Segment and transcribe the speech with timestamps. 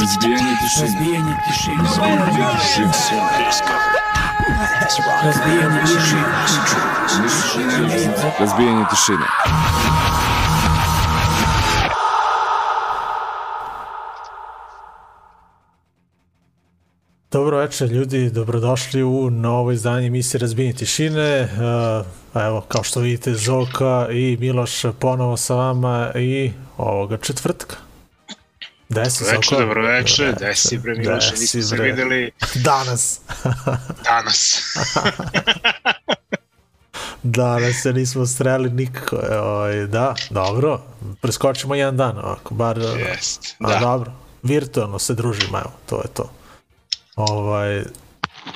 [0.00, 0.86] Разбиение тишины.
[0.86, 1.82] Разбиение тишины.
[5.24, 6.24] Разбиение тишины.
[8.38, 9.26] Разбиение тишины.
[17.32, 21.42] Dobro večer ljudi, dobrodošli u novo izdanje emisije Razbijenje tišine.
[21.42, 27.87] Uh, evo, kao što vidite, Zoka i Miloš ponovo sa vama i ovoga četvrtka.
[28.88, 29.60] Gde si, Veče, Zoko?
[29.60, 32.30] dobro veče, gde si bre Miloše, nismo se videli
[32.64, 33.20] Danas.
[34.10, 34.60] danas.
[37.22, 39.16] Danas se nismo streli nikako.
[39.30, 40.80] E, Ovaj, da, dobro.
[41.20, 42.78] Preskočimo jedan dan, ovako, bar...
[42.78, 43.78] Jest, A, da.
[43.78, 44.12] dobro.
[44.42, 46.30] Virtualno se družimo, evo, to je to.
[47.16, 47.82] Ovaj,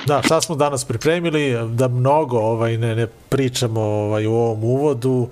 [0.05, 1.57] da, šta smo danas pripremili?
[1.69, 5.29] Da mnogo ovaj, ne, ne pričamo ovaj, u ovom uvodu,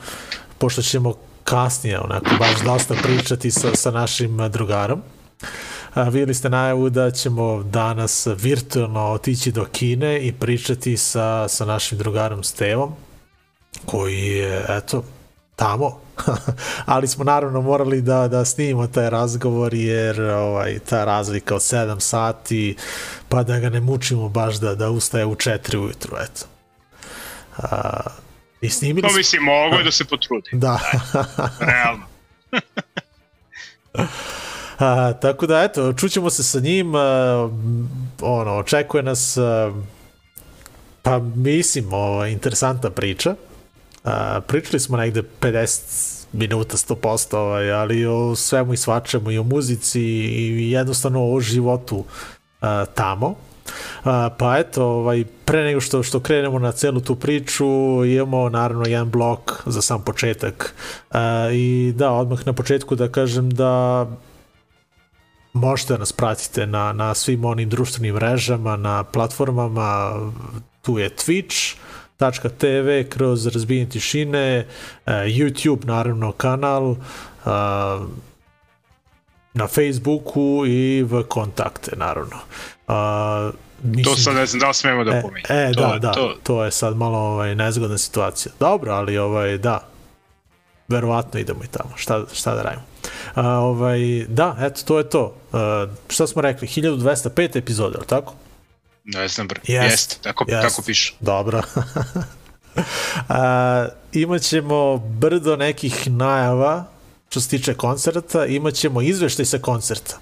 [0.58, 1.14] pošto ćemo
[1.52, 5.02] kasnije onako baš dosta pričati sa, sa našim drugarom.
[5.94, 11.66] A, vidjeli ste najavu da ćemo danas virtualno otići do Kine i pričati sa, sa
[11.66, 12.94] našim drugarom Stevom,
[13.86, 15.04] koji je, eto,
[15.56, 16.00] tamo.
[16.86, 22.00] Ali smo naravno morali da, da snimimo taj razgovor jer ovaj, ta razlika od 7
[22.00, 22.76] sati,
[23.30, 26.46] pa da ga ne mučimo baš da, da ustaje u 4 ujutru, eto.
[27.58, 28.00] A,
[28.62, 29.18] I snimili No smo...
[29.18, 30.80] mislim, mogo je da se potrudi, Da.
[31.60, 32.06] realno.
[34.80, 37.50] A, tako da, eto, čućemo se sa njim, a,
[38.22, 39.74] ono, očekuje nas, a,
[41.02, 43.36] pa mislim, ovo, interesantna priča.
[44.04, 49.44] A, pričali smo negde 50 minuta, 100%, ovaj, ali o svemu i svačemu, i o
[49.44, 52.06] muzici, i jednostavno o životu
[52.62, 53.36] a, tamo.
[54.04, 57.66] A, pa eto, ovaj, pre nego što, što krenemo na celu tu priču,
[58.06, 60.74] imamo naravno jedan blok za sam početak.
[61.12, 64.06] A, I da, odmah na početku da kažem da
[65.54, 70.14] možete da nas pratite na, na svim onim društvenim mrežama, na platformama,
[70.82, 74.68] tu je Twitch.tv kroz razbijenje tišine,
[75.06, 76.96] uh, YouTube naravno kanal,
[79.54, 82.38] na Facebooku i v kontakte naravno.
[82.92, 83.54] Uh,
[83.84, 85.46] mislim, To sad ne znam da li smemo da E, pominjem.
[85.50, 86.36] e to, da, da, to.
[86.44, 88.52] To, je sad malo ovaj, nezgodna situacija.
[88.60, 89.88] Dobro, ali ovaj, da,
[90.88, 92.84] verovatno idemo i tamo, šta, šta da radimo.
[93.36, 95.36] A, ovaj, da, eto, to je to.
[95.54, 98.34] A, šta smo rekli, 1205 epizoda, ali tako?
[99.04, 100.62] ne znam bre, Jest, jeste, tako, jest.
[100.70, 101.14] tako piše.
[101.20, 101.62] Dobro.
[103.30, 106.84] A, imaćemo brdo nekih najava
[107.30, 110.16] što se tiče koncerta, imaćemo izveštaj sa koncerta.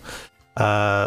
[0.55, 1.05] A,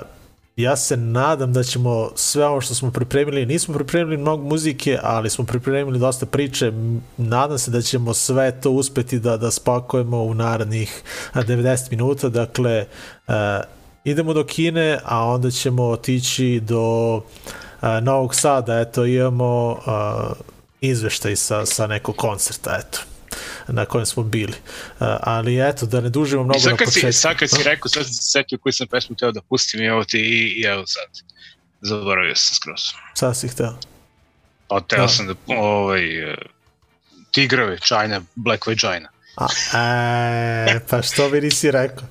[0.57, 5.31] ja se nadam da ćemo sve ovo što smo pripremili, nismo pripremili mnogo muzike, ali
[5.31, 6.73] smo pripremili dosta priče,
[7.17, 11.03] nadam se da ćemo sve to uspeti da, da spakujemo u narednih
[11.33, 12.87] a, 90 minuta, dakle
[13.27, 13.61] a,
[14.05, 17.21] idemo do Kine, a onda ćemo otići do
[17.81, 20.33] a, Novog Sada, eto imamo a,
[20.81, 23.12] izveštaj sa, sa nekog koncerta, eto
[23.69, 24.55] na kojem smo bili.
[25.21, 26.93] Ali eto, da ne dužimo mnogo na početku.
[26.93, 29.81] si, sad kad si rekao, sad sam se setio koju sam pesmu teo da pustim
[29.81, 31.07] i evo ti i, i evo sad.
[31.81, 32.81] Zaboravio sam skroz.
[33.15, 33.79] Sad si hteo.
[34.69, 35.09] Pa teo Da.
[35.09, 36.37] sam da, ovaj, e,
[37.31, 39.09] Tigrove, China, Black Vagina.
[39.37, 39.47] A,
[40.69, 42.05] e, pa što mi nisi rekao?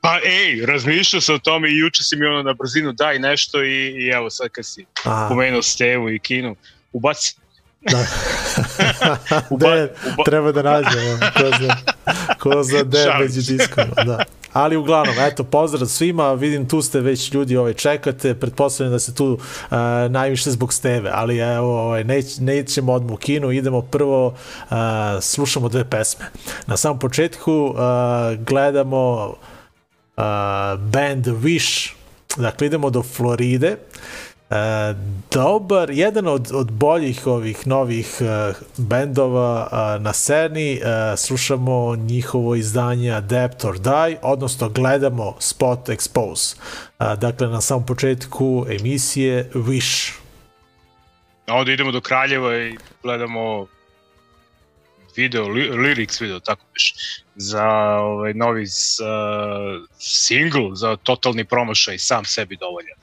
[0.00, 3.64] Pa ej, razmišljao sam o tome i juče si mi ono na brzinu daj nešto
[3.64, 6.56] i, i evo sad kad si A, pomenuo Stevu i Kinu,
[6.92, 7.34] ubaci.
[7.80, 7.98] Da.
[9.60, 9.92] De,
[10.24, 11.18] treba da nađemo.
[11.36, 11.76] Ko zna,
[12.38, 14.24] ko zna de među diskovima, da.
[14.52, 19.14] Ali uglavnom, eto, pozdrav svima, vidim tu ste već ljudi ovaj, čekate, pretpostavljam da se
[19.14, 19.40] tu uh,
[20.10, 24.76] najviše zbog steve, ali evo, ovaj, neć, nećemo odmah u kinu, idemo prvo, uh,
[25.20, 26.24] slušamo dve pesme.
[26.66, 27.76] Na samom početku uh,
[28.38, 29.26] gledamo
[30.16, 30.22] uh,
[30.78, 31.92] band Wish,
[32.36, 34.27] dakle idemo do Floride, Uh,
[35.30, 42.54] dobar, jedan od, od boljih ovih novih uh, bendova uh, na sceni, uh, slušamo njihovo
[42.54, 46.56] izdanje Adapt or Die, odnosno gledamo spot Expose.
[46.98, 50.12] Uh, dakle, na samom početku emisije Wish.
[51.46, 53.66] A onda idemo do Kraljeva i gledamo
[55.16, 56.94] video, li, lyrics video, tako piše,
[57.36, 57.68] za
[58.00, 62.98] ovaj novi uh, single, za totalni promašaj, sam sebi dovoljan.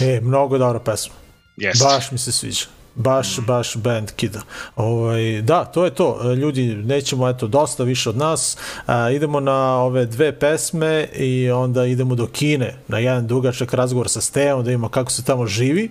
[0.00, 1.14] E, mnogo dobra pesma.
[1.56, 1.84] Jeste.
[1.84, 2.64] Baš mi se sviđa.
[2.94, 4.40] Baš, baš band kida.
[4.76, 6.20] Ovaj, da, to je to.
[6.24, 8.56] E, Ljudi, nećemo, eto, dosta više od nas.
[8.86, 14.08] A, idemo na ove dve pesme i onda idemo do Kine na jedan dugačak razgovor
[14.08, 15.90] sa Stevom da vidimo kako se tamo živi.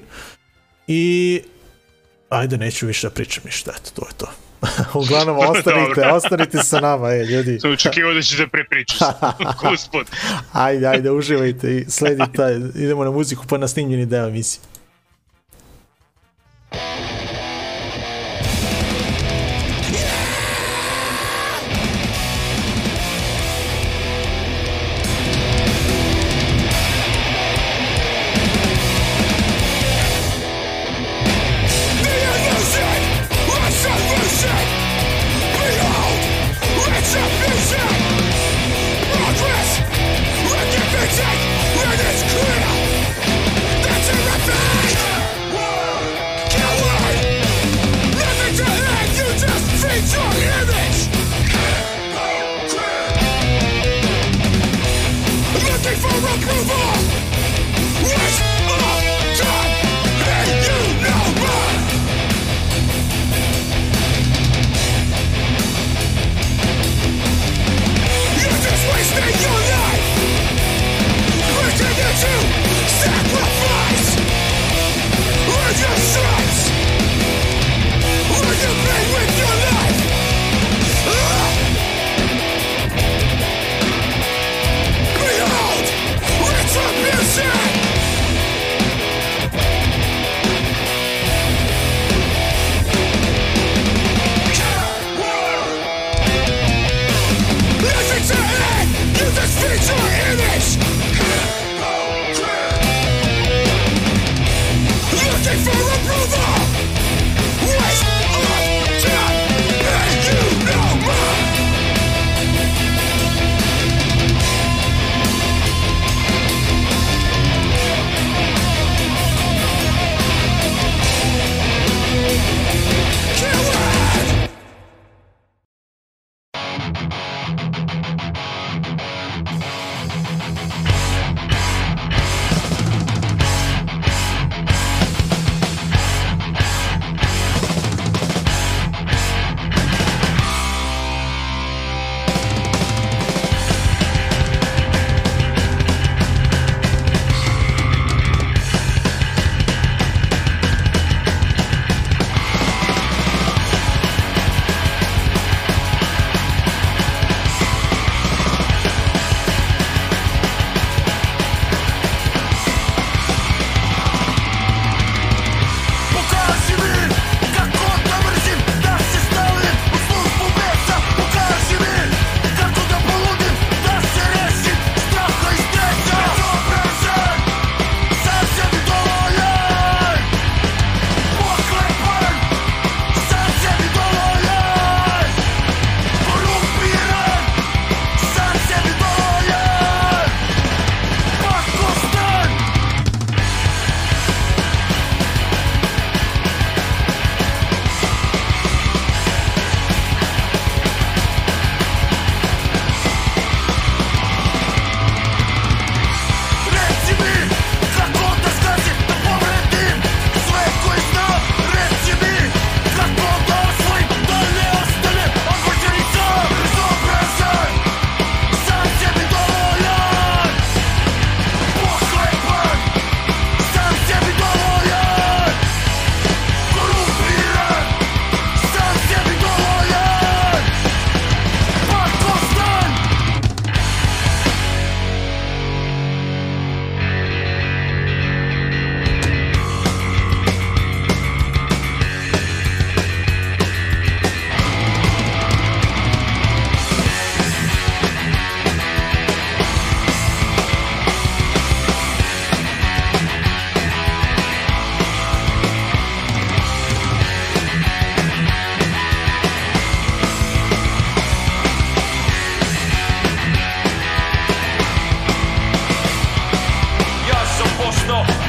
[0.88, 1.42] I
[2.30, 3.72] ajde, neću više da pričam ništa.
[3.72, 4.28] Eto, to je to.
[4.94, 7.60] Uglavnom, ostanite, ostanite sa nama, je, ljudi.
[7.60, 9.04] Sam očekivao da ćete da prepričati.
[9.64, 10.08] Gospod.
[10.54, 14.73] ajde, ajde, uživajte i sledite, idemo na muziku pa na snimljeni deo emisije.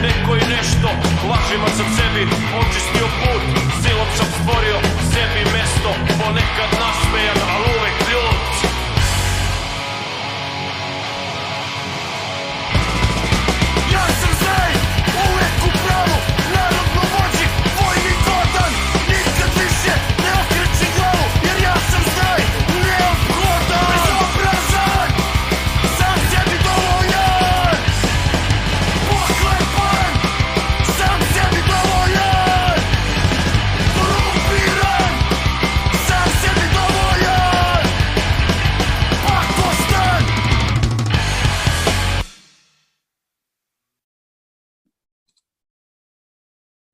[0.05, 0.89] neko i nešto
[1.31, 2.23] Lažima sam sebi
[2.63, 3.43] očistio put
[3.83, 4.77] Silom sam stvorio
[5.13, 8.34] sebi mesto Ponekad nasmejan, ali uvek ljud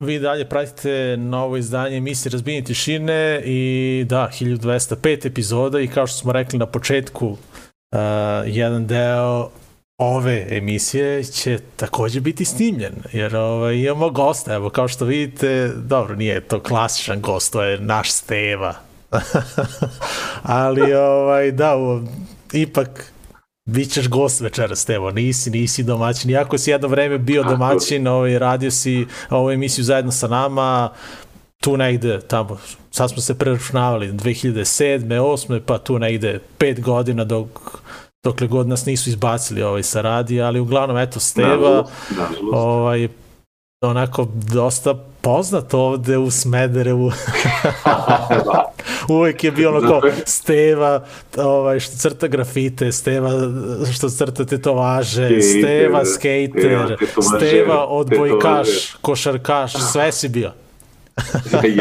[0.00, 6.18] Vi dalje pratite novo izdanje emisije Razbijenje tišine i da, 1205 epizoda i kao što
[6.18, 7.38] smo rekli na početku, uh,
[8.46, 9.50] jedan deo
[9.98, 16.16] ove emisije će takođe biti snimljen, jer ovaj, imamo gosta, evo kao što vidite, dobro,
[16.16, 18.74] nije to klasičan gost, to je naš Steva.
[20.42, 21.76] Ali ovaj, da,
[22.52, 23.12] ipak
[23.70, 26.30] Bićeš gost večeras, Stevo, nisi, nisi domaćin.
[26.30, 30.90] Iako si jedno vreme bio domaćin, ovaj, radio si ovu emisiju zajedno sa nama,
[31.60, 32.58] tu negde, tamo,
[32.90, 35.06] sad smo se preračunavali, 2007.
[35.08, 35.60] 8.
[35.66, 37.48] pa tu negde 5 godina dok
[38.24, 41.86] dokle god nas nisu izbacili ovaj sa radija, ali uglavnom eto Steva
[42.52, 43.08] ovaj
[43.80, 47.12] onako dosta poznat ovde u Smederevu.
[49.16, 51.04] Uvek je bio ono kao Steva
[51.36, 53.30] ovaj, što crta grafite, Steva
[53.94, 58.68] što crta tetovaže, skater, Steva skater, Steva, Steva odbojkaš,
[59.00, 60.52] košarkaš, sve si bio.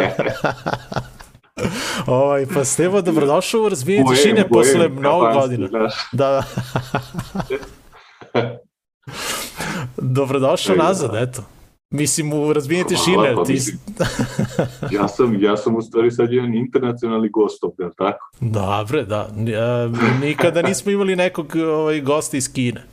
[2.07, 5.67] ovaj, pa Stevo, dobrodošao u razbijenje tišine posle mnogo godina.
[5.67, 5.89] Da,
[6.21, 6.43] da.
[9.97, 11.58] dobrodošao nazad, eto.
[11.91, 13.35] Mislim, u razbijenje tišine.
[13.35, 13.53] Pa, ti...
[13.53, 13.77] mislim,
[14.97, 18.31] ja, sam, ja sam u stvari sad jedan internacionalni gost je tako?
[18.39, 19.29] Dobre, da.
[19.37, 22.83] E, nikada nismo imali nekog ovaj, gosta iz Kine.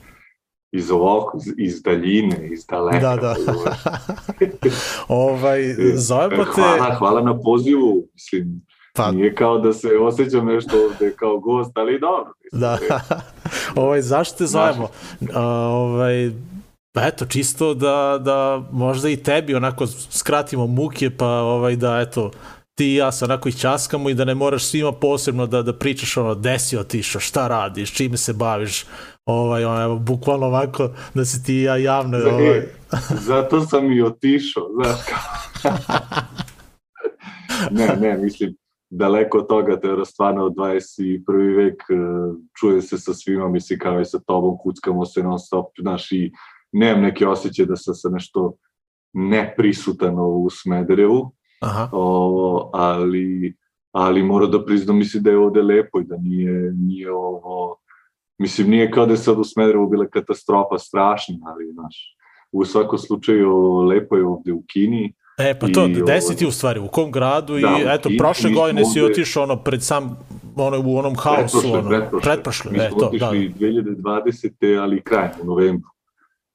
[0.72, 1.24] Iz ovog,
[1.58, 2.98] iz daljine, iz daleka.
[2.98, 3.36] Da, da.
[5.08, 6.50] ovaj, zovemo te...
[6.54, 11.78] Hvala, hvala na pozivu, mislim, Pa, Nije kao da se osjećam nešto ovde kao gost,
[11.78, 12.32] ali dobro.
[12.44, 12.78] Mislim, da,
[13.82, 14.88] ovaj, zašto te zovemo?
[15.20, 16.30] Uh, ovaj,
[17.02, 22.30] eto, čisto da, da možda i tebi onako skratimo muke, pa ovaj, da eto,
[22.74, 26.16] ti i ja se onako iščaskamo i da ne moraš svima posebno da, da pričaš
[26.16, 28.84] ono, gde si otišao, šta radiš, čime se baviš,
[29.24, 32.18] ovaj, ono, evo, bukvalno ovako da si ti i ja javno...
[32.18, 32.62] Za, ovaj...
[33.28, 35.72] zato sam i otišao, znaš kao.
[37.78, 38.56] ne, ne, mislim,
[38.90, 41.56] daleko od toga, to je stvarno 21.
[41.56, 41.94] vek, e,
[42.60, 46.32] čuje se sa svima, misli kao i sa tobom, kuckamo se non stop, znaš, i
[46.78, 48.52] nemam neke osjećaje da sam sa nešto
[49.12, 51.88] neprisutan u Smederevu, Aha.
[51.92, 53.56] o, ali,
[53.92, 57.76] ali mora da priznam, mislim da je ovde lepo i da nije, nije ovo,
[58.38, 62.16] mislim nije kao da je sad u Smederevu bila katastrofa strašna, ali znaš,
[62.52, 66.50] u svakom slučaju lepo je ovde u Kini, E, pa to, gde si ti u
[66.50, 70.18] stvari, u kom gradu da, i eto, Kini, prošle godine si otišao ono pred sam,
[70.56, 73.66] ono, u onom haosu, pretprošle, ono, pretprošle, pretprošle, mi e, smo to, otišli da.
[73.66, 74.80] 2020.
[74.80, 75.90] ali kraj, u novembru.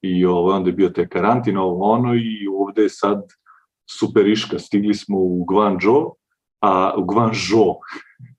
[0.02, 3.22] I ovo, onda je bio te karantin, ovo ono, i ovde je sad
[3.98, 4.58] superiška.
[4.58, 6.14] Stigli smo u Guangzhou,
[6.60, 7.74] a u Guangzhou.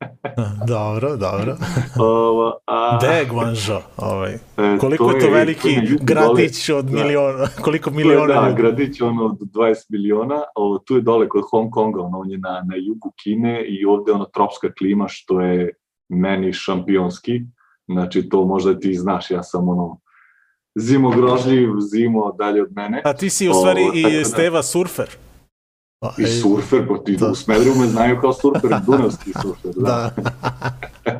[0.67, 1.55] dobro, dobro.
[1.99, 3.81] Ovo, a, Gde je Guangzhou?
[3.97, 4.33] Ovaj?
[4.33, 6.79] E, Koliko to je to veliki to je gradić dole.
[6.79, 7.03] od Da.
[7.03, 11.29] miliona, koliko To je, miliona da, gradić ono od 20 miliona, ovo, tu je dole
[11.29, 15.05] kod Hong Konga, ono, on je na, na jugu Kine i ovde ono tropska klima
[15.07, 15.73] što je
[16.09, 17.41] meni šampionski,
[17.87, 19.99] znači to možda ti znaš, ja sam ono
[20.75, 24.25] zimogrožljiv, zimo dalje od mene A ti si u stvari tako i da.
[24.25, 25.09] Steva surfer.
[26.17, 27.27] i surfer, pa ti Da.
[27.31, 30.13] u Smedru me znaju kao surfer, dunavski surfer, da.
[31.03, 31.19] Da.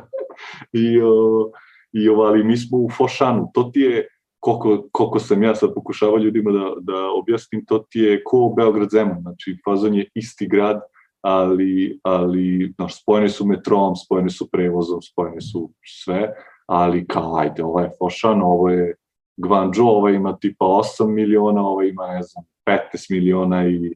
[0.82, 1.50] I, o,
[1.92, 4.08] i ovo, ali mi smo u Fošanu, to ti je,
[4.40, 8.90] koliko, koliko sam ja sad pokušavao ljudima da, da objasnim, to ti je ko Beograd
[8.90, 10.80] Zemun, znači fazon je isti grad,
[11.22, 15.70] ali, ali znaš, spojeni su metrom, spojeni su prevozom, spojeni su
[16.02, 16.32] sve,
[16.66, 18.94] ali kao, ajde, ovo je Fošan, ovo je
[19.36, 22.78] Guangzhou, ovo ima tipa 8 miliona, ovo ima, ne znam, 15
[23.10, 23.94] miliona i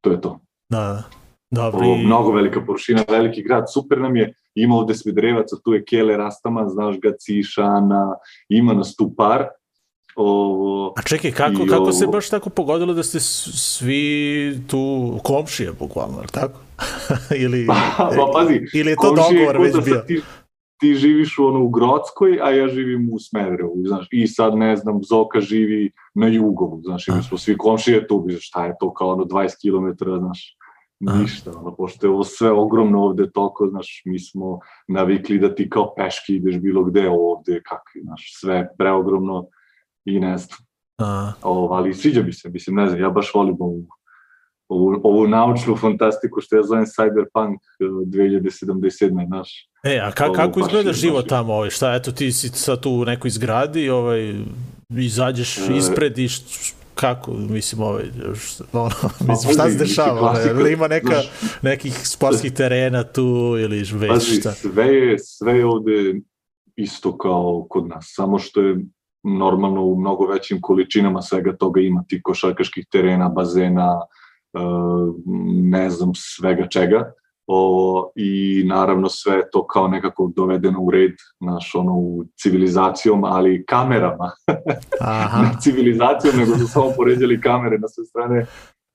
[0.00, 0.40] to je to.
[0.68, 1.02] Da.
[1.50, 1.80] Dobro.
[1.80, 5.84] Ovo, i- mnogo velika površina, veliki grad, super nam je, ima ovde Smedrevaca, tu je
[5.84, 8.14] Kele Rastaman, znaš ga, Cišana,
[8.48, 9.46] ima nas tu par.
[10.16, 14.80] Ovo, A čekaj, kako, kako se ovo- baš tako pogodilo da ste svi tu
[15.22, 16.58] komšije, bukvalno, tako?
[17.36, 19.94] ili, pa pazi, ili je to dogovor već da bio?
[19.98, 20.20] Ti,
[20.78, 24.76] ti živiš u, ono, u Grockoj, a ja živim u Smederevu, znaš, i sad, ne
[24.76, 28.74] znam, Zoka živi na Jugovu, znaš, i mi smo svi komšije tu, znaš, šta je
[28.80, 30.56] to, kao ono 20 km, znaš,
[31.00, 35.70] ništa, ono, pošto je ovo sve ogromno ovde toliko, znaš, mi smo navikli da ti
[35.70, 39.46] kao peški ideš bilo gde ovde, kakvi, znaš, sve preogromno
[40.04, 40.58] i ne znam,
[40.98, 43.86] A, ovo, ali sviđa mi se, mislim, ne znam, ja baš volim ovu,
[44.68, 50.60] ovu, ovu naučnu fantastiku što ja zovem Cyberpunk eh, 2077, znaš, E, a ka, kako
[50.60, 51.28] izgleda život je.
[51.28, 51.52] tamo?
[51.52, 51.70] Ovaj?
[51.70, 54.34] Šta, eto, ti si sad tu u nekoj zgradi, ovaj,
[54.90, 55.76] izađeš E.
[55.76, 56.28] ispred i
[56.94, 58.04] kako, mislim, ovaj,
[58.34, 58.90] št, ono,
[59.28, 60.34] mislim, šta se dešava?
[60.50, 61.22] Ili ima neka,
[61.62, 64.52] nekih sportskih terena tu ili već Pazi, šta?
[64.52, 66.14] sve je, sve je ovde
[66.76, 68.76] isto kao kod nas, samo što je
[69.22, 74.25] normalno u mnogo većim količinama svega toga ima ti košarkaških terena, bazena, uh,
[75.62, 77.12] ne znam, svega čega.
[77.46, 83.64] O, I naravno sve to kao nekako dovedeno u red, naš ono, u civilizacijom, ali
[83.66, 84.30] kamerama.
[85.00, 85.42] Aha.
[85.42, 88.46] ne civilizacijom, nego su samo poređali kamere na sve strane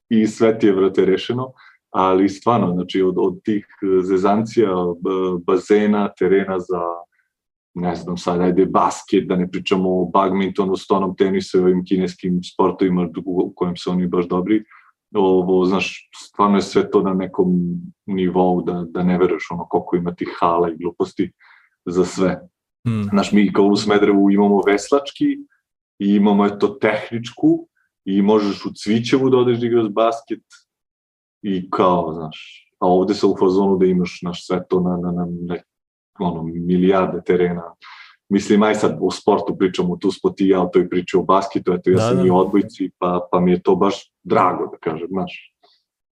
[0.10, 1.52] i sve ti je, vrate, rešeno.
[1.92, 3.68] Ali stvarno, znači, od, od tih
[4.04, 4.70] zezancija,
[5.02, 6.82] b- bazena, terena za,
[7.74, 12.40] ne znam sad, ajde, basket, da ne pričamo o badmintonu, stonom tenisu i ovim kineskim
[12.44, 14.64] sportovima u kojim su oni baš dobri,
[15.16, 17.48] ovo, znaš, stvarno je sve to na nekom
[18.06, 21.32] nivou da, da ne veruješ ono koliko ima tih hala i gluposti
[21.86, 22.50] za sve.
[22.88, 23.04] Mm.
[23.10, 25.26] Znaš, mi kao u Smedrevu imamo veslački
[26.00, 27.68] i imamo eto tehničku
[28.06, 30.44] i možeš u Cvićevu da odeš da igraš basket
[31.42, 35.12] i kao, znaš, a ovde se u fazonu da imaš naš sve to na, na,
[35.12, 35.56] na, na
[36.20, 37.76] ono, milijarde terena.
[38.30, 41.24] Mislim, aj sad o sportu pričamo, tu smo ti i ja o toj priči o
[41.24, 42.24] basketu, eto ja Da, sam da.
[42.24, 45.52] i odbojci, pa, pa mi je to baš drago da kažem, znaš.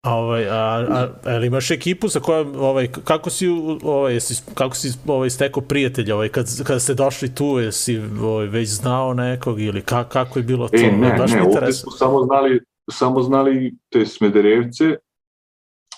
[0.02, 3.48] A, ovaj, a, a, a imaš ekipu sa kojom, ovaj, kako si,
[3.84, 8.48] ovaj, jesi, kako si ovaj, stekao prijatelja, ovaj, kad, kad ste došli tu, jesi ovaj,
[8.48, 10.78] već znao nekog ili ka, kako je bilo to?
[10.78, 14.96] E, ne, Baš ne, ovde smo samo znali, samo znali te Smederevce,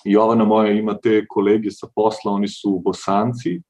[0.04, 3.60] Jovana moja ima te kolege sa posla, oni su bosanci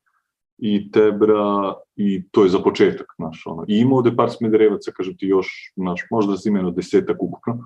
[0.59, 3.65] i Tebra, i to je za početak, znaš, ono.
[3.69, 7.59] I ima ovde par Smederevaca, kažem ti još, znaš, možda se imeno desetak ukupno,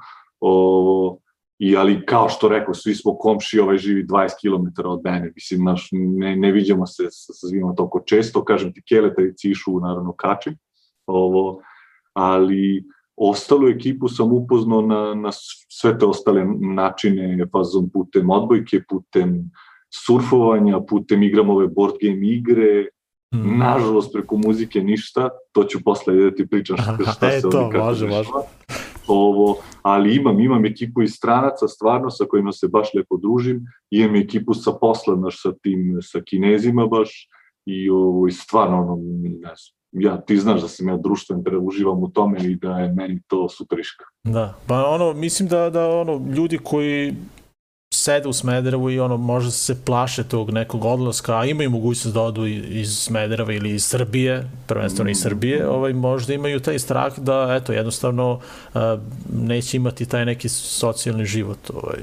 [0.42, 1.18] o,
[1.58, 5.60] i ali kao što rekao, svi smo komši, ovaj živi 20 km od mene, mislim,
[5.60, 9.80] znaš, ne, ne viđamo se sa, sa svima toliko često, kažem ti, Keleta i Cišu,
[9.80, 10.56] naravno, kačim,
[11.06, 11.60] ovo,
[12.12, 12.84] ali
[13.16, 15.30] ostalu ekipu sam upoznao na, na
[15.68, 19.50] sve te ostale načine, fazom putem odbojke, putem
[20.06, 22.86] surfovanja, putem igram ove board game igre,
[23.34, 23.58] Mm.
[23.58, 27.58] nažalost preko muzike ništa, to ću posle da ti pričam šta, šta e, se to,
[27.58, 28.42] ovdje kako može, dešava.
[29.06, 34.16] Ovo, ali imam, imam ekipu iz stranaca, stvarno, sa kojima se baš lepo družim, imam
[34.16, 37.28] ekipu sa posla, naš, sa tim, sa kinezima baš,
[37.66, 41.58] i, ovo, i stvarno, ono, ne znam, ja, ti znaš da sam ja društven, da
[41.58, 44.04] uživam u tome i da je meni to superiška.
[44.24, 47.14] Da, pa ono, mislim da, da ono, ljudi koji
[48.04, 52.22] sede u Smederevu i ono, možda se plaše tog nekog odlaska, a imaju mogućnost da
[52.22, 57.58] odu iz Smedereva ili iz Srbije, prvenstveno iz Srbije, ovaj, možda imaju taj strah da,
[57.60, 58.80] eto, jednostavno uh,
[59.32, 61.70] neće imati taj neki socijalni život.
[61.74, 61.98] Ovaj.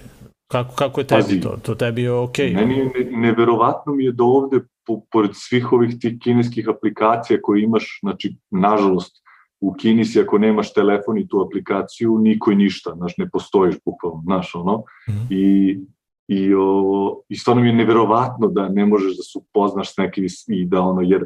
[0.51, 1.57] Kako, kako je tebi Pazi, to?
[1.61, 2.53] To tebi je okej?
[2.53, 7.39] Meni je ne, neverovatno mi je da ovde, po, pored svih ovih tih kineskih aplikacija
[7.41, 9.21] koje imaš, znači, nažalost,
[9.61, 13.75] u Kini si ako nemaš telefon i tu aplikaciju, niko i ništa, znaš, ne postojiš
[13.85, 15.25] bukvalno, znaš, ono, Mhm.
[15.29, 15.79] i,
[16.27, 20.25] i, o, i stvarno mi je neverovatno da ne možeš da se upoznaš s nekim
[20.47, 21.25] i da ono, jer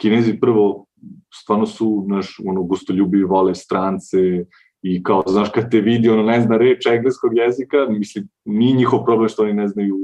[0.00, 0.86] Kinezi prvo
[1.34, 4.18] stvarno su, znaš, ono, gostoljubivi, vole strance
[4.82, 9.04] i kao, znaš, kad te vidi, ono, ne zna reč engleskog jezika, mislim, nije njihov
[9.04, 9.96] problem što oni ne znaju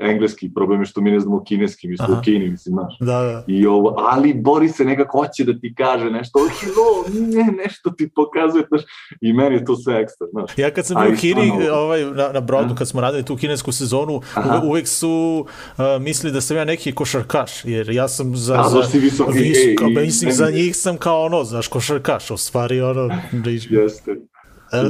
[0.00, 2.98] engleski, problem je što mi ne znamo kineski, mi smo u Kini, mislim, znaš.
[3.00, 3.44] Da, da.
[3.46, 8.10] I ovo, ali Bori se nekako hoće da ti kaže nešto, hello, ne, nešto ti
[8.14, 8.82] pokazuje, znaš,
[9.20, 10.58] i meni je to sve ekstra, znaš.
[10.58, 13.72] Ja kad sam bio u Kini, ovaj, na, na brodu, kad smo radili tu kinesku
[13.72, 14.58] sezonu, Aha.
[14.58, 18.56] uve, uvek su uh, mislili da sam ja neki košarkaš, jer ja sam za...
[18.56, 22.36] Da, za, si visoki, visoko, ej, mislim, za njih sam kao ono, znaš, košarkaš, u
[22.36, 23.08] stvari ono...
[23.32, 24.29] Da, Jeste, E.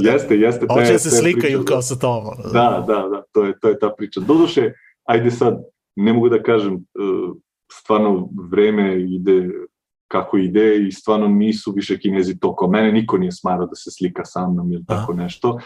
[0.01, 0.66] jeste, jeste.
[0.66, 2.25] te- Hoće da se slikaju priče, kao sa tom.
[2.53, 4.21] Da, da, da, to je, to je ta priča.
[4.21, 4.73] Doduše,
[5.05, 5.62] ajde sad,
[5.97, 6.79] ne mogu da kažem, e,
[7.73, 9.49] stvarno vreme ide
[10.09, 13.90] kako ide i stvarno nisu više kinezi to kao mene, niko nije smarao da se
[13.90, 15.59] slika sa mnom ili tako nešto.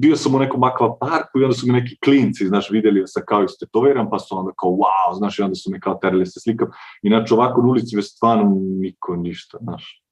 [0.00, 3.06] Bio sam u nekom akva parku i onda su mi neki klinci, znaš, videli da
[3.06, 6.18] sam kao istetoviran, pa su onda kao wow, znaš, i onda su me kao terali
[6.20, 6.68] da se slikam.
[7.02, 10.02] Inače, ovako na ulici me stvarno niko ništa, znaš.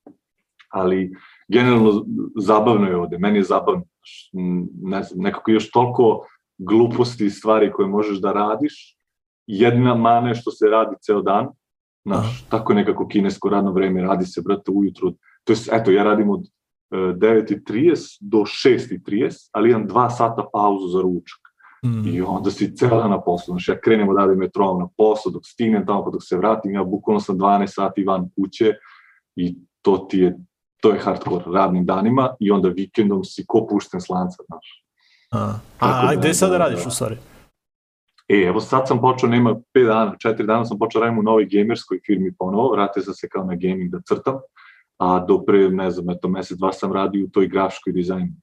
[0.70, 1.12] Ali,
[1.52, 2.04] generalno,
[2.36, 3.84] zabavno je ovde, meni je zabavno,
[4.82, 6.26] ne znam, nekako još toliko
[6.58, 8.96] gluposti i stvari koje možeš da radiš,
[9.46, 11.48] jedna mana je što se radi ceo dan,
[12.04, 15.12] znaš, tako nekako kinesko radno vreme, radi se, brate, ujutru,
[15.44, 16.40] to je, eto, ja radim od
[16.90, 21.40] e, 9.30 do 6.30, ali imam dva sata pauzu za ručak.
[21.84, 22.08] Mm.
[22.14, 23.52] I onda si ceo dan na poslu.
[23.52, 26.84] Znači, ja krenem odavde metrom na posao, dok stignem tamo, pa dok se vratim, ja
[26.84, 28.74] bukvalno sam 12 sati van kuće
[29.36, 30.38] i to ti je,
[30.80, 34.84] to je hardcore radnim danima i onda vikendom si ko pušten slanca, znaš.
[35.32, 35.38] A,
[35.78, 36.88] a, a da, gde sada da, radiš da.
[36.88, 37.16] u stvari?
[38.28, 41.48] E, evo sad sam počeo, nema 5 dana, 4 dana sam počeo radim u novoj
[41.52, 44.38] gamerskoj firmi ponovo, vratio sam se kao na gaming da crtam,
[44.98, 48.34] a do pre, ne znam, eto, mesec, dva sam radio u toj grafičkoj dizajn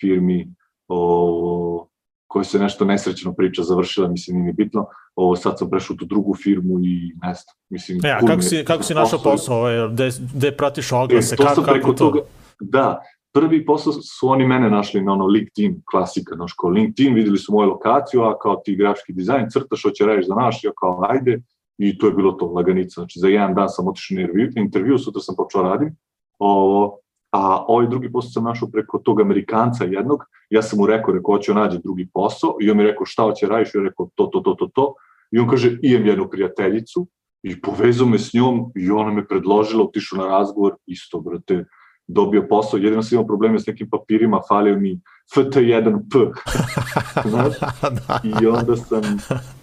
[0.00, 0.54] firmi,
[0.88, 1.88] o,
[2.26, 4.86] koja se nešto nesrećno priča završila, mislim, nije ni bitno,
[5.16, 8.00] o, sad sam prešao u tu drugu firmu i ne znam, mislim...
[8.04, 9.32] E, a kako si, kako si našao posao.
[9.32, 9.58] posao?
[9.58, 11.36] Ovaj, gde, gde pratiš E, oglase?
[11.36, 12.04] to kako, preko to?
[12.04, 12.20] toga,
[12.60, 13.00] da,
[13.32, 17.52] prvi posao su oni mene našli na ono LinkedIn, klasika, znaš, kao LinkedIn, videli su
[17.52, 21.42] moju lokaciju, a kao ti grafički dizajn, crtaš, hoće radiš za naš, ja kao ajde,
[21.78, 24.98] i to je bilo to, laganica, znači za jedan dan sam otišao na intervju, intervju
[24.98, 25.96] sutra sam počeo radim,
[26.38, 26.98] ovo,
[27.32, 31.34] a ovaj drugi posao sam našao preko tog Amerikanca jednog, ja sam mu rekao, rekao,
[31.34, 34.40] hoće nađe drugi posao, i on mi rekao, šta hoće radiš, ja rekao, to, to,
[34.40, 34.94] to, to, to,
[35.30, 37.06] i on kaže, imam jednu prijateljicu,
[37.42, 41.64] i povezao me s njom, i ona me predložila, otišao na razgovor, isto, brate,
[42.06, 45.00] dobio posao, jedino sam imao probleme s nekim papirima, falio mi
[45.34, 46.32] FT1P,
[47.30, 48.20] znaš, da.
[48.42, 49.02] i onda sam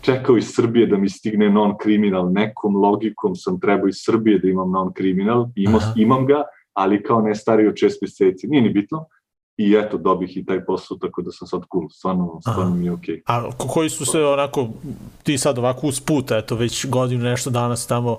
[0.01, 4.71] čekao iz Srbije da mi stigne non-kriminal, nekom logikom sam trebao iz Srbije da imam
[4.71, 5.93] non-kriminal, imao, Aha.
[5.95, 6.43] imam ga,
[6.73, 9.05] ali kao ne stariji od šest meseci, nije ni bitno,
[9.57, 12.75] i eto, dobih i taj posao, tako da sam sad cool, stvarno, stvarno Aha.
[12.75, 13.21] mi je okej.
[13.25, 14.67] A ko- koji su se onako,
[15.23, 18.17] ti sad ovako uz put, eto već godinu nešto danas tamo,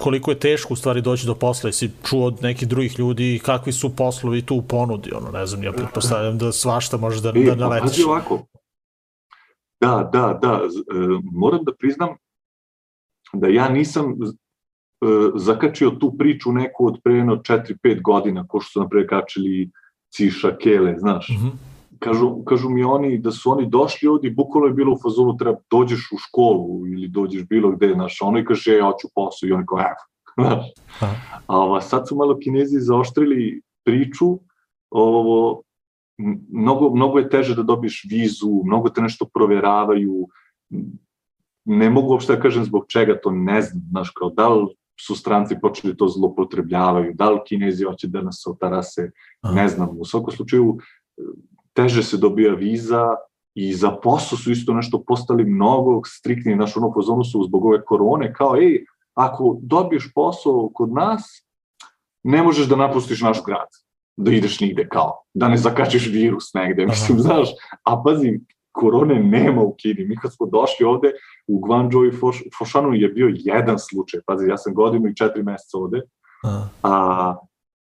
[0.00, 3.72] koliko je teško u stvari doći do posla, jesi čuo od nekih drugih ljudi kakvi
[3.72, 7.42] su poslovi tu u ponudi, ono, ne znam, ja pretpostavljam da svašta može da, E,
[7.44, 7.90] da pa naletiš.
[7.90, 8.42] pazi ovako.
[9.80, 10.52] Da, da, da.
[10.54, 10.68] e,
[11.32, 12.08] moram da priznam
[13.32, 14.14] da ja nisam
[15.34, 19.70] zakačio tu priču neku od pre jedno 4-5 godina, ko što su napred kačili
[20.10, 21.28] Ciša, Kele, znaš.
[21.28, 21.48] Mhm.
[21.98, 25.36] Kažu, kažu mi oni da su oni došli ovdje i bukvalno je bilo u fazonu
[25.36, 29.48] treba dođeš u školu ili dođeš bilo gde, znaš, ono i kaže, ja hoću posao
[29.48, 30.02] i oni kao, evo.
[31.46, 34.38] A ova, sad su malo kinezi zaoštrili priču,
[34.90, 35.62] ovo,
[36.48, 40.28] mnogo, mnogo je teže da dobiješ vizu, mnogo te nešto proveravaju,
[41.64, 44.66] ne mogu uopšte da kažem zbog čega to ne znam, znaš, kao da li
[45.00, 49.54] su stranci počeli to zlopotrebljavaju, da li kinezi hoće da nas otarase, Aha.
[49.54, 51.22] ne znam, u svakom slučaju e,
[51.72, 53.06] teže se dobija viza
[53.54, 57.64] i za posao su isto nešto postali mnogo striktni, znaš, ono po zonu su zbog
[57.64, 58.84] ove korone, kao, ej,
[59.14, 61.22] ako dobiješ posao kod nas,
[62.22, 63.68] ne možeš da napustiš naš grad,
[64.16, 67.48] da ideš nigde kao, da ne zakačiš virus negde, mislim, znaš,
[67.84, 68.40] a pazi,
[68.78, 71.12] korone nema u Kini, mi kad smo došli ovde,
[71.46, 75.42] u Guangzhou i Foš, Fošanu je bio jedan slučaj, pazi, ja sam godinu i četiri
[75.42, 76.02] meseca ovde,
[76.82, 77.34] a,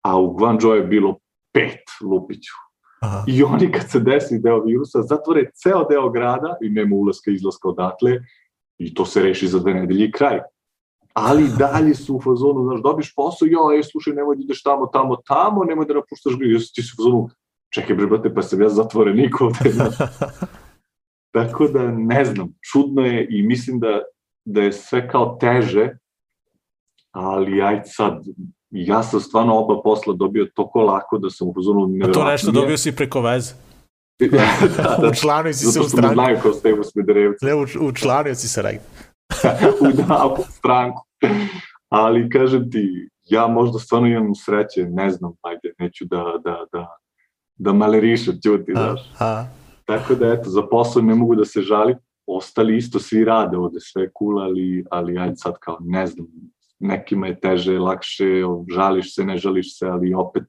[0.03, 1.19] a u Guangzhou je bilo
[1.53, 2.55] pet lupiću.
[3.01, 3.25] Aha.
[3.27, 7.35] I oni kad se desi deo virusa, zatvore ceo deo grada i nema ulaska i
[7.35, 8.19] izlaska odatle
[8.79, 10.41] i to se reši za dve nedelje i kraj.
[11.13, 14.87] Ali dalje su u fazonu, znaš, dobiš posao, jo, ej, slušaj, nemoj da ideš tamo,
[14.87, 17.29] tamo, tamo, nemoj da napuštaš jesi ti su u fazonu,
[17.75, 19.95] čekaj bre, brate, pa sam ja zatvorenik ovde, znaš.
[21.31, 24.01] Tako da, ne znam, čudno je i mislim da,
[24.45, 25.91] da je sve kao teže,
[27.11, 28.25] ali ajde sad,
[28.71, 32.51] ja sam stvarno oba posla dobio toko lako da sam u fazonu A to nešto
[32.51, 33.55] dobio si preko veze.
[34.31, 36.15] da, da, Učlanio si se zato u što me stranku.
[36.15, 38.81] znaju kao Stevo Smederevca, Ne, uč- učlanio si se negde.
[39.81, 41.03] u da, u stranku.
[41.89, 46.97] Ali kažem ti, ja možda stvarno imam sreće, ne znam, ajde, neću da, da, da,
[47.57, 49.01] da malerišem, ćuti, A, znaš.
[49.19, 49.45] a,
[49.91, 53.81] Tako da, eto, za posao ne mogu da se žalim, ostali isto svi rade ovde,
[53.81, 56.27] sve je cool, ali, ali ajde sad kao, ne znam,
[56.79, 58.43] nekima je teže, lakše,
[58.75, 60.45] žališ se, ne žališ se, ali opet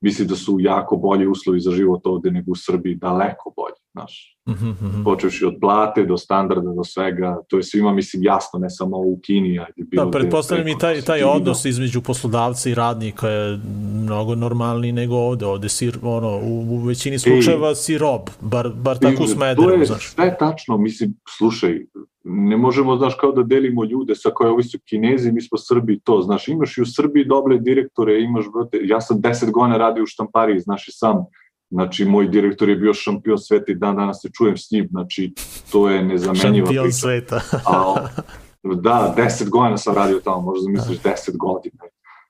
[0.00, 4.38] mislim da su jako bolji uslovi za život ovde nego u Srbiji, daleko bolji, znaš.
[4.48, 5.04] mhm, mhm.
[5.04, 9.18] Počeš od plate do standarda do svega, to je svima mislim jasno, ne samo u
[9.26, 11.32] Kini, ajde bilo Da, pretpostavljam i taj, taj vidio.
[11.32, 13.60] odnos između poslodavca i radnika je
[13.94, 15.46] mnogo normalniji nego ovde.
[15.46, 19.32] Ovde si, ono, u, u većini slučajeva si rob, bar, bar tako u I To
[19.32, 20.08] Smederevu, je znaš.
[20.08, 21.80] sve tačno, mislim, slušaj,
[22.24, 26.00] ne možemo, znaš, kao da delimo ljude sa koje ovi su kinezi, mi smo Srbi
[26.04, 30.02] to, znaš, imaš i u Srbiji dobre direktore, imaš, brate, ja sam deset godina radio
[30.02, 31.16] u štampariji, znaš i sam,
[31.74, 35.32] znači, moj direktor je bio šampion sveta i dan danas se čujem s njim, znači,
[35.72, 36.96] to je nezamenjiva Šampion priča.
[36.96, 37.40] sveta.
[37.72, 37.94] A,
[38.62, 41.82] da, deset godina sam radio tamo, možda misliš deset godina.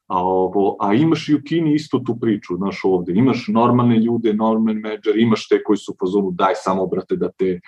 [0.07, 4.35] A, ovo, a imaš i u Kini isto tu priču, znaš ovde, imaš normalne ljude,
[4.35, 7.61] normalne menadžer, imaš te koji su u fazonu daj samo, brate, da te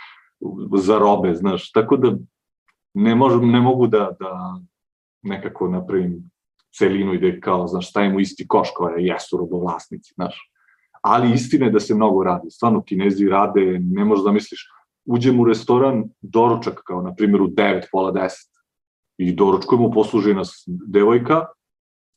[0.77, 2.17] zarobe, znaš, tako da
[2.95, 4.61] ne, možem, ne mogu da, da
[5.23, 6.31] nekako napravim
[6.79, 10.53] celinu i da kao, znaš, stavimo isti koš koja jesu robovlasnici, znaš.
[11.07, 14.69] Ali istina je da se mnogo radi, stvarno kinezi rade, ne možeš da misliš,
[15.07, 18.31] uđem u restoran, doručak kao na primjer u 9, pola 10
[19.19, 21.47] i doručkujemo, posluži nas devojka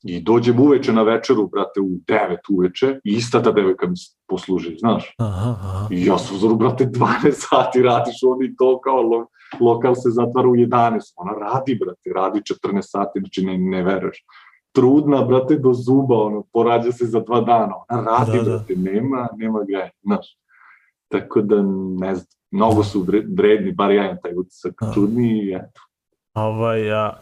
[0.04, 3.96] i dođem uveče na večeru, brate, u 9 uveče i ista ta devojka mi
[4.28, 5.16] posluži, znaš.
[5.18, 5.88] Aha, aha.
[5.92, 9.28] I ja sam zoru, brate, 12 sati radiš ovdje i to kao lo,
[9.60, 11.14] lokal se zatvara u 11.
[11.16, 14.24] Ona radi, brate, radi 14 sati, znači ne, ne veruješ.
[14.80, 17.74] Trudna, brate, do zuba, ono, porađa se za dva dana.
[17.90, 18.50] Ona radi, Da, da, da.
[18.50, 20.38] brate, nema, nema granja, znaš.
[21.08, 21.56] Tako da,
[21.98, 24.92] ne znam, mnogo su vre- vredni, bar ja imam taj utisak, Da.
[24.94, 25.82] čudni i eto.
[26.36, 27.14] Ovaj, a,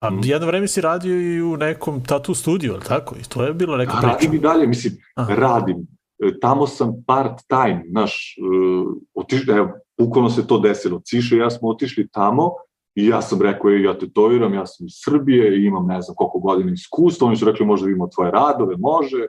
[0.00, 0.20] A Mhm.
[0.24, 3.14] jedno vreme si radio i u nekom tattoo studiju, ali tako?
[3.16, 4.06] I to je bila neka priča.
[4.06, 5.34] radim i dalje, mislim, Aha.
[5.34, 5.76] radim.
[6.18, 11.00] E, Tamo sam part time, znaš, uh, otišli, evo, bukvalno se to desilo.
[11.00, 12.50] Ciše i ja smo otišli tamo
[12.94, 16.14] i ja sam rekao, "Ej, ja tetoviram, ja sam iz Srbije i imam ne znam
[16.16, 17.26] koliko godina iskustva.
[17.26, 19.26] Oni su rekli, možda vidimo tvoje radove, može.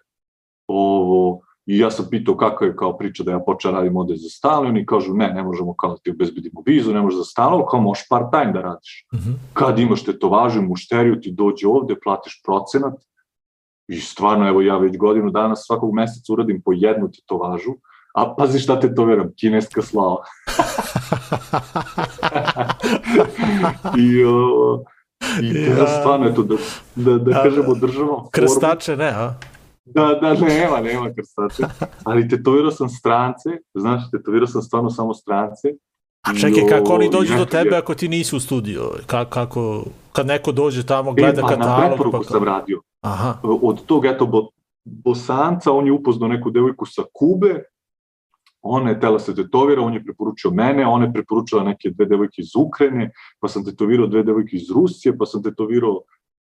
[0.68, 4.30] Ovo, I ja sam pitao kako je kao priča da ja počeo radim ovde za
[4.30, 4.70] stalno.
[4.70, 7.82] Oni kažu, ne, ne možemo kao da ti obezbedimo vizu, ne možeš za stalno, kao
[7.82, 9.06] možeš part time da radiš.
[9.16, 9.32] Mhm.
[9.54, 12.94] Kad imaš tetovažu, mušteriju, ti dođe ovde, platiš procenat,
[13.92, 17.72] I stvarno, evo ja već godinu dana svakog meseca uradim po jednu tetovažu,
[18.16, 20.24] a pazi šta tetoviram, kineska slava.
[23.98, 24.02] I,
[25.42, 25.78] i Ja.
[25.78, 25.88] ja.
[26.00, 26.56] stvarno, eto, da,
[26.96, 28.30] da, da A, kažemo, državam formu.
[28.32, 29.34] Krstače, ne, a?
[29.86, 31.64] Da, da, nema, nema krstače.
[32.04, 35.68] Ali tetovirao sam strance, znaš, tetovirao sam stvarno samo strance.
[36.22, 38.82] A čekaj, kako oni dođu do tebe ako ti nisi u studiju?
[39.06, 42.34] Ka, kako, kad neko dođe tamo, gleda e, pa, na katalog, preporuku pa...
[42.34, 42.82] sam radio.
[43.02, 44.50] Aha, od tog eto bo,
[44.86, 47.64] bosanca, on je upoznao neku devojku sa Kube,
[48.62, 52.42] ona je tela se tetovira, on je preporučio mene, ona je preporučila neke dve devojke
[52.42, 56.02] iz Ukrajine, pa sam tetovirao dve devojke iz Rusije, pa sam tetovirao,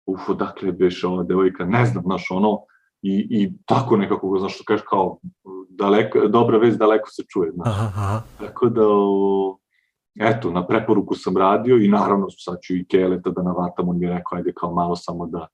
[0.07, 2.59] uf, odakle beše ova devojka, ne znam, znaš, ono,
[3.03, 5.19] i, i tako nekako, znaš, što kažeš, kao,
[5.69, 7.69] daleko, dobra vez, daleko se čuje, znaš.
[7.69, 8.23] aha, aha.
[8.39, 9.59] Tako da, o,
[10.21, 14.07] eto, na preporuku sam radio i naravno sad ću i Keleta da navatam, on mi
[14.07, 15.47] je rekao, ajde kao malo samo da,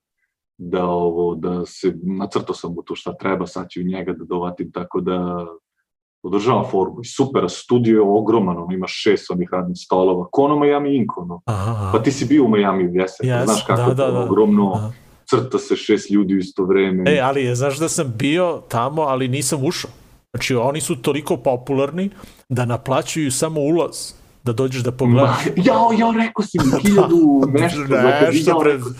[0.58, 4.72] da ovo, da se, nacrtao sam mu to šta treba, sad ću njega da dovatim,
[4.72, 5.46] tako da
[6.26, 7.00] održavam formu.
[7.02, 11.16] I super, studio je ogroman, on ima šest onih radnih stolova, ko ono Miami Ink,
[11.16, 11.40] ono.
[11.44, 11.92] aha, aha.
[11.92, 14.24] Pa ti si bio u Miami, jesi, Jes, znaš kako da, da, da.
[14.24, 14.90] ogromno, Aha.
[15.30, 17.10] crta se šest ljudi u isto vreme.
[17.16, 19.90] E, ali je, znaš da sam bio tamo, ali nisam ušao.
[20.30, 22.10] Znači, oni su toliko popularni
[22.48, 24.12] da naplaćuju samo ulaz,
[24.44, 25.38] da dođeš da Ma, pogledaš.
[25.56, 28.90] jao, jao, rekao si mi hiljadu nešto, zato bi Nešto, jao, pre, rekao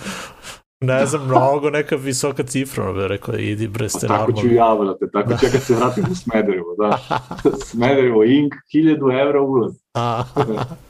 [0.81, 4.51] ne znam, mnogo, neka visoka cifra, ono rekao, idi bre, ste Pa Tako ću i
[4.51, 4.57] normalni.
[4.57, 6.99] ja, brate, tako ću ja kad se vratim u Smederevo, da.
[7.71, 9.75] Smederevo, Ink, 1000 evra ulaz.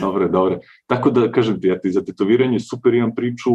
[0.00, 0.58] Dobre, dobre.
[0.86, 3.50] Tako da, kažem ti, ja ti za tetoviranje super imam priču,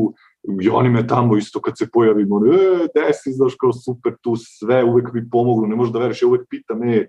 [0.61, 4.15] i oni me tamo isto kad se pojavim, ono, e, gde si, znaš, kao super,
[4.21, 7.07] tu sve, uvek mi pomognu, ne možeš da veriš, ja uvek pitam, e,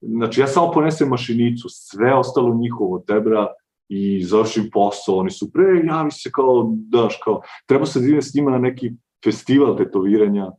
[0.00, 3.46] znači ja samo ponesem mašinicu, sve ostalo njihovo, tebra,
[3.92, 8.22] i završim posao, oni su pre, javi se kao, daš, kao, treba se da idem
[8.22, 8.90] s njima na neki
[9.24, 10.50] festival tetoviranja,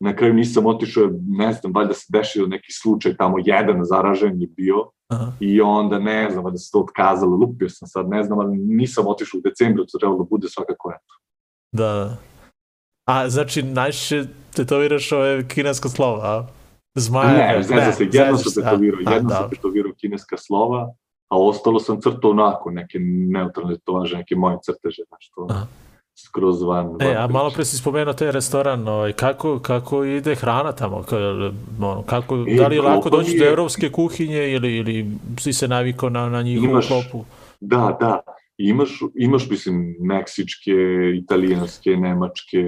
[0.00, 4.48] na kraju nisam otišao, ne znam, valjda se dešio neki slučaj, tamo jedan zaražen je
[4.56, 5.32] bio, aha.
[5.40, 9.06] i onda ne znam, da se to otkazalo, lupio sam sad, ne znam, ali nisam
[9.06, 11.14] otišao u decembru, to trebalo da bude svakako eto.
[11.72, 12.16] Da.
[13.04, 14.24] A, znači, najčešće
[14.54, 16.46] tetoviraš ove kinesko slovo, a?
[16.94, 17.32] Zmaja?
[17.32, 19.34] Ne, zezam se, jedno sam tetovirao, a, jedno da.
[19.34, 20.94] sam tetovirao kineska slova,
[21.30, 25.66] a ostalo sam crtao onako, neke neutralne tetovaže, neke moje crteže, znaš, to Aha.
[26.16, 26.86] skroz van.
[26.86, 27.32] E, van a priče.
[27.32, 31.02] malo pre si spomenuo taj restoran, ovaj, kako, kako ide hrana tamo?
[31.02, 31.16] Ka,
[31.78, 35.06] ono, kako, E, da li je lako doći mi do je- evropske kuhinje ili, ili
[35.38, 37.24] si se navikao na, na njihovu Imaš- klopu?
[37.60, 38.20] Da, da.
[38.58, 40.72] Imaš, imaš, mislim, meksičke,
[41.16, 42.58] italijanske, nemačke,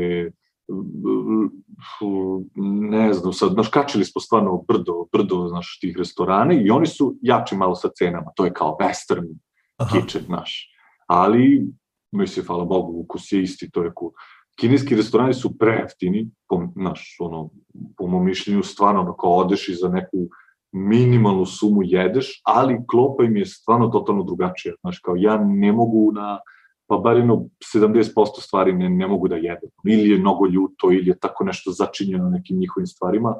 [2.90, 7.16] ne znam, sad, znaš, kačili smo stvarno brdo, brdo, znaš, tih restorana i oni su
[7.22, 9.28] jači malo sa cenama, to je kao western
[9.76, 10.00] Aha.
[10.00, 10.68] kitchen, znaš.
[11.06, 11.66] Ali,
[12.12, 14.10] mislim, hvala Bogu, ukus je isti, to je cool.
[14.60, 17.50] Kineski restorani su prejeftini, po, znaš, ono,
[17.96, 20.28] po mom mišljenju, stvarno, ono, kao odeš i za neku
[20.72, 24.74] minimalnu sumu jedeš, ali klopa im je stvarno totalno drugačija.
[24.80, 26.38] Znaš, kao ja ne mogu na,
[26.92, 29.70] pa bar jedno 70% stvari ne, ne mogu da jedem.
[29.84, 33.34] Ili je mnogo ljuto, ili je tako nešto začinjeno nekim njihovim stvarima,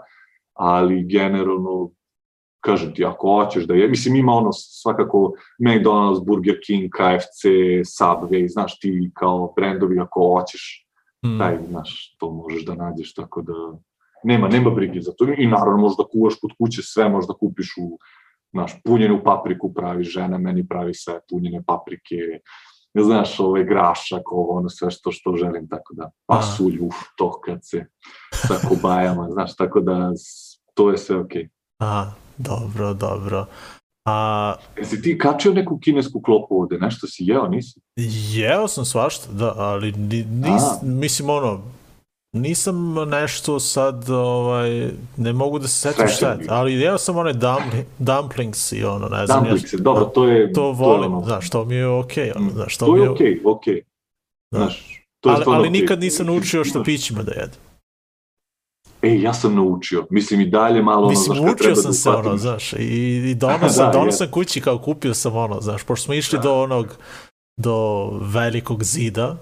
[0.55, 1.91] ali generalno,
[2.61, 7.45] kažem ti, ako hoćeš da je, mislim ima ono svakako McDonald's, Burger King, KFC,
[7.99, 10.83] Subway, znaš ti kao brendovi ako hoćeš,
[11.27, 11.39] Mm.
[11.39, 13.53] taj, znaš, to možeš da nađeš, tako da
[14.25, 15.27] nema, nema brige za to.
[15.39, 17.99] I naravno možda kuvaš kod kuće sve, možda kupiš u,
[18.51, 22.17] znaš, punjenu papriku pravi žena, meni pravi sve punjene paprike,
[23.01, 27.59] znaš, ovaj grašak, ovo, ono, sve što, što želim, tako da, pasulj, uf, to kad
[27.63, 27.87] se
[28.31, 30.11] sa kobajama, znaš, tako da,
[30.75, 31.49] to je sve okej.
[31.79, 33.47] A, dobro, dobro.
[34.05, 37.81] A, Jesi ti kačio neku kinesku klopu ovde, nešto si jeo, nisi?
[38.37, 40.79] jeo sam svašta, da, ali ni, nis, A.
[40.83, 41.63] mislim, ono,
[42.33, 47.33] nisam nešto sad, ovaj, ne mogu da se setim šta je, ali jeo sam one
[47.33, 50.53] dumpli, dumplings i ono, ne znam, ja Dumplings, dobro, to je...
[50.53, 52.99] to volim, ono, znaš, to mi je okej, okay, ono, Mm, znaš, to, to mi
[52.99, 53.83] je je, okej, okej.
[54.53, 54.59] Da.
[54.59, 55.81] Znaš, to je ali, ali okej.
[55.81, 57.57] nikad nisam naučio Imaš- štapićima da jedem.
[59.03, 60.07] E, ja sam naučio.
[60.11, 62.39] Mislim i dalje malo ono, Mislim, znaš, kad treba sam da se, ono, uhvatim.
[62.39, 62.77] znaš, i,
[63.31, 64.13] i dono sam, Da, dono je.
[64.13, 66.87] sam kući kao kupio sam ono, znaš, pošto smo išli do onog
[67.57, 69.37] do velikog zida,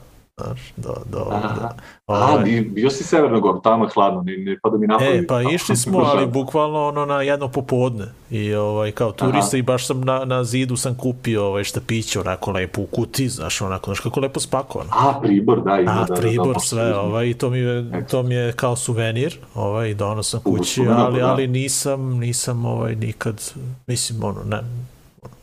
[0.44, 1.54] znaš, do, do, Aha.
[1.60, 1.68] do,
[2.06, 5.26] A, ovaj, bio si Severno Gor, tamo je hladno, ne, ne pada mi na E,
[5.26, 8.06] pa išli smo, ali bukvalno ono na jedno popodne.
[8.30, 9.56] I ovaj, kao turista Aha.
[9.56, 13.60] i baš sam na, na zidu sam kupio ovaj štapiće onako lepo u kuti, znaš,
[13.60, 14.90] onako, znaš kako lepo spakovano.
[14.92, 18.06] A, Pribor, da, ima A, da, da, pribor, da, sve, ovaj, i to mi je,
[18.10, 21.26] to mi je kao suvenir, ovaj, donao sam kući, ali, da.
[21.26, 23.42] ali nisam, nisam, ovaj, nikad,
[23.86, 24.60] mislim, ono, ne,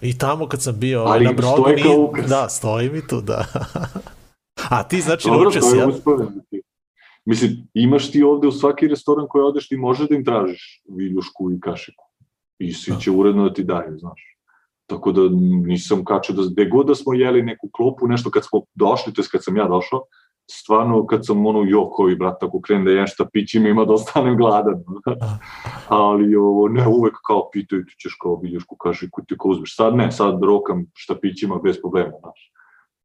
[0.02, 3.46] i tamo kad sam bio ovaj, Ali na brodu, ni- da, stoji mi tu, da.
[4.70, 5.88] A ti, znači, Dobro, naučio si, ja?
[7.26, 11.52] Mislim, imaš ti ovde u svaki restoran koji odeš, ti možeš da im tražiš viljušku
[11.52, 12.04] i kašiku.
[12.60, 14.22] I svi će uredno da ti daju, znaš.
[14.86, 15.22] Tako da
[15.68, 19.22] nisam kačio da, gde god da smo jeli neku klopu, nešto kad smo došli, to
[19.22, 20.02] je kad sam ja došao,
[20.52, 24.84] stvarno kad sam ono jokovi, brat, ako krenem da jem štapićima, ima da ostanem gladan.
[25.88, 29.76] Ali ovo, ne, uvek kao pitaju ti ćeš kao viljušku kašiku, ti kao uzmeš.
[29.76, 32.52] Sad ne, sad rokam štapićima bez problema, znaš.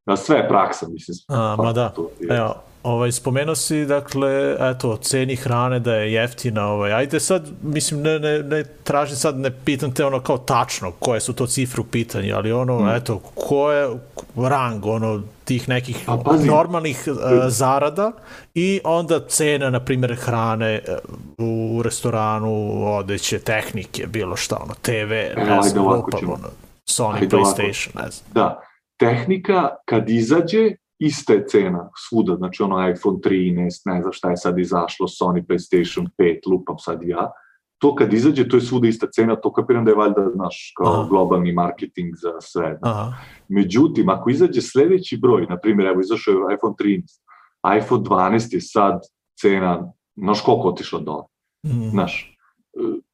[0.04, 1.16] A sve je praksa, mislim.
[1.28, 1.88] A, ma da.
[1.88, 7.48] To Evo, ovaj, spomenuo si, dakle, eto, ceni hrane da je jeftina, ovaj, ajde sad,
[7.62, 11.46] mislim, ne, ne, ne tražim sad, ne pitam te ono kao tačno koje su to
[11.46, 12.88] cifre u pitanju, ali ono, Mm.
[12.88, 13.90] eto, ko je
[14.38, 16.46] rang, ono, tih nekih A, pazi.
[16.46, 17.14] normalnih uh,
[17.46, 18.12] zarada
[18.54, 20.96] i onda cena, na primjer, hrane eh,
[21.38, 22.52] u restoranu,
[22.88, 26.32] odeće, tehnike, bilo šta, ono, TV, ne ajde znam, ovako ćemo.
[26.32, 26.48] ono,
[26.88, 27.50] Sony, Ajde ovako.
[27.52, 28.32] PlayStation, ne znam.
[28.34, 28.60] Da,
[29.02, 34.36] tehnika kad izađe, ista je cena svuda, znači ono iPhone 13, ne znam šta je
[34.36, 37.30] sad izašlo, Sony PlayStation 5, lupam sad ja,
[37.78, 40.92] to kad izađe, to je svuda ista cena, to kapiram da je valjda, znaš, kao
[40.92, 41.08] Aha.
[41.10, 42.78] globalni marketing za sve.
[42.82, 43.12] Aha,
[43.48, 48.60] Međutim, ako izađe sledeći broj, na primjer, evo izašao je iPhone 13, iPhone 12 je
[48.60, 49.00] sad
[49.40, 51.24] cena, znaš koliko otišla dole,
[51.66, 52.38] mm, znaš,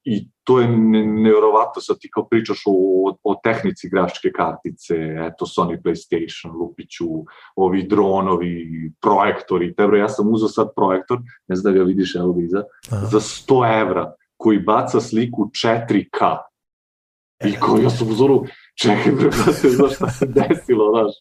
[0.04, 2.72] i to je ne, nevjerovatno, sad ti kao pričaš o,
[3.22, 4.94] o tehnici grafičke kartice,
[5.26, 7.06] eto Sony PlayStation, Lupiću,
[7.56, 12.32] ovi dronovi, projektori, tebro, ja sam uzao sad projektor, ne znam da ga vidiš, evo
[12.32, 13.06] ga iza, aha.
[13.06, 16.38] za 100 evra, koji baca sliku 4K.
[17.44, 18.44] I koji ja sam u zoru,
[18.82, 21.12] čekaj brate, znaš šta se desilo, znaš.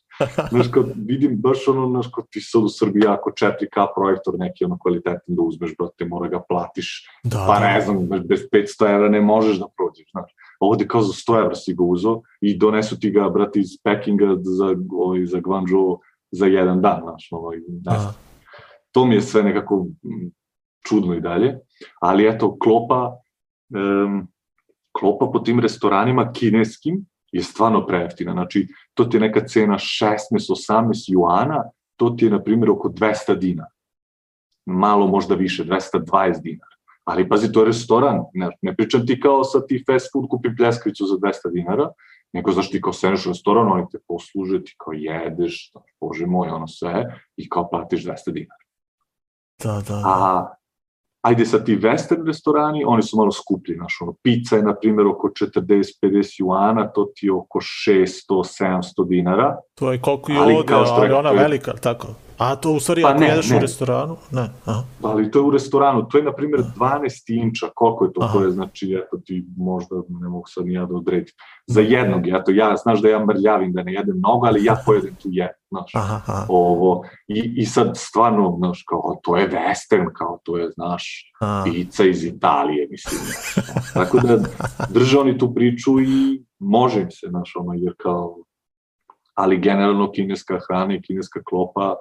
[0.49, 4.65] Znaš, kad vidim baš ono, znaš, kod ti sad u Srbiji ako 4K projektor neki
[4.65, 7.73] ono kvalitetan da uzmeš, brate, mora ga platiš, Da, pa da.
[7.73, 10.31] ne znam, znaš, bez 500 evra ne možeš da prođeš, znaš.
[10.59, 14.35] Ovde kao za 100 evra si ga uzao i donesu ti ga, brate, iz Pekinga
[14.41, 15.99] za, ovaj, za Guangzhou
[16.31, 18.13] za jedan dan, znaš, ovaj, ne znam Aha.
[18.91, 19.85] to mi je sve nekako
[20.87, 21.59] čudno i dalje,
[22.01, 23.17] ali eto, klopa,
[23.75, 24.27] um,
[24.91, 31.05] klopa po tim restoranima kineskim je stvarno prejeftina, znači to ti je neka cena 16-18
[31.07, 31.63] juana,
[31.95, 33.71] to ti je na primjer oko 200 dinara,
[34.65, 36.75] malo možda više, 220 dinara.
[37.03, 40.49] Ali pazi, to je restoran, ne, ne pričam ti kao sa ti fast food kupi
[40.57, 41.91] pljeskavicu za 200 dinara,
[42.33, 46.25] nego znaš ti kao seneš u restoran, oni te posluže, ti kao jedeš, znaš, bože
[46.25, 48.63] moj, ono sve, i kao platiš 200 dinara.
[49.63, 50.03] Da, da, da.
[50.05, 50.55] A
[51.27, 55.07] ajde sad ti western restorani, oni su malo skuplji, znaš, ono, pizza je na primjer
[55.07, 60.67] oko 40-50 juana, to ti je oko 600-700 dinara, To je koliko i Ali ovde,
[60.67, 62.07] kao što ali rekao, ona velika, tako?
[62.37, 63.57] A to u stvari Pa ako ne, jedeš ne.
[63.57, 64.17] u restoranu?
[64.31, 64.49] Ne.
[64.65, 64.83] Aha.
[65.01, 68.33] ali to je u restoranu, to je na primjer 12 inča, koliko je to, Aha.
[68.33, 71.33] to je znači, eto ti možda ne mogu sad ni ja da odredim,
[71.67, 75.15] za jednog, eto ja, znaš da ja mrljavim da ne jedem mnogo, ali ja pojedem
[75.15, 75.95] tu jedno, znaš.
[75.95, 80.69] Aha, aha, Ovo, i, i sad stvarno, znaš, kao, to je western, kao, to je,
[80.69, 81.63] znaš, aha.
[81.65, 83.21] pizza iz Italije, mislim.
[83.23, 83.93] znaš.
[83.93, 84.37] Tako da
[84.89, 88.37] drže oni tu priču i može im se, znaš, ono, jer kao,
[89.33, 91.95] ali generalno kineska hrana i kineska klopa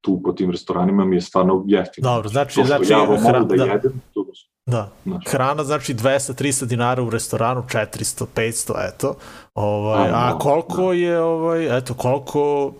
[0.00, 2.10] tu po tim restoranima mi je stvarno jeftina.
[2.10, 3.72] Dobro, znači, to znači, ja ovo hra- mogu da, da.
[3.72, 4.24] jedem, to
[4.66, 4.88] Da.
[5.04, 5.24] znaš.
[5.28, 9.14] Hrana znači 200-300 dinara u restoranu, 400, 500, eto.
[9.54, 12.72] Ovaj, A, a da, koliko je, ovaj, eto, koliko,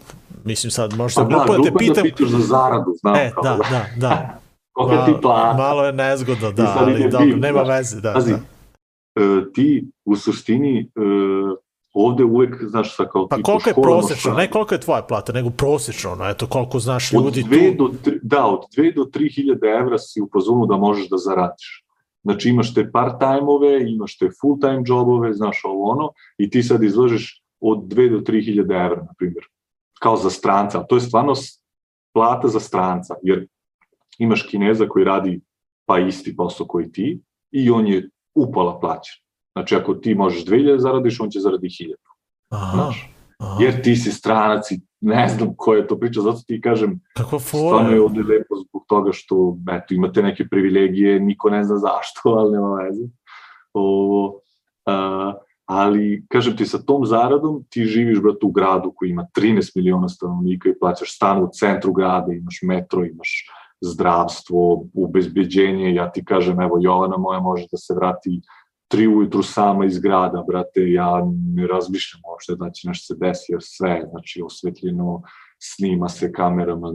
[0.45, 3.31] mislim sad, možda Pa da, glupo da te da pitam, pitaš za zaradu, znam e,
[3.35, 4.39] kao, da, da, da.
[4.73, 5.57] koliko ti plata.
[5.59, 8.13] malo je nezgodno, da, ali dobro, nema veze, da.
[8.13, 8.39] Pazi, da.
[9.23, 11.01] e, ti u suštini e,
[11.99, 15.33] ovde uvek, znaš, sa kao Pa koliko je prosečno, šta- ne koliko je tvoja plata,
[15.33, 17.89] nego prosečno, ono, eto, koliko znaš Od ljudi dve tu.
[17.89, 21.17] do tri, da, od 2 do 3 hiljade evra si u fazonu da možeš da
[21.17, 21.85] zaradiš.
[22.23, 27.43] Znači imaš te part-time-ove, imaš te full-time jobove, znaš ovo ono, i ti sad izlažeš
[27.61, 29.45] od 2 do 3 hiljade evra, na primjer,
[30.01, 30.85] kao za stranca.
[30.85, 31.33] To je stvarno
[32.13, 33.47] plata za stranca, jer
[34.19, 35.41] imaš kineza koji radi
[35.87, 37.21] pa isti posao koji ti
[37.51, 39.15] i on je upola plaćen.
[39.59, 41.95] Znači ako ti možeš 2000 zaradiš, on će zaradi 1000.
[42.51, 43.57] Aha, Znaš, aha.
[43.61, 47.39] jer ti si stranac i ne znam ko je to priča, zato ti kažem, Kakva
[47.39, 52.29] Stvarno je ovde lepo zbog toga što eto, imate neke privilegije, niko ne zna zašto,
[52.39, 53.09] ali nema veze.
[53.73, 54.41] Ovo,
[54.87, 55.35] a,
[55.67, 60.09] ali, kažem ti, sa tom zaradom ti živiš, brate, u gradu koji ima 13 miliona
[60.09, 63.47] stanovnika i plaćaš stan u centru grada, imaš metro, imaš
[63.81, 68.41] zdravstvo, ubezbeđenje, ja ti kažem, evo, Jovana moja može da se vrati
[68.89, 71.23] tri ujutru sama iz grada, brate, ja
[71.55, 75.23] ne razmišljam uopšte da će nešto se desi, jer sve znači, osvetljeno,
[75.59, 76.89] snima se kamerama,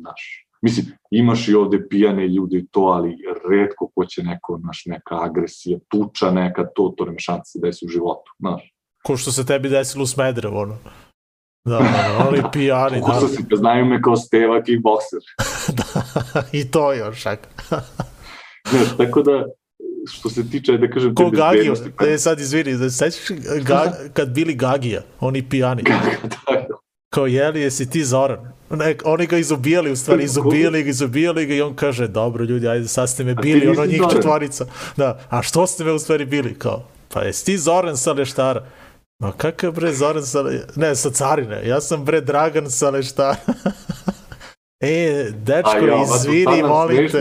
[0.00, 0.46] znaš.
[0.62, 3.16] Mislim, imaš i ovde pijane ljude i to, ali
[3.50, 7.86] redko ko će neko, znaš, neka agresija, tuča neka, to, to nema šanse da desi
[7.86, 8.74] u životu, znaš.
[9.04, 10.76] Ko što se tebi desilo u Smederevu, ono.
[11.64, 13.28] Da, da, oni pijani, Kako da.
[13.28, 15.20] se ga znaju me kao Steva kickbokser.
[15.78, 16.02] da.
[16.52, 17.48] I to još, čak.
[18.70, 19.44] Znaš, tako da,
[20.12, 23.38] što se tiče, da kažem, Ko Gagio, bezbednosti, pa- e, sad izvini, da se sećaš
[23.66, 25.82] ga, kad bili Gagija, oni pijani.
[25.82, 26.00] da,
[27.14, 28.38] Kao, jeli, jesi ti Zoran?
[28.70, 32.68] Ne, oni ga izubijali, u stvari, izubijali ga, izubijali ga i on kaže, dobro ljudi,
[32.68, 34.16] ajde, sad ste me bili, ono njih Zoran?
[34.16, 34.66] četvorica.
[34.96, 36.54] Da, a što ste me u stvari bili?
[36.58, 38.64] Kao, pa jesi ti Zoran sa Leštara?
[39.22, 40.44] Ma kakav bre Zoran sa,
[40.76, 43.36] ne, sa Carine, ja sam bre Dragan sa Leštara.
[44.80, 47.20] e, dečko, ja, izvini, molim te.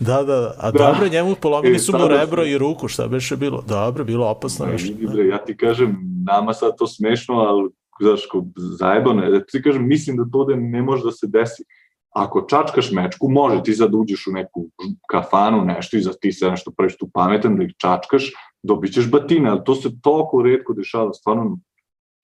[0.00, 0.54] Da, da, da.
[0.58, 0.78] A Da.
[0.80, 3.62] dobro, njemu polomili E, su mu rebro smo- i ruku, šta beše bilo?
[3.62, 4.88] Dobro, bilo opasno nešto.
[4.88, 7.70] vidi, bre, ja ti kažem, nama sad to smešno, ali
[8.00, 9.30] znaš, ko zajebano je.
[9.30, 11.62] Da ti kažem, mislim da to da ne može da se desi.
[12.10, 14.66] Ako čačkaš mečku, može ti sad uđeš u neku
[15.08, 18.32] kafanu, nešto i za ti se nešto praviš tu pametan da ih čačkaš,
[18.62, 21.58] dobit ćeš batine, ali to se toliko redko dešava, stvarno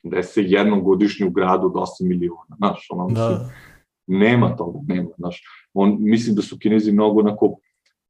[0.03, 3.49] desi se jednom godišnje u gradu od 8 miliona, znaš, ono, Da.
[4.07, 5.43] nema toga, nema, znaš.
[5.75, 7.57] On, mislim da su kinezi mnogo onako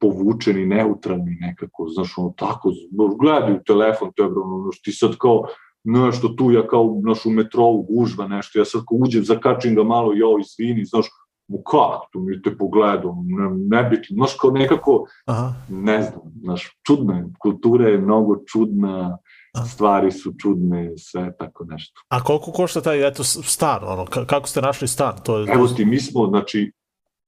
[0.00, 2.72] povučeni, neutralni nekako, znaš, ono, tako,
[3.20, 5.42] gledaju telefon, to je, bro, ono, ti sad kao,
[5.84, 9.82] nešto tu, ja kao, znaš, u metrovu gužva nešto, ja sad kao uđem, zakačim ga
[9.84, 11.06] malo, jo, izvini, znaš,
[11.48, 15.52] mu kako, tu mi te pogledam, ne, nebitno, znaš, kao nekako, Aha.
[15.68, 19.18] ne znam, znaš, čudna je, kultura je mnogo čudna,
[19.54, 19.64] A.
[19.64, 22.00] stvari su čudne, sve tako nešto.
[22.08, 25.12] A koliko košta taj, eto, stan, ono, ka- kako ste našli stan?
[25.24, 26.72] To je, Evo ti, mi smo, znači,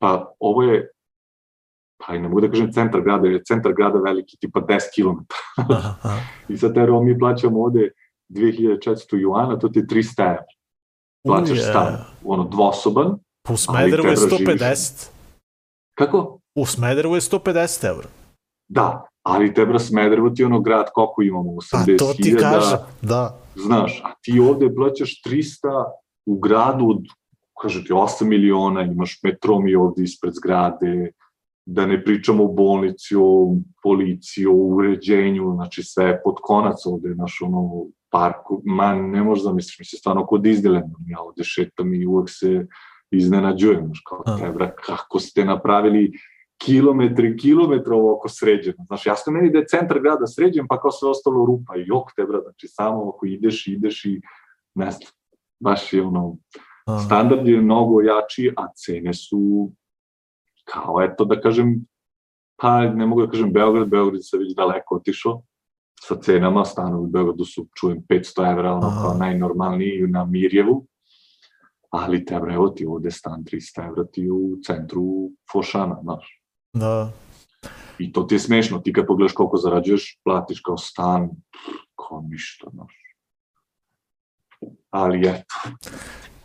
[0.03, 0.91] pa ovo je,
[1.99, 4.79] pa i ne mogu da kažem centar grada, jer je centar grada veliki, tipa 10
[4.95, 5.19] km.
[5.57, 6.19] Aha, aha.
[6.49, 7.91] I sad evo mi plaćamo ovde
[8.29, 10.45] 2400 juana, to ti je 300 evra.
[11.27, 11.63] Plaćaš Uje.
[11.63, 13.15] stan, ono, dvosoban.
[13.43, 14.61] Pa u Smederevu je treba živiš.
[14.61, 15.09] 150.
[15.99, 16.39] Kako?
[16.55, 18.09] U Smederevu je 150 evra.
[18.69, 23.39] Da, ali Tebra Smederevo ti ono grad, koliko imamo, A 80.000, to ti kažem, da.
[23.55, 25.85] znaš, a ti ovde plaćaš 300
[26.27, 27.05] u gradu od,
[27.61, 31.11] kaže ti, 8 miliona, imaš metro mi ovde ispred zgrade,
[31.67, 37.15] da ne pričamo o bolnici, o policiji, o uređenju, znači sve je pod konac ovde,
[37.15, 41.95] naš ono, parku, ma ne možeš da misliš, mislim, stvarno kod Disneylanda, ja ovde šetam
[41.95, 42.67] i uvek se
[43.11, 46.13] iznenađujem, znaš, kao, tebra, kako ste napravili
[46.65, 48.85] kilometri, kilometra oko sređeno.
[48.87, 51.75] Znaš, jasno meni da je centar grada sređen, pa kao sve ostalo rupa.
[51.77, 54.21] Jok te, brat, znači samo ako ideš, ideš i
[54.75, 55.11] ne znam,
[55.61, 56.37] baš je ono,
[57.07, 59.71] standard je mnogo jači, a cene su
[60.65, 61.87] kao, eto da kažem,
[62.57, 65.43] pa ne mogu da kažem Beograd, Beograd se već daleko otišao
[66.01, 69.03] sa cenama, stanovi u Beogradu su, čujem, 500 evra, ono Aha.
[69.03, 70.87] kao najnormalniji na Mirjevu,
[71.91, 76.43] ali te evo ti ovde stan 300 evra ti u centru Fošana, znaš.
[76.73, 77.13] da.
[77.99, 81.31] I to ti je smešno, ti kad pogledaš koliko zarađuješ, platiš kao stan,
[81.97, 82.95] kao ništa, znaš.
[84.91, 85.55] Ali eto,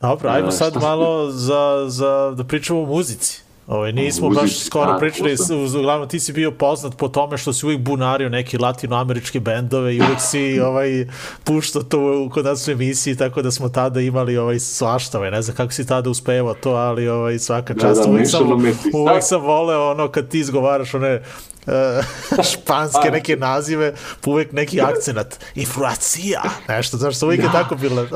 [0.02, 3.47] Dobro, ajmo E, sad malo za, za, da pričamo o muzici.
[3.68, 5.36] Ovaj, nismo baš skoro da, pričali,
[5.80, 10.02] uglavnom ti si bio poznat po tome što si uvijek bunario neke latinoameričke bendove i
[10.02, 11.08] uvijek si ovaj,
[11.44, 15.42] puštao to kod nas u emisiji, tako da smo tada imali ovaj, svašta, ovaj, ne
[15.42, 18.04] znam kako si tada uspevao to, ali ovaj, svaka Da, čast.
[18.04, 18.52] da, uvijek, sam,
[18.94, 21.22] uvijek sam voleo ono kad ti izgovaraš one e,
[22.52, 23.94] španske neke nazive,
[24.26, 25.40] uvijek neki akcenat.
[25.56, 28.08] Inflacija, nešto, znaš, uvijek je tako bilo.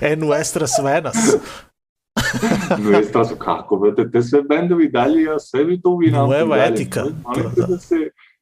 [0.00, 1.16] en nuestras venas.
[2.84, 6.28] No je strašno kako, brate, te sve bendovi dalje, ja sve vi to vi nam
[6.28, 7.00] Nueva etika.
[7.00, 7.96] Molim Da, te da se,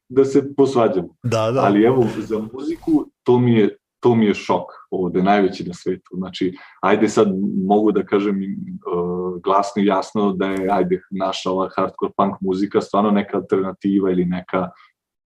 [0.09, 1.09] da se posvađamo.
[1.23, 1.61] Da, da.
[1.61, 6.17] Ali evo, za muziku, to mi je, to mi je šok ovde, najveći na svetu.
[6.17, 7.29] Znači, ajde sad
[7.67, 12.81] mogu da kažem uh, glasno i jasno da je, ajde, naša ova hardcore punk muzika
[12.81, 14.69] stvarno neka alternativa ili neka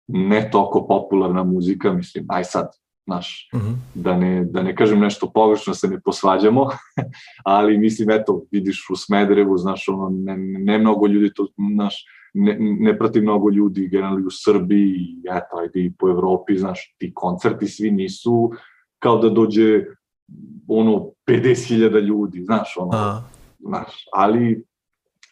[0.08, 2.68] ne toliko popularna muzika, mislim, aj sad,
[3.08, 3.72] znaš, Mhm.
[3.94, 6.66] da ne, da ne kažem nešto pogrešno, se ne posvađamo,
[7.44, 12.04] ali mislim, eto, vidiš u Smederevu, znaš, ono, ne, ne mnogo ljudi to, znaš,
[12.34, 16.94] ne, ne prati mnogo ljudi, generalno u Srbiji, i eto, ajde i po Evropi, znaš,
[16.98, 18.50] ti koncerti svi nisu
[18.98, 19.84] kao da dođe
[20.68, 23.22] ono 50.000 ljudi, znaš, ono, A,
[23.58, 24.64] znaš, ali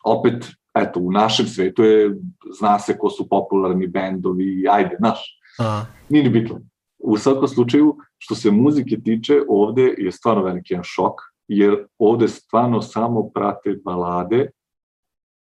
[0.05, 2.17] opet, eto, u našem svetu je,
[2.59, 6.61] zna se ko su popularni bendovi, ajde, znaš, a, nije ni bitno.
[7.07, 11.13] U svakom slučaju, što se muzike tiče, ovde je stvarno veliki jedan šok,
[11.49, 14.51] jer ovde stvarno samo prate balade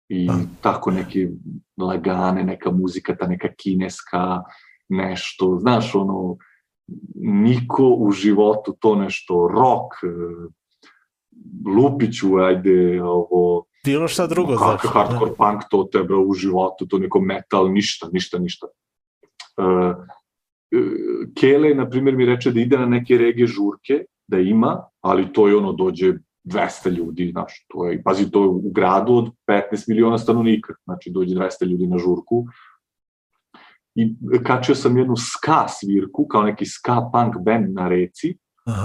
[0.10, 0.40] i Da.
[0.62, 1.30] tako neke
[1.78, 4.42] lagane, neka muzika, ta neka kineska,
[4.90, 6.38] nešto, znaš, ono,
[7.16, 10.08] niko u životu to nešto, rock, e,
[11.78, 14.88] Lupiću, ajde, ovo, Bilo šta drugo, Kakav znači.
[14.88, 18.68] hardcore punk to tebe u životu, to neko metal, ništa, ništa, ništa.
[19.58, 19.96] Uh,
[21.36, 25.48] Kele, na primjer, mi reče da ide na neke rege žurke, da ima, ali to
[25.48, 26.14] je ono, dođe
[26.44, 31.12] 200 ljudi, znaš, to je, pazi, to je u gradu od 15 miliona stanovnika, znači
[31.12, 32.46] dođe 200 ljudi na žurku.
[33.96, 38.38] I kačio sam jednu ska svirku, kao neki ska punk band na reci.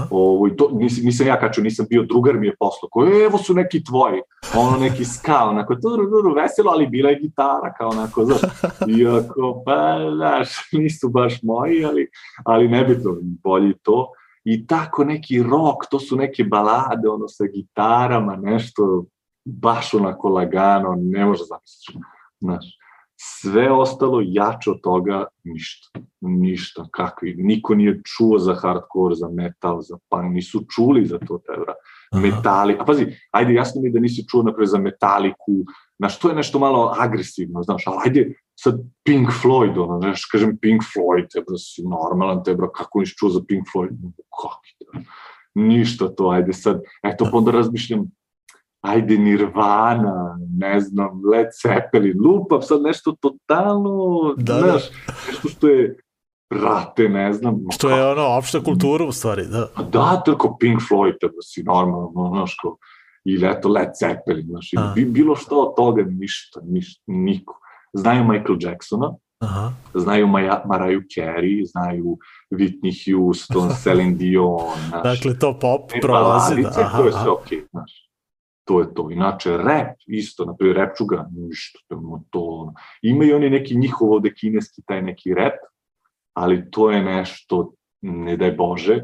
[0.09, 3.23] Ovo, i to, nisam, nisam ja kačio, nisam bio, drugar mi je poslao, koji, "E,
[3.25, 4.21] evo su neki tvoji,
[4.55, 8.41] ono neki ska, onako, turu, turu, veselo, ali bila je gitara, kao onako, znaš,
[8.87, 12.07] i ako, pa, znaš, nisu baš moji, ali,
[12.45, 14.07] ali nebitno, bolji to,
[14.43, 19.05] i tako neki rock, to su neke balade, ono, sa gitarama, nešto,
[19.45, 21.99] baš onako lagano, ne može zamisliti,
[22.39, 22.65] znaš,
[23.23, 25.99] sve ostalo jače od toga ništa.
[26.21, 27.35] Ništa, kakvi.
[27.37, 31.73] Niko nije čuo za hardcore, za metal, za punk, nisu čuli za to tebra.
[32.15, 35.63] Metali, a pazi, ajde jasno mi da nisi čuo napred za metaliku,
[35.99, 40.57] znaš, to je nešto malo agresivno, znaš, ali ajde sad Pink Floyd, ono, znaš, kažem
[40.57, 43.95] Pink Floyd, tebra, si normalan, tebra, kako nisi čuo za Pink Floyd?
[44.79, 45.03] Tebra.
[45.55, 48.05] Ništa to, ajde sad, eto, pa onda razmišljam,
[48.81, 54.59] ajde Nirvana, ne znam, Led Zeppelin, lupam sad nešto totalno, Da, da.
[54.59, 54.83] znaš,
[55.27, 55.97] nešto što je,
[56.49, 59.67] brate, ne znam, Što je ono, opšta kultura u stvari, da.
[59.75, 62.77] Pa da, tako Pink Floyd, tebe si normalno, znaš, ko,
[63.25, 64.91] ili eto Led Zeppelin, znaš, A.
[64.95, 67.57] bi, bilo što od toga, ništa, ništa, niko.
[67.93, 69.71] Znaju Michael Jacksona, Aha.
[69.93, 72.17] znaju Maja, Mariah Carey, znaju
[72.51, 74.59] Whitney Houston, Celine Dion,
[74.89, 75.03] znaš.
[75.03, 76.69] Dakle, to pop prolazi, da.
[76.81, 78.10] Aha, to je sve okej, znaš.
[78.63, 79.09] To je to.
[79.11, 82.73] Inače, rap, isto, na primjer, repčuga, ništa, to, je to, ono.
[83.01, 85.57] Ima i oni neki njihov ovde kineski, taj neki rap,
[86.33, 89.03] ali to je nešto, ne daj Bože,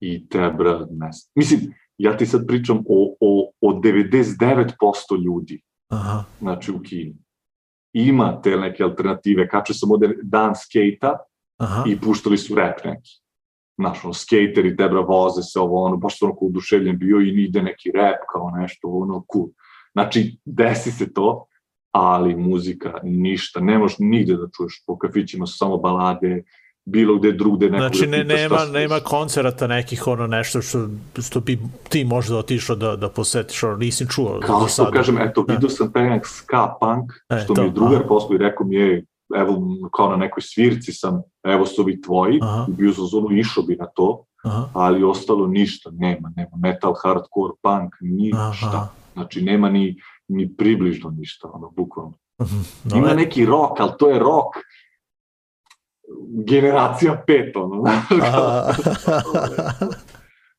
[0.00, 1.32] i tebra, ne znam.
[1.34, 6.24] Mislim, ja ti sad pričam o, o, o 99% ljudi, Aha.
[6.40, 7.16] znači u Kini.
[7.92, 11.16] Ima te neke alternative, kače sam ovde dan skejta,
[11.56, 11.84] Aha.
[11.86, 13.23] i puštali su rap neki.
[13.76, 17.62] Znaš, ono, skateri, tebra, voze se, ovo, ono, baš sam onako oduševljen bio i ide
[17.62, 19.48] neki rap, kao nešto, ono, cool.
[19.92, 21.46] Znači, desi se to,
[21.90, 26.42] ali muzika, ništa, ne možeš nigde da čuješ, po kafićima su samo balade,
[26.84, 30.88] bilo gde drugde neko Znači, da ne, šta nema, nema koncerata nekih, ono, nešto što,
[31.22, 31.58] što bi
[31.88, 34.90] ti možda otišao da, da posetiš, ono, nisi čuo Kao što sada.
[34.90, 35.52] kažem, eto, Da.
[35.54, 38.66] vidio sam taj nek ska punk, E, što to, mi je drugar poslao i rekao
[38.66, 39.04] mi je,
[39.36, 39.62] evo,
[39.92, 42.66] kao na nekoj svirci sam, evo su ovi tvoji, Aha.
[42.68, 44.68] bio za zonu, išao bi na to, Aha.
[44.72, 48.66] ali ostalo ništa, nema, nema metal, hardcore, punk, ništa.
[48.66, 48.88] Aha.
[49.12, 49.96] Znači, nema ni,
[50.28, 52.12] ni približno ništa, ono, bukvalno.
[52.42, 52.56] Mhm.
[52.84, 54.56] No, Ima ne- neki rock, ali to je rock
[56.46, 57.82] generacija pet, ono,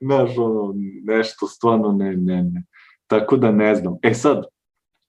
[0.05, 2.63] znaš, ono, nešto stvarno ne, ne, ne.
[3.07, 3.95] Tako da ne znam.
[4.01, 4.43] E sad,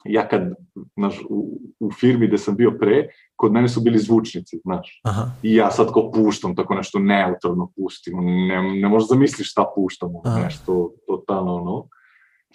[0.09, 0.55] ja kad,
[0.97, 5.01] znaš, u, u firmi gde sam bio pre, kod mene su bili zvučnici, znaš.
[5.05, 5.31] Aha.
[5.43, 8.15] I ja sad kao puštam, tako nešto neutralno pustim,
[8.49, 10.41] ne, ne možeš zamisliš šta puštam, Aha.
[10.41, 11.89] nešto totalno ono.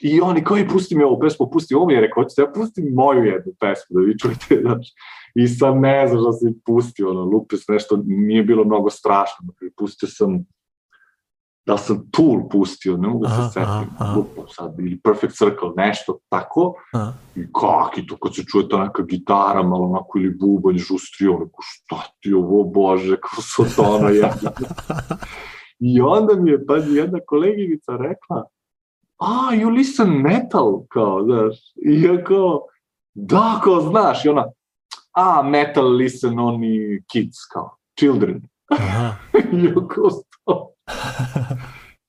[0.02, 2.94] I oni kao i pusti mi ovu pesmu, pusti mi je rekao, hoćete ja pustim
[2.94, 4.88] moju jednu pesmu da vi čujete, znaš.
[5.36, 9.48] I sad ne znaš da sam pustio, ono, lupio sam nešto, nije bilo mnogo strašno,
[9.78, 10.46] pustio sam
[11.66, 16.18] da sam Tool pustio, ne mogu Aha, se setim, lupam sad, ili Perfect Circle, nešto
[16.30, 17.14] tako, Aha.
[17.36, 21.46] I kaki to, kad se čuje ta neka gitara, malo onako ili bubanj, žustri, ono,
[21.46, 23.18] ko šta ti ovo, bože,
[23.76, 24.52] to ono jedna.
[25.80, 28.44] I onda mi je pa jedna koleginica rekla,
[29.20, 32.62] a, you listen metal, kao, znaš, i ja kao,
[33.14, 34.46] da, kao, znaš, i ona,
[35.12, 38.42] a, metal listen only kids, kao, children.
[38.72, 39.16] Aha.
[39.54, 40.72] I ja kao, sto.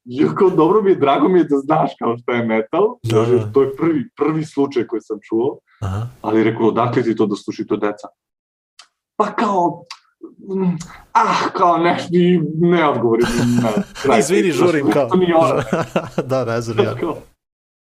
[0.04, 2.86] I ja kao, dobro mi je, drago mi je da znaš kao šta je metal,
[3.02, 3.52] Da, da.
[3.52, 6.06] to je prvi, prvi slučaj koji sam čuo, Aha.
[6.22, 8.08] ali rekao, odakle ti to da sluši to deca?
[9.16, 9.84] Pa kao,
[10.38, 10.76] mm,
[11.12, 13.26] ah, kao nešto, i ne odgovorim.
[14.08, 15.08] Ne, Izvini, žurim kao.
[15.08, 15.62] To nije ono,
[16.30, 16.94] da, ne znam ja.
[16.94, 17.16] kao,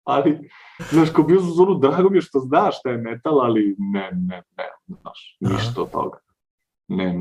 [0.04, 0.50] ali,
[0.92, 4.12] znaš, kao bio za zonu, drago mi je što znaš šta je metal, ali ne,
[4.12, 6.18] ne, ne, znaš, ništa od toga.
[6.88, 7.16] Ne,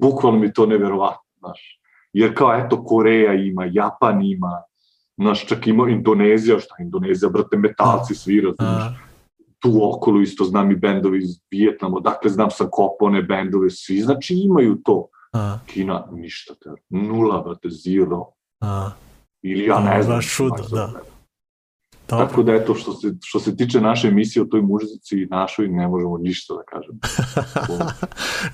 [0.00, 1.80] bukvalno mi to neverovatno, znaš.
[2.16, 4.62] Jer kao, eto, Koreja ima, Japan ima,
[5.16, 8.94] znaš, čak ima Indonezija, šta Indonezija, brate, metalci svira, znaš Aha.
[9.58, 14.34] tu okolo isto znam i bendovi iz Vijetnama, dakle znam sam kopone bendove, svi, znači
[14.34, 15.08] imaju to.
[15.32, 18.24] A, Kina ništa, te, nula, brate, zero.
[18.60, 18.90] a,
[19.42, 20.16] Ili ja ne znam.
[20.16, 20.92] baš znaš, da.
[20.92, 21.15] brate.
[22.08, 22.26] Dobro.
[22.26, 25.88] Tako da eto, što se, što se tiče naše emisije o toj muzici našoj, ne
[25.88, 26.98] možemo ništa da kažemo.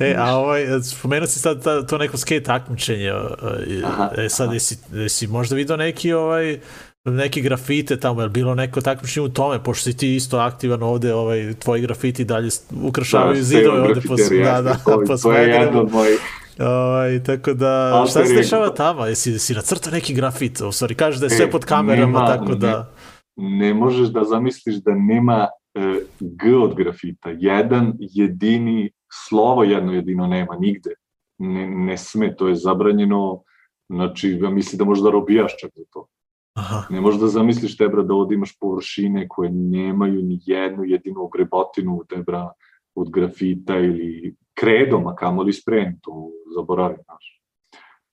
[0.11, 4.53] e, a ovaj, spomenuo si sad ta, to neko skate takmičenje, e, Aha, e, sad
[4.53, 6.61] jesi, jesi možda vidio neki ovaj,
[7.05, 11.15] neki grafite tamo, je bilo neko takmičenje u tome, pošto si ti isto aktivan ovde,
[11.15, 12.49] ovaj, tvoji grafiti dalje
[12.83, 16.21] ukrašavaju Da, zidove ovde po, da, da, to, po to je jedno od mojih
[16.59, 19.07] Ovaj, tako da, Alter šta se dešava tamo?
[19.07, 20.61] Jesi, si nacrtao neki grafit?
[20.61, 22.55] U stvari, kažeš da je sve E, pod kamerama, nema, tako ne.
[22.55, 22.92] da...
[23.37, 27.31] ne možeš da zamisliš da nema e, G od grafita.
[27.39, 30.95] Jedan jedini, slovo jedno jedino nema nigde.
[31.39, 33.43] Ne, ne sme, to je zabranjeno.
[33.89, 36.07] Znači, ja mislim da možda robijaš čak za to.
[36.55, 41.25] Aha, Ne možeš da zamisliš tebra da ovde imaš površine koje nemaju ni jednu jedinu
[41.25, 42.53] ogrebotinu tebra
[42.95, 47.43] od grafita ili kredom, a kamoli sprem, to zaboravim, znaš.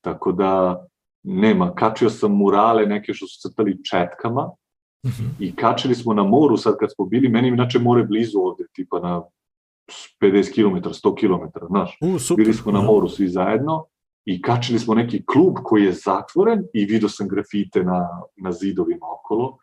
[0.01, 0.85] Tako da,
[1.23, 4.49] nema, kačio sam murale neke što su crtali četkama,
[5.05, 5.27] mhm.
[5.39, 8.99] i kačili smo na moru sad kad smo bili, meni inače more blizu ovde, tipa
[8.99, 9.21] na
[10.21, 11.97] 50 km, 100 km, znaš.
[12.01, 12.43] U, super.
[12.43, 13.85] Bili smo na moru svi zajedno
[14.25, 19.05] i kačili smo neki klub koji je zatvoren i vidio sam grafite na, na zidovima
[19.19, 19.57] okolo.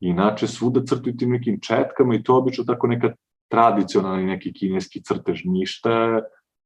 [0.00, 3.14] Inače svuda crtuju tim nekim četkama i to je obično tako neka
[3.48, 6.20] tradicionalni neki kineski crtež, ništa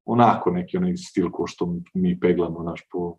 [0.04, 3.16] onako neki onaj stil ko što mi peglamo naš po...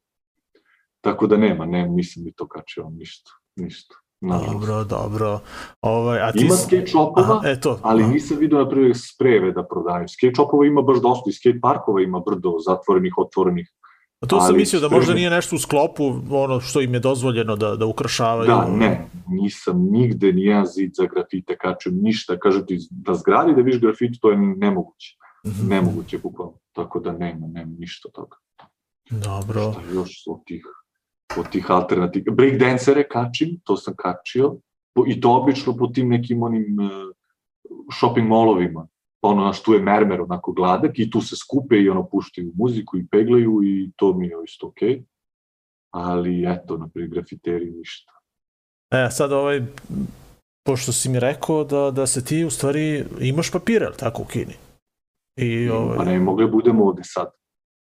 [1.02, 3.96] Tako da nema, ne, nisam mi to kačio ništa, ništa.
[4.22, 4.54] Nažalost.
[4.54, 5.40] Dobro, dobro.
[5.82, 6.46] Ovaj, a ti...
[6.46, 7.80] Ima skate shopova, Aha, e to.
[7.82, 8.12] ali aha.
[8.12, 10.08] nisam vidio na primjer spreve da prodaju.
[10.08, 13.72] Skate ima baš dosta i skate parkova ima brdo zatvorenih, otvorenih.
[14.22, 17.00] A to sam ali mislio da možda nije nešto u sklopu ono što im je
[17.00, 18.48] dozvoljeno da, da ukrašavaju.
[18.48, 22.40] Da, ne, nisam nigde nijedan zid za grafite kačio, ništa.
[22.40, 25.18] Kažem ti, da zgradi da viš grafit, to je nemoguće.
[25.48, 25.68] Mhm.
[25.68, 26.54] Nemoguće, bukvalno.
[26.72, 28.38] Tako da nema, nema ništa toga.
[29.10, 29.72] Dobro.
[29.72, 30.66] Šta još od tih,
[31.38, 32.34] od tih alternativa?
[32.36, 34.56] Breakdancere kačim, to sam kačio.
[34.94, 37.16] Po- I to obično po tim nekim onim uh,
[38.00, 38.88] shopping mallovima.
[39.22, 42.98] Ono, naš tu je mermer onako gladak i tu se skupe i ono puštaju muziku
[42.98, 44.90] i peglaju i to mi je isto okej.
[44.90, 45.04] Okay.
[45.92, 48.12] Ali eto, na primjer, grafiteri ništa.
[48.92, 49.62] E, sad ovaj,
[50.66, 54.26] pošto si mi rekao da, da se ti u stvari imaš papire, ali tako, u
[54.26, 54.54] Kini?
[55.36, 57.32] I, Pa ovaj, ne mogli budemo ovde sad.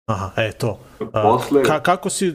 [0.06, 0.78] Aha, e, to.
[1.12, 2.34] A, Posle, ka, kako si,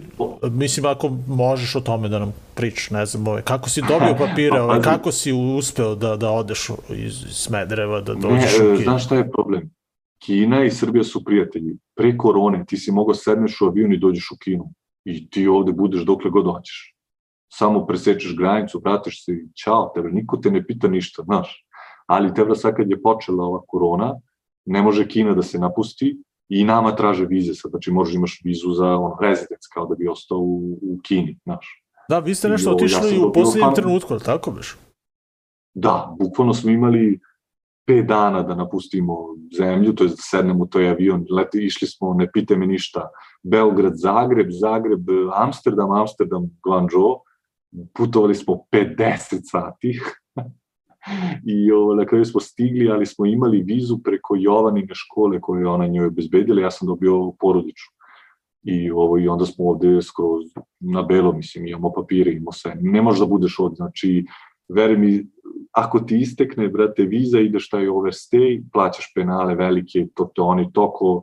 [0.51, 4.57] mislim, ako možeš o tome da nam pričaš, ne znam, ovaj, kako si dobio papire,
[4.68, 4.84] pazi.
[4.84, 8.84] kako si uspeo da, da odeš iz, Smedereva, da ne, dođeš u e, Kinu?
[8.84, 9.70] znaš šta je problem?
[10.26, 11.78] Kina i Srbija su prijatelji.
[11.95, 14.74] Pre korone ti si mogao sedneš u avion i dođeš u Kinu.
[15.05, 16.95] I ti ovde budeš dokle god hoćeš.
[17.53, 21.65] Samo presečeš granicu, vratiš se i čao tebe, niko te ne pita ništa, znaš.
[22.07, 24.13] Ali tebra sad kad je počela ova korona,
[24.65, 26.18] ne može Kina da se napusti
[26.50, 30.08] i nama traže vize sad, znači možeš imaš vizu za ono, residence, kao da bi
[30.08, 31.84] ostao u, u Kini, znaš.
[32.10, 34.78] Da, vi ste nešto ja otišli sam u fan- trenutku, ali tako biš?
[35.74, 37.20] Da, bukvalno smo imali
[37.88, 39.18] pet dana da napustimo
[39.58, 43.10] zemlju, to je da sednemo u toj avion, leti, išli smo, ne pite me ništa,
[43.43, 47.22] Beograd, Zagreb, Zagreb, Amsterdam, Amsterdam, Guangzhou,
[47.93, 50.00] putovali smo 50 sati
[51.45, 55.68] i ovo, na kraju smo stigli, ali smo imali vizu preko Jovanine škole koju je
[55.68, 57.86] ona njoj obezbedila, ja sam dobio porodiču.
[58.64, 60.43] I, ovo, I onda smo ovde skroz
[60.80, 62.78] na belo, mislim, imamo papire, imamo sve.
[62.82, 64.26] Ne možeš da budeš ovde, znači,
[64.70, 65.26] veri mi,
[65.72, 71.22] ako ti istekne, brate, viza, ideš taj overstay, plaćaš penale velike, to te oni toko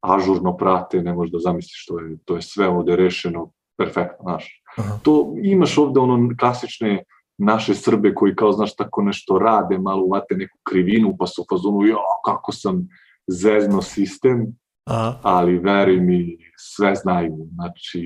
[0.00, 4.62] ažurno prate, ne možeš da zamisliš, to je, to je sve ovde rešeno, perfektno, znaš.
[4.76, 4.98] Aha.
[5.02, 7.02] To imaš ovde ono klasične
[7.38, 11.86] naše Srbe koji kao, znaš, tako nešto rade, malo uvate neku krivinu, pa su fazonu,
[11.86, 12.88] jo, kako sam
[13.26, 14.46] zezno sistem,
[14.86, 18.00] A, ali veruj mi, sve znaju, znači,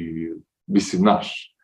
[0.67, 1.55] mislim, znaš,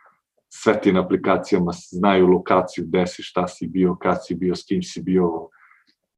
[0.49, 4.65] sve ti na aplikacijama znaju lokaciju, gde si, šta si bio, kad si bio, s
[4.65, 5.49] kim si bio,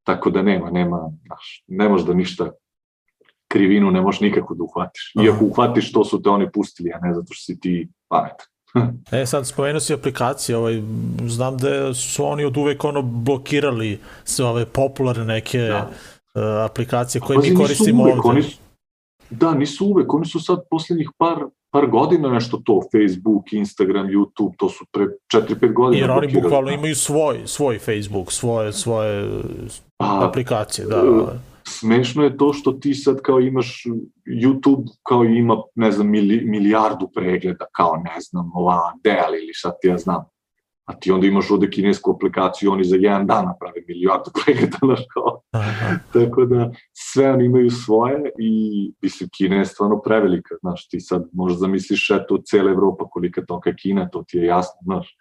[0.03, 2.51] tako da nema, nema, znaš, ne možeš da ništa
[3.51, 5.13] krivinu ne možeš nikako da uhvatiš.
[5.15, 5.25] Aha.
[5.25, 8.47] Iako uhvatiš, to su te oni pustili, a ne zato što si ti pametan.
[9.11, 10.81] E, sad spomenuo si aplikacije, ovaj,
[11.27, 15.89] znam da su oni od uvek ono blokirali sve ove popularne neke Da.
[16.35, 16.41] uh,
[16.71, 18.29] aplikacije koje Pazi, mi koristimo uvek, ovde.
[18.29, 18.57] Oni su,
[19.29, 21.37] da, nisu uvek, oni su sad poslednjih par,
[21.71, 26.01] par godina nešto to, Facebook, Instagram, YouTube, to su pre 4-5 godina.
[26.03, 26.41] Jer oni blokirali.
[26.41, 29.29] bukvalno imaju svoj, svoj Facebook, svoje, svoje
[29.97, 31.01] Pa, aplikacije, da.
[31.79, 33.83] Smešno je to što ti sad kao imaš
[34.25, 39.71] YouTube kao ima, ne znam, mili, milijardu pregleda, kao ne znam, ova Dell ili šta
[39.81, 40.25] ti ja znam.
[40.85, 44.99] A ti onda imaš ovde kinesku aplikaciju, oni za jedan dan naprave milijardu projekata, znaš
[45.13, 45.41] kao.
[46.13, 48.51] Tako da sve oni imaju svoje i
[49.01, 53.45] mislim Kina je stvarno prevelika, znaš, ti sad možda zamisliš eto cela Evropa kolika je
[53.45, 55.17] toka Kina, to ti je jasno, znaš.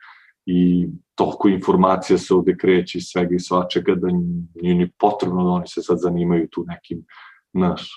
[0.52, 4.08] I toliko informacija se ovde kreće iz svega i svačega da
[4.54, 7.04] nije ni potrebno da oni se sad zanimaju tu nekim,
[7.54, 7.90] znaš,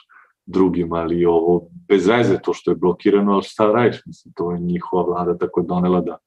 [0.45, 4.59] drugim, ali ovo bez veze to što je blokirano, ali šta radiš, mislim, to je
[4.59, 6.17] njihova vlada tako donela da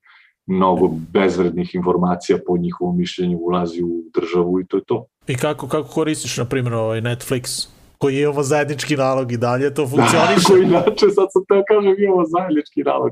[0.47, 5.07] mnogo bezvrednih informacija po njihovom mišljenju ulazi u državu i to je to.
[5.29, 7.69] I kako, kako koristiš, na primjer, ovaj Netflix,
[7.99, 10.47] koji imamo zajednički nalog i dalje, to funkcioniše?
[10.49, 13.11] Tako, inače, sad sam teo kažem, imamo zajednički nalog.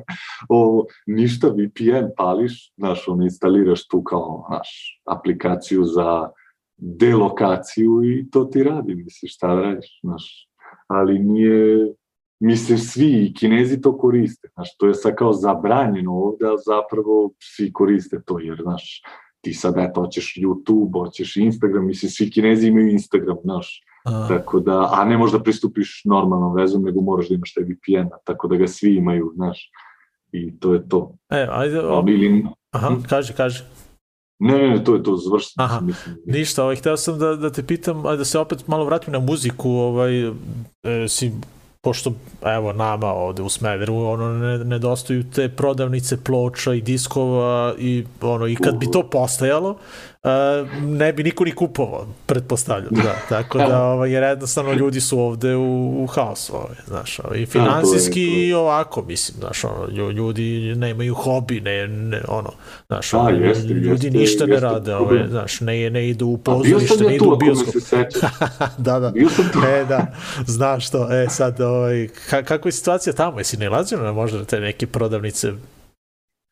[0.49, 6.31] O, ništa, VPN pališ, znaš, on instaliraš tu kao, znaš, aplikaciju za
[6.77, 10.49] delokaciju i to ti radi, misliš, šta radiš, znaš.
[10.87, 11.93] Ali nije,
[12.41, 17.33] mislim, svi i kinezi to koriste, znaš, to je sad kao zabranjeno ovde, a zapravo
[17.39, 19.03] svi koriste to, jer, znaš,
[19.41, 24.61] ti sad, eto, hoćeš YouTube, hoćeš Instagram, mislim, svi kinezi imaju Instagram, znaš, A, Tako
[24.61, 28.57] da, a ne možda pristupiš normalnom vezom, nego moraš da imaš taj VPN-a, tako da
[28.57, 29.71] ga svi imaju, znaš.
[30.33, 31.15] I to je to.
[31.31, 33.65] e, ajde, o, Ili, aha, kaže, kaže.
[34.39, 35.65] ne, ne, ne, to je to, završeno.
[35.65, 36.17] Aha, mislim.
[36.27, 39.19] Ništa, ovaj, hteo sam da, da te pitam, a da se opet malo vratim na
[39.19, 40.33] muziku, ovaj, e,
[41.09, 41.33] si,
[41.81, 42.13] pošto,
[42.57, 48.47] evo, nama ovde u Smederu, ono, ne, nedostaju te prodavnice ploča i diskova i, ono,
[48.47, 49.77] i kad bi to postajalo,
[50.83, 55.57] ne bi niko ni kupovao, pretpostavljam, da, tako da, ovaj, jer jednostavno ljudi su ovde
[55.57, 58.49] u, u haosu, ovaj, znaš, ovaj, i finansijski to je.
[58.49, 62.51] i ovako, mislim, znaš, ono, lju- ljudi nemaju hobi, ne, ne ono,
[62.87, 65.19] znaš, Da, ono, jeste, ljudi jeste, ništa ne jeste rade, problem.
[65.19, 67.75] ovaj, znaš, ne, ne idu u pozorište, ne idu u bioskop.
[68.79, 69.13] da, da.
[69.69, 70.07] E, da,
[70.47, 71.13] znaš to.
[71.13, 73.39] E, sad, ovaj, ka, kako je situacija tamo?
[73.41, 75.53] Jesi nalazio na možda te neke prodavnice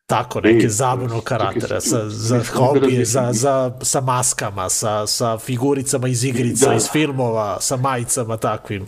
[0.05, 6.23] tako, neke čekaj, karaktera, sa, za hobije, za, za, sa maskama, sa, sa figuricama iz
[6.23, 6.75] igrica, Da.
[6.75, 8.85] iz filmova, sa majicama takvim,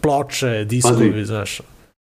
[0.00, 1.24] ploče, diskovi, Pazi.
[1.24, 1.60] znaš.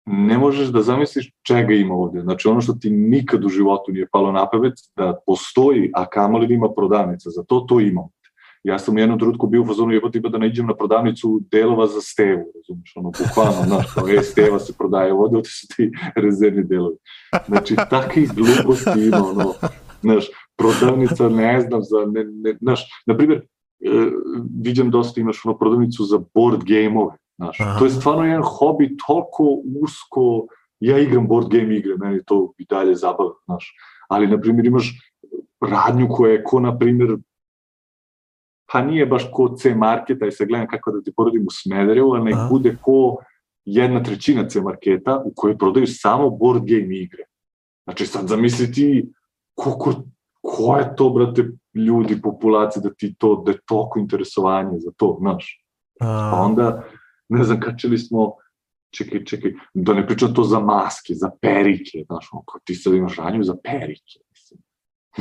[0.06, 2.22] ne možeš da zamisliš čega ima ovde.
[2.22, 6.48] Znači ono što ti nikad u životu nije palo na pamet, da postoji, a kamoli
[6.48, 8.08] da ima prodavnica, za to to ima.
[8.64, 11.42] Ja sam u jednom trenutku bio u fazonu jebote tipa da ne iđem na prodavnicu
[11.52, 15.68] delova za stevu, razumiješ, ono, bukvalno, znaš, kao, e, steva se prodaje ovde, ovde su
[15.76, 15.92] ti
[16.24, 16.96] rezervni delovi.
[17.48, 19.54] Znači, takvih gluposti ima, ono,
[20.02, 20.26] znaš,
[20.58, 24.12] prodavnica, ne znam, za, ne, ne, znaš, na primjer, e,
[24.62, 27.80] vidim dosta imaš ono prodavnicu za board game-ove, znaš, Aha.
[27.80, 30.48] to je stvarno jedan hobi toliko usko,
[30.80, 33.74] ja igram board game igre, meni to i dalje zabava, znaš,
[34.10, 35.00] ali, na primjer, imaš
[35.62, 37.18] radnju koja je ko, na primjer,
[38.72, 42.12] pa nije baš ko C marketa i sad gledam kako da ti poredim u Smederevu,
[42.12, 42.48] ali nek Aha.
[42.52, 43.18] bude ko
[43.66, 47.24] jedna trećina C marketa u kojoj prodaju samo board game igre.
[47.84, 49.14] Znači sad zamisli ti
[49.56, 50.04] koliko,
[50.42, 51.44] ko je to, brate,
[51.74, 55.66] ljudi, populacije, da ti to, da je toliko interesovanje za to, znaš.
[56.00, 56.84] Pa A, onda,
[57.30, 58.34] ne znam, kačili smo,
[58.98, 62.94] čekaj, čekaj, da ne pričam to za maske, za perike, znaš, ono, kao ti sad
[62.94, 64.20] imaš ranju za perike,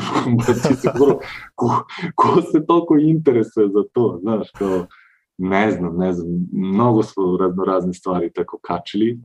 [0.37, 0.57] mislim.
[0.57, 1.19] ti se skoro,
[1.55, 1.85] ko,
[2.15, 4.87] ko se toliko interesuje za to, znaš, kao,
[5.39, 9.19] ne znam, ne znam, mnogo smo razno razne stvari tako kačili,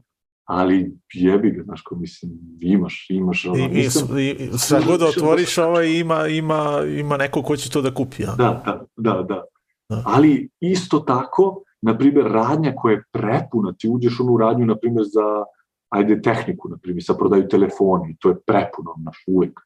[0.46, 4.50] ali jebi ga, znaš, kao mislim, imaš, imaš, ono, I, nisam, i, i
[4.88, 8.36] god da otvoriš ovaj, ima, ima, ima neko ko će to da kupi, ja?
[8.38, 9.44] Da, da, da, da.
[9.90, 10.04] Da.
[10.06, 14.76] Ali isto tako, na primjer, radnja koja je prepuna, ti uđeš u onu radnju, na
[14.78, 15.44] primjer, za,
[15.90, 19.60] ajde, tehniku, na primjer, sad prodaju telefoni, to je prepuno, naš, uvek.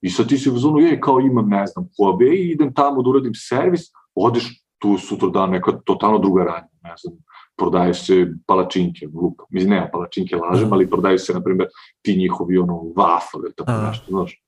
[0.00, 3.02] I sad ti si u zonu, je, kao imam, ne znam, hobe, i idem tamo
[3.02, 3.80] da uradim servis,
[4.14, 7.16] odeš tu sutra dan neka totalno druga radnja, ne znam,
[7.56, 9.44] prodaju se palačinke, lupa.
[9.50, 10.74] Mislim, nema palačinke, lažem, Aha.
[10.74, 11.68] ali prodaju se, na primjer,
[12.02, 13.88] ti njihovi, ono, wafle, tako Aha.
[13.88, 14.42] nešto, znaš.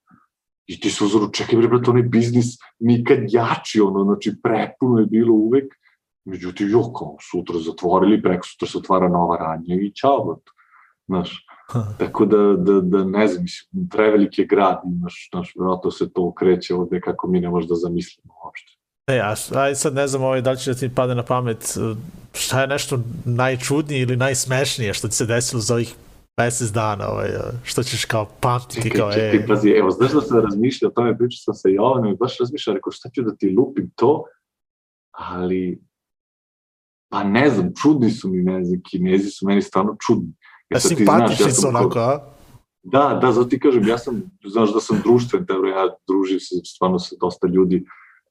[0.66, 5.07] I ti se uzoru, čekaj bre, brate, onaj biznis nikad jači, ono, znači prepuno je
[5.07, 5.74] bilo uvek,
[6.24, 10.50] međutim, jo, kao, sutra zatvorili, preko sutra se otvara nova radnja i čao, brate.
[11.07, 11.46] Znaš,
[11.98, 16.34] tako da, da, da ne znam, mislim, prevelik je grad, imaš, znaš, vjerojatno se to
[16.34, 18.72] kreće ovde kako mi ne možemo da zamislimo uopšte.
[19.07, 21.62] E, a aj sad ne znam ovaj, da li će da ti pade na pamet
[21.62, 21.94] e,
[22.32, 25.94] šta je nešto najčudnije ili najsmešnije što ti se desilo za ovih
[26.38, 30.12] mesec dana, ovaj, e, što ćeš kao pamtiti Čekaj, kao, čekaj, e, pazi, evo, znaš
[30.12, 33.22] da sam razmišljao o tome, pričao sam sa Jovanom i baš razmišljao, rekao, šta ću
[33.22, 34.24] da ti lupim to,
[35.11, 35.82] ali,
[37.09, 40.32] pa ne znam, čudni su mi, ne znam, kinezi su meni stvarno čudni.
[40.75, 42.33] A sad ti znaš, simpatični su sam kao- onako, a?
[42.83, 46.55] Da, da, zato ti kažem, ja sam, znaš da sam društven, dobro, ja družim se
[46.64, 47.85] stvarno sa dosta ljudi,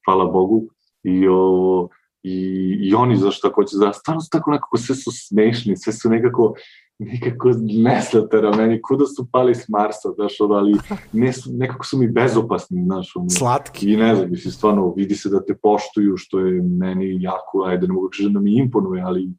[0.06, 0.68] hvala Bogu,
[1.04, 1.88] i, o,
[2.24, 2.36] i,
[2.82, 6.10] i oni zašto tako hoće, da, stvarno su tako nekako, sve su smešni, sve su
[6.10, 6.54] nekako,
[7.00, 7.52] nikako
[7.84, 10.76] neslatera meni, kuda su pali s Marsa, znaš, ono, ali
[11.14, 13.94] ne su, nekako su mi bezopasni, znaš, ono, Slatki.
[13.94, 17.88] I ne znam, mislim, stvarno, vidi se da te poštuju, što je meni jako, ajde,
[17.88, 19.30] ne mogu da kažem da mi imponuje, ali,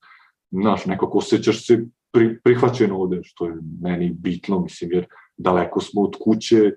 [0.50, 5.06] znaš, nekako osjećaš se pri, prihvaćeno ovde, što je meni bitno, mislim, jer
[5.36, 6.72] daleko smo od kuće,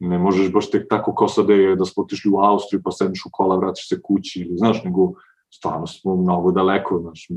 [0.00, 3.26] ne možeš baš tek tako kao sad je da smo otišli u Austriju pa sedneš
[3.26, 5.12] u kola, vratiš se kući ili znaš, nego
[5.54, 7.28] stvarno smo mnogo daleko, znaš,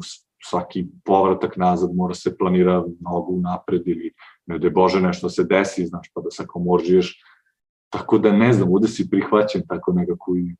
[0.49, 4.13] svaki povratak nazad mora se planira mnogo napred ili
[4.45, 7.23] ne da Bože nešto se desi, znaš, pa da se komoržiješ.
[7.89, 10.55] Tako da ne znam, ovde si prihvaćen tako nekako i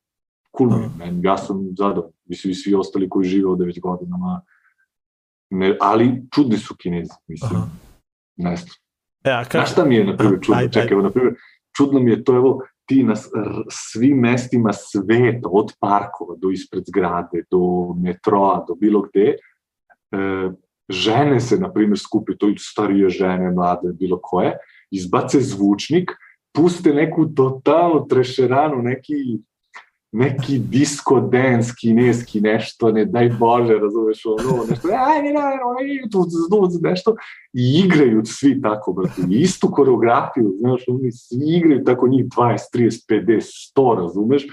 [0.58, 1.24] cool mm.
[1.24, 4.40] ja sam zadovoljan, mislim i svi ostali koji žive ovde već godinama,
[5.54, 7.66] ne, ali čudni su kinezi, mislim, Aha.
[8.36, 8.74] ne znam.
[9.24, 9.58] Ja, ka...
[9.58, 10.68] Znaš šta mi je, na primjer, čudno?
[10.68, 11.34] Čekaj, evo, na primjer,
[11.76, 13.14] čudno mi je to, evo, ti na
[13.70, 20.50] svim mestima sveta, od parkova do ispred zgrade, do metroa, do bilo gde, e,
[20.88, 24.56] žene se, na primjer, skupi, to i starije žene, mlade, bilo koje,
[24.90, 26.10] izbace zvučnik,
[26.54, 29.14] puste neku totalnu trešeranu, neki
[30.16, 36.68] neki disco dance kineski nešto, ne daj Bože, razumeš, ono, nešto, ajde, ajde, tu, tu,
[36.80, 37.16] nešto,
[37.52, 43.10] i igraju svi tako, brate, istu koreografiju, znaš, oni svi igraju tako njih 20, 30,
[43.10, 44.46] 50, 100, razumeš,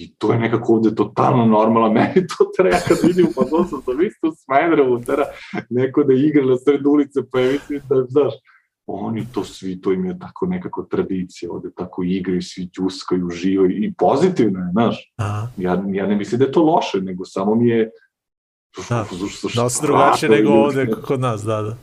[0.00, 4.02] I to je nekako ovde totalno normalno, meni to treba, kad vidim pa dosta sam
[4.02, 5.24] isto u Smajderovu, treba
[5.70, 8.34] neko da igra na sred ulice, pa je mislim da, znaš,
[8.92, 13.84] oni to svi, to im je tako nekako tradicija, ovde tako igraju, svi džuskaju, uživaju
[13.84, 15.12] i pozitivno je, znaš.
[15.16, 15.48] Aha.
[15.56, 17.90] Ja, ja ne mislim da je to loše, nego samo mi je...
[18.88, 19.06] Da,
[19.54, 21.76] da se drugačije nego ovde kod nas, da, da.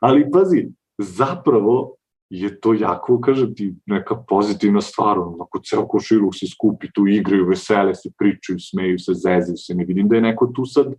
[0.00, 0.68] Ali pazi,
[0.98, 1.96] zapravo
[2.30, 7.48] je to jako, kažem ti, neka pozitivna stvar, ako ceo košiluk se skupi, tu igraju,
[7.48, 10.94] vesele se, pričaju, smeju se, zezaju se, ne vidim da je neko tu sad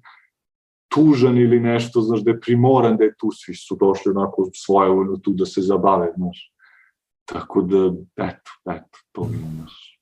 [0.93, 4.89] tužan ili nešto, znaš, da je primoran da je tu, svi su došli onako svoje
[5.21, 6.53] tu da se zabave, znaš.
[7.25, 7.77] Tako da,
[8.25, 9.99] eto, eto, to mi je, znaš.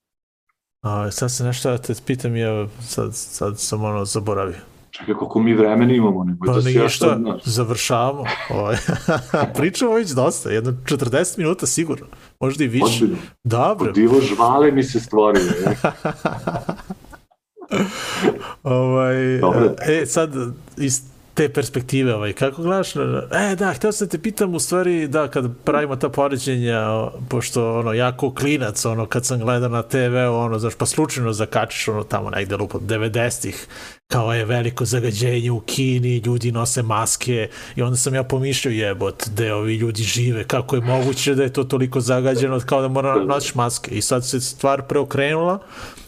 [0.82, 4.60] A, sad se nešto da te pitam, ja sad, sad sam ono zaboravio.
[4.92, 7.44] Čekaj, koliko mi vremena imamo, nego pa, da se ja šta, znaš.
[7.46, 8.24] završavamo.
[8.50, 8.78] Ovaj.
[9.58, 12.08] Pričamo već dosta, jedno 40 minuta sigurno,
[12.39, 13.06] možda i više.
[13.44, 13.92] Dobro.
[13.92, 15.42] Divo žvale mi se stvorio.
[18.63, 20.34] ovaj, e, sad,
[20.78, 21.01] iz
[21.34, 22.95] te perspektive, ovaj, kako gledaš?
[22.95, 27.93] E, da, htio sam te pitam, u stvari, da, kad pravimo ta poređenja, pošto, ono,
[27.93, 32.30] jako klinac, ono, kad sam gledao na TV, ono, znaš, pa slučajno zakačiš, ono, tamo
[32.30, 33.67] negde, lupo, 90-ih,
[34.12, 37.49] kao je veliko zagađenje u Kini, ljudi nose maske.
[37.76, 41.53] I onda sam ja pomišljao jebot, gde ovi ljudi žive, kako je moguće da je
[41.53, 43.95] to toliko zagađeno kao da mora nosiš maske?
[43.95, 45.59] I sad se stvar preokrenula,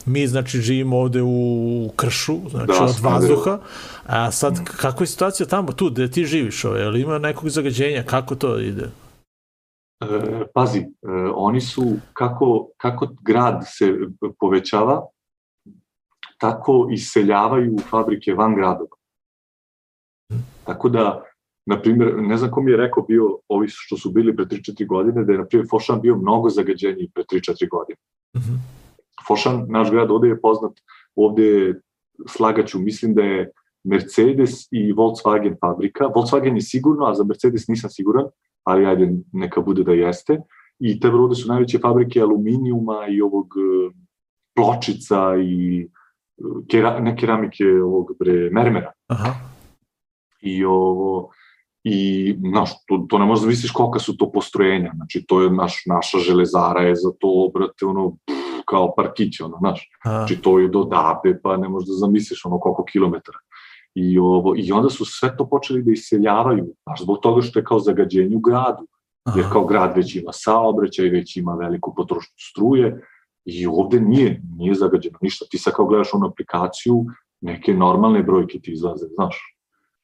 [0.06, 3.60] mi znači živimo ovde u kršu, znači da, od vazduha,
[4.06, 5.72] a sad kako je situacija tamo?
[5.72, 8.89] Tu gde ti živiš, ovaj, ali ima nekog zagađenja, kako to ide?
[10.01, 10.86] E, pazi, e,
[11.36, 11.84] oni su,
[12.14, 13.93] kako, kako grad se
[14.39, 15.01] povećava,
[16.40, 18.96] tako iseljavaju fabrike van gradova.
[20.66, 21.24] Tako da,
[21.66, 24.88] na primjer, ne znam ko mi je rekao bio, ovi što su bili pre 3-4
[24.88, 27.98] godine, da je, na primjer, Fošan bio mnogo zagađeniji pre 3-4 godine.
[28.36, 28.58] Mm -hmm.
[29.28, 30.72] Fošan, naš grad, ovde je poznat,
[31.16, 31.82] ovde je,
[32.28, 33.52] slagaću, mislim da je
[33.84, 36.06] Mercedes i Volkswagen fabrika.
[36.06, 38.26] Volkswagen je sigurno, a za Mercedes nisam siguran,
[38.64, 40.40] ali ajde, neka bude da jeste.
[40.80, 43.94] I te vrode su najveće fabrike aluminijuma i ovog e,
[44.56, 45.88] pločica i
[46.72, 48.92] kera, ne keramike ovog bre, mermera.
[49.08, 49.34] Aha.
[50.42, 51.30] I ovo,
[51.84, 55.52] i znaš, to, to ne možeš da misliš kolika su to postrojenja, znači to je
[55.52, 60.60] naš, naša železara je za to, brate, ono, pff, kao parkić, ono, znaš, znači to
[60.60, 63.38] je do Dabe, pa ne možeš da zamisliš ono koliko kilometara.
[63.96, 67.66] I, ovo, I onda su sve to počeli da iseljavaju, znaš, zbog toga što je
[67.66, 68.88] kao zagađenje u gradu,
[69.24, 69.40] Aha.
[69.40, 73.02] jer kao grad već ima saobraćaj, već ima veliku potrošnju struje,
[73.46, 75.46] I ovde nije, nije zagađeno ništa.
[75.52, 77.06] Ti sad kao gledaš onu aplikaciju,
[77.41, 79.38] neke normalne brojke ti izlaze, znaš.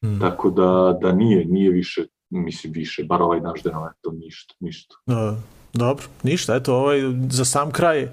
[0.04, 0.20] Mm.
[0.20, 4.94] Tako da, da nije, nije više, mislim više, bar ovaj naš deno, to ništa, ništa.
[5.06, 5.36] Da.
[5.72, 7.00] Dobro, ništa, eto, ovaj,
[7.30, 8.08] za sam kraj,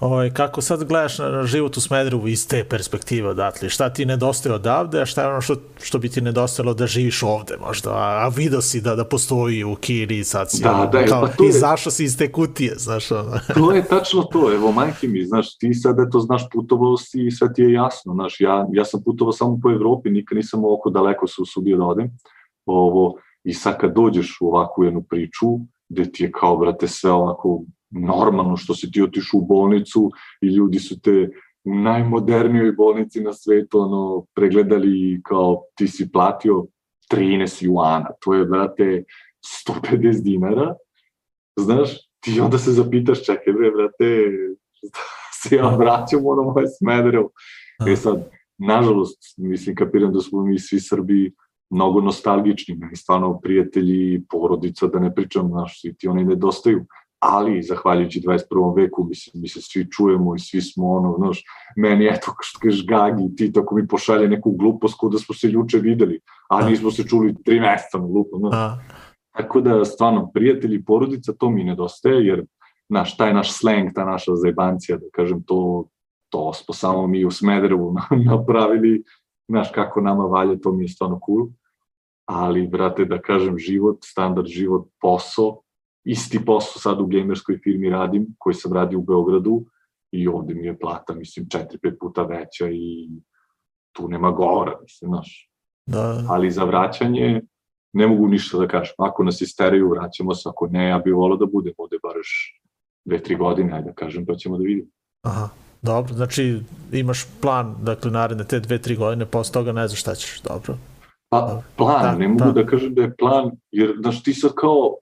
[0.00, 4.06] ovaj, kako sad gledaš na, na život u Smederevu iz te perspektive odatle, šta ti
[4.06, 7.90] nedostaje odavde, a šta je ono što, što bi ti nedostajalo da živiš ovde možda,
[7.90, 11.28] a, a vidio si da, da postoji u Kiri, sad si, da, ono, da, kao,
[11.38, 13.38] pa izašao si iz te kutije, znaš, ono.
[13.54, 17.30] to je tačno to, evo, majke mi, znaš, ti sad, eto, znaš, putovao si i
[17.30, 20.90] sve ti je jasno, znaš, ja, ja sam putovao samo po Evropi, nikad nisam oko
[20.90, 22.10] daleko se usudio da odem,
[22.66, 25.46] ovo, i sad kad dođeš u ovakvu jednu priču,
[25.90, 30.10] gde ti je kao, brate, sve ovako normalno što si ti otišao u bolnicu
[30.42, 31.30] i ljudi su te
[31.64, 36.66] u najmodernijoj bolnici na svetu ono, pregledali kao ti si platio
[37.12, 39.04] 13 juana, to je, brate,
[39.66, 40.74] 150 dinara,
[41.56, 44.30] znaš, ti onda se zapitaš, čekaj bre, brate,
[45.42, 47.30] se ja vraćam ono moje Smederevo.
[47.88, 51.34] E sad, nažalost, mislim, kapiram da smo mi svi Srbi
[51.70, 56.86] mnogo nostalgični, meni stvarno prijatelji, porodica, da ne pričam, znaš, svi ti oni nedostaju,
[57.18, 58.76] ali zahvaljujući 21.
[58.76, 61.42] veku, mislim, mi se svi čujemo i svi smo ono, znaš,
[61.76, 65.50] meni eto, što kažeš Gagi, ti tako mi pošalje neku glupost kao da smo se
[65.50, 68.54] juče videli, a nismo se čuli tri meseca na glupo, znaš.
[68.54, 68.78] A,
[69.36, 72.44] Tako da, stvarno, prijatelji, porodica, to mi nedostaje, jer,
[72.88, 75.88] znaš, taj naš slang, ta naša zajbancija, da kažem, to,
[76.28, 77.94] to smo samo mi u Smederevu
[78.30, 79.02] napravili,
[79.48, 81.48] znaš, kako nama valja, to mi je stvarno cool.
[82.32, 85.62] Ali, brate, da kažem, život, standard život, posao,
[86.04, 89.64] isti posao sad u gamerskoj firmi radim, koji sam radio u Beogradu,
[90.12, 93.08] i ovde mi je plata, mislim, četiri, pet puta veća i
[93.92, 95.50] tu nema govora, mislim, znaš
[95.86, 97.42] da, ali za vraćanje
[97.92, 98.94] ne mogu ništa da kažem.
[98.98, 102.60] Ako nas isteraju, vraćamo se, ako ne, ja bih volao da budem ovde bar još
[103.04, 104.88] dve, tri godine, ajde da kažem, pa ćemo da vidimo.
[105.22, 105.48] aha.
[105.82, 106.60] Dobro, znači
[106.92, 110.76] imaš plan, dakle, naredne te dve, tri godine, posle toga ne znaš šta ćeš, dobro.
[111.30, 112.52] Pa, plan, Da, ne mogu da.
[112.52, 112.66] da.
[112.66, 114.96] kažem da je plan, jer, znaš, ti sad kao,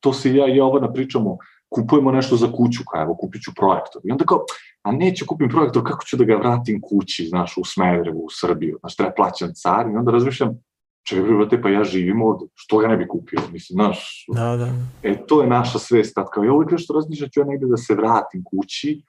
[0.00, 1.36] to se ja i Jovana pričamo,
[1.68, 4.02] kupujemo nešto za kuću, kao evo, kupit ću projektor.
[4.04, 4.44] I onda kao,
[4.82, 8.78] a neću kupim projektor, kako ću da ga vratim kući, znaš, u Smederevu, u Srbiju,
[8.80, 10.62] znaš, treba plaćam car, i onda razmišljam,
[11.08, 14.72] čekaj, brate, pa ja živim ovde, što ga ne bi kupio, mislim, znaš, Da, da,
[15.02, 17.76] E, to je naša svest, tad kao, ja uvijek nešto razmišljam, ću ja negde da
[17.76, 19.02] se vratim kući,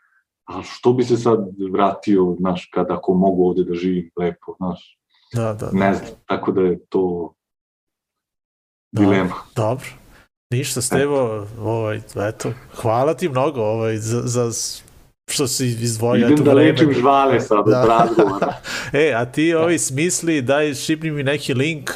[0.45, 1.39] a što bi se sad
[1.71, 5.00] vratio, znaš, kada ako mogu ovde da živim lepo, znaš,
[5.33, 5.69] da, da.
[5.71, 7.33] ne znam, tako da je to
[8.91, 9.01] Da.
[9.01, 9.35] dilema.
[9.55, 9.85] Dobro.
[10.49, 14.51] Ništa, Stevo, ovaj, eto, hvala ti mnogo ovaj, za, za
[15.31, 16.71] što si izdvojio Idem eto da vreme.
[16.71, 17.81] lečim žvale sad Da.
[17.81, 18.53] od razgovora.
[18.93, 21.89] E, a ti ovi smisli, daj šipni mi neki link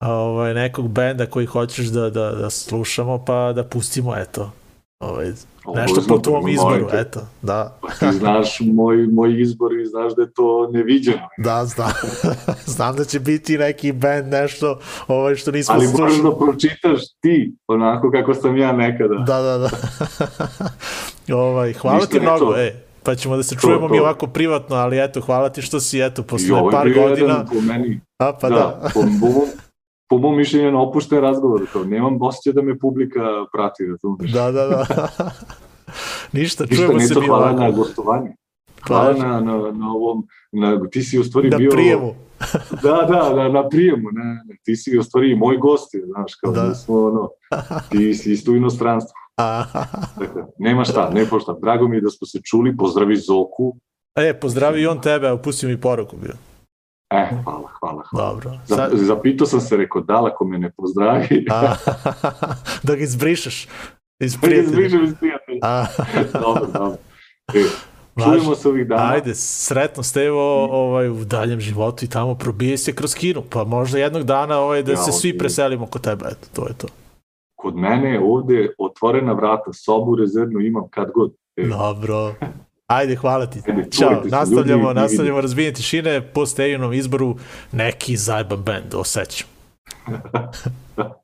[0.00, 4.52] ovaj, nekog benda koji hoćeš da, da, da slušamo, pa da pustimo, eto,
[5.02, 5.32] ovaj,
[5.74, 6.98] nešto po tvom izboru, te.
[7.00, 11.28] eto, da, Pa ti znaš moj, moj izbor i znaš da je to neviđeno.
[11.38, 11.92] da, znam,
[12.74, 14.78] znam da će biti neki band, nešto
[15.08, 16.22] ovaj, što nismo Ali moraš slušali.
[16.22, 19.14] da pročitaš ti, onako kako sam ja nekada.
[19.14, 19.70] Da, da, da.
[21.44, 22.58] ovaj, hvala Ništa ti mnogo, to.
[22.58, 24.02] e, pa ćemo da se čujemo mi to.
[24.04, 28.00] ovako privatno, ali eto, hvala ti što si, eto, posle par godina, jedan po meni,
[28.18, 29.48] a pa da, da, po, po, mom,
[30.12, 33.20] po mom mišljenju na opušten razgovor, kao nemam osjećaj da me publika
[33.52, 34.32] prati, razumiješ?
[34.32, 34.84] da, da, da.
[36.38, 38.30] Ništa, Ništa, čujemo se mi hvala na gostovanje.
[38.86, 41.70] Hvala na, na, na ovom, na, ti si u stvari na bio...
[41.70, 42.14] prijemu.
[42.82, 46.52] Da, da, na, na prijemu, ne, ne, ti si u stvari moj gost, znaš, kao
[46.52, 46.62] Da.
[46.62, 46.74] da.
[46.74, 47.28] smo, ono,
[47.90, 48.52] ti si isto.
[49.36, 49.64] A,
[50.18, 51.56] Dakle, nema šta, ne pošta.
[51.62, 53.76] Drago mi je da smo se čuli, pozdravi Zoku.
[54.16, 56.51] e, pozdravi i on tebe, evo, pusti mi poruku bio.
[57.12, 58.28] E, hvala, hvala, hvala.
[58.30, 58.50] Dobro.
[58.66, 61.74] Sad, zapitao sam se, rekao, da ako me ne pozdravi, a,
[62.86, 63.68] da ga izbrišeš.
[64.20, 64.72] Iz da ga prijatelja.
[64.72, 65.58] zbrižem iz prijatelja.
[65.62, 65.86] A,
[66.44, 66.96] dobro, dobro.
[67.54, 67.62] E,
[68.24, 69.10] čujemo se ovih dana.
[69.12, 73.98] Ajde, sretno Stevo ovaj, u daljem životu i tamo probije se kroz kinu, pa možda
[73.98, 76.86] jednog dana ovaj, da Ja, se svi preselimo kod tebe, eto, to je to.
[77.54, 81.32] Kod mene je ovde otvorena vrata, sobu rezervnu imam kad god.
[81.56, 82.34] E, Dobro.
[82.96, 83.62] Ajde, hvala ti.
[83.68, 87.36] Ajde, Ćao, nastavljamo, ljudi, nastavljamo razbijenje tišine po Stevinom izboru
[87.72, 89.48] neki zajban band, osjećam.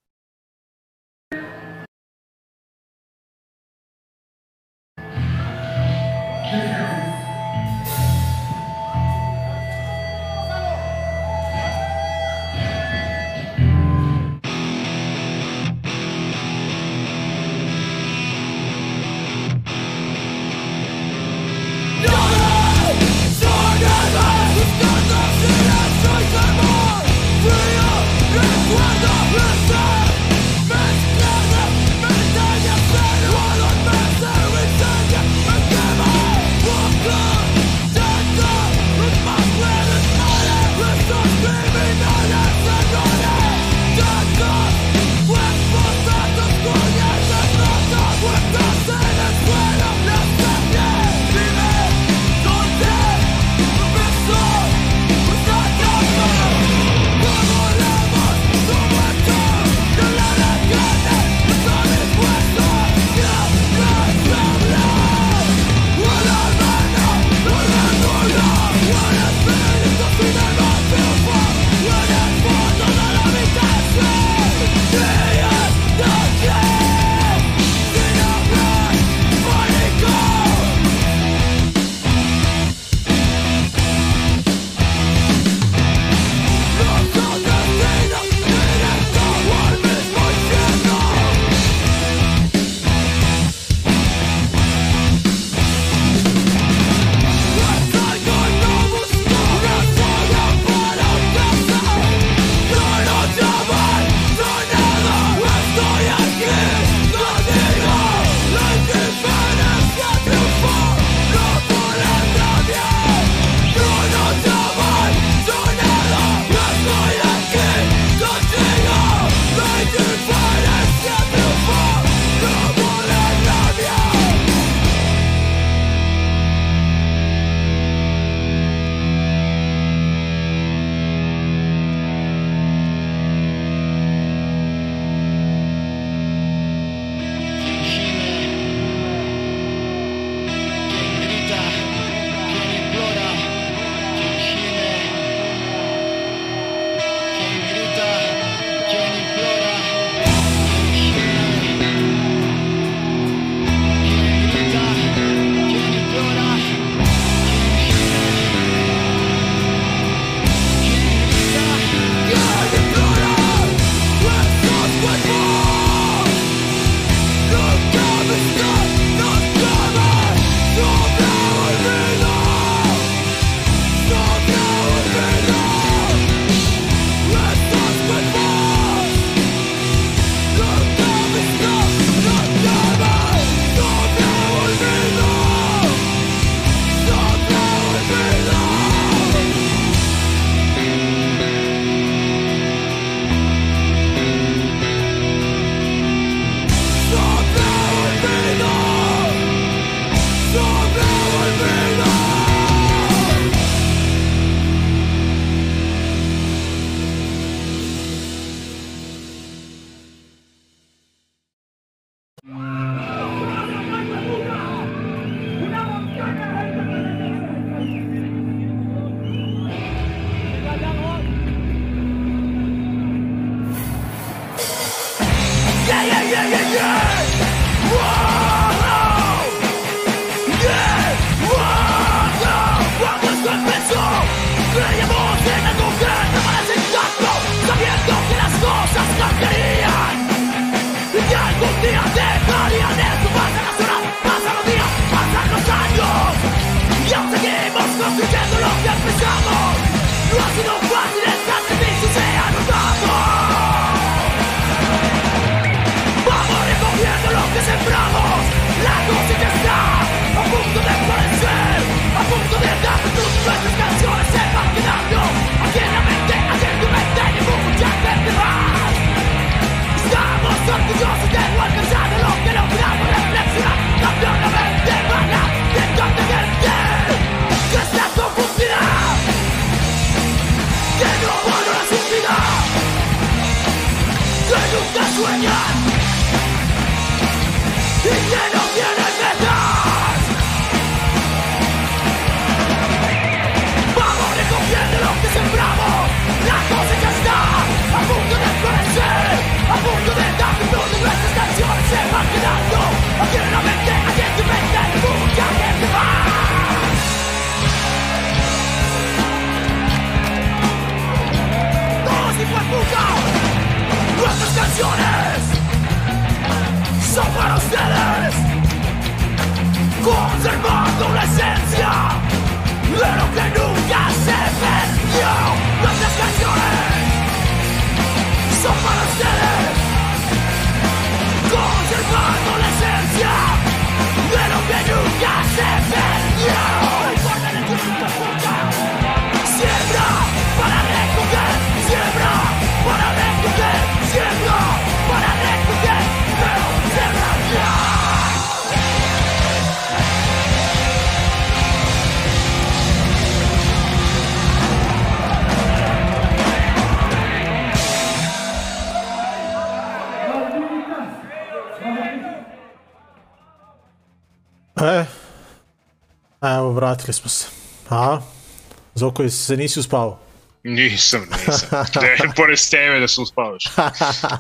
[369.09, 370.19] Zoko, se nisi uspavao?
[370.65, 371.69] Nisam, nisam.
[372.03, 373.65] Ne, pored tebe da se uspavaš.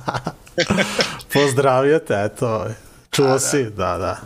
[1.32, 2.66] Pozdravio te, eto.
[3.10, 4.20] Čuo si, da, da.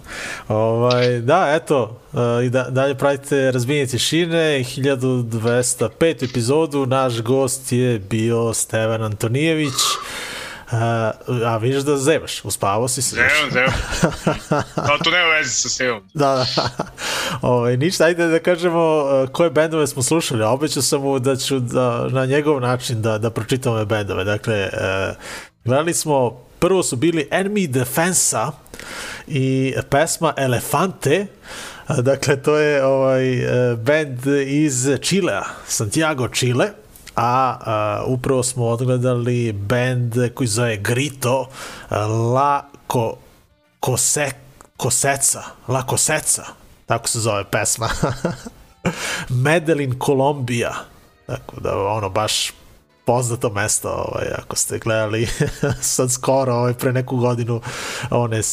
[0.48, 7.98] Ovaj, da, eto, e, i da, dalje pravite razbijenje tišine, 1205 epizodu, naš gost je
[7.98, 9.80] bio Stevan Antonijević,
[11.44, 13.16] a vidiš da zevaš, uspavao si se.
[13.16, 13.72] Zevam, zevam.
[15.04, 16.02] To nema veze sa Stevom.
[16.14, 16.68] Da, da.
[17.48, 20.42] Ovaj, ništa, ajde da kažemo uh, koje bendove smo slušali.
[20.42, 24.24] Obećao sam mu da ću da, na njegov način da, da pročitam ove bendove.
[24.24, 25.16] Dakle, uh,
[25.64, 28.52] gledali smo, prvo su bili Enemy Defensa
[29.26, 31.26] i pesma Elefante.
[31.88, 36.81] Dakle, to je ovaj uh, band iz Čilea, Santiago, Čile
[37.16, 41.48] a, a upravo smo odgledali band koji zove Grito
[42.34, 43.16] La Ko,
[43.80, 44.30] Kose,
[44.76, 46.44] Koseca La Koseca
[46.86, 47.88] tako se zove pesma
[49.44, 50.74] Medellin, Kolumbija
[51.26, 52.50] tako da ono baš
[53.04, 55.28] poznato mesto, ovaj, ako ste gledali
[55.80, 57.60] sad skoro, ovaj, pre neku godinu
[58.10, 58.44] one uh,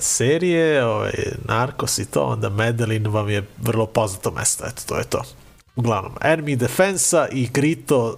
[0.00, 1.12] serije, ovaj,
[1.44, 5.22] Narcos i to, onda Medellin vam je vrlo poznato mesto, eto, to je to.
[5.76, 8.16] Uglavnom, Enemy Defensa i Grito uh,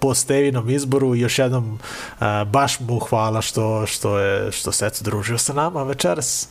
[0.00, 4.98] po Stevinom izboru, još jednom uh, baš mu hvala što, što, je, što se eto
[5.04, 6.48] družio sa nama večeras.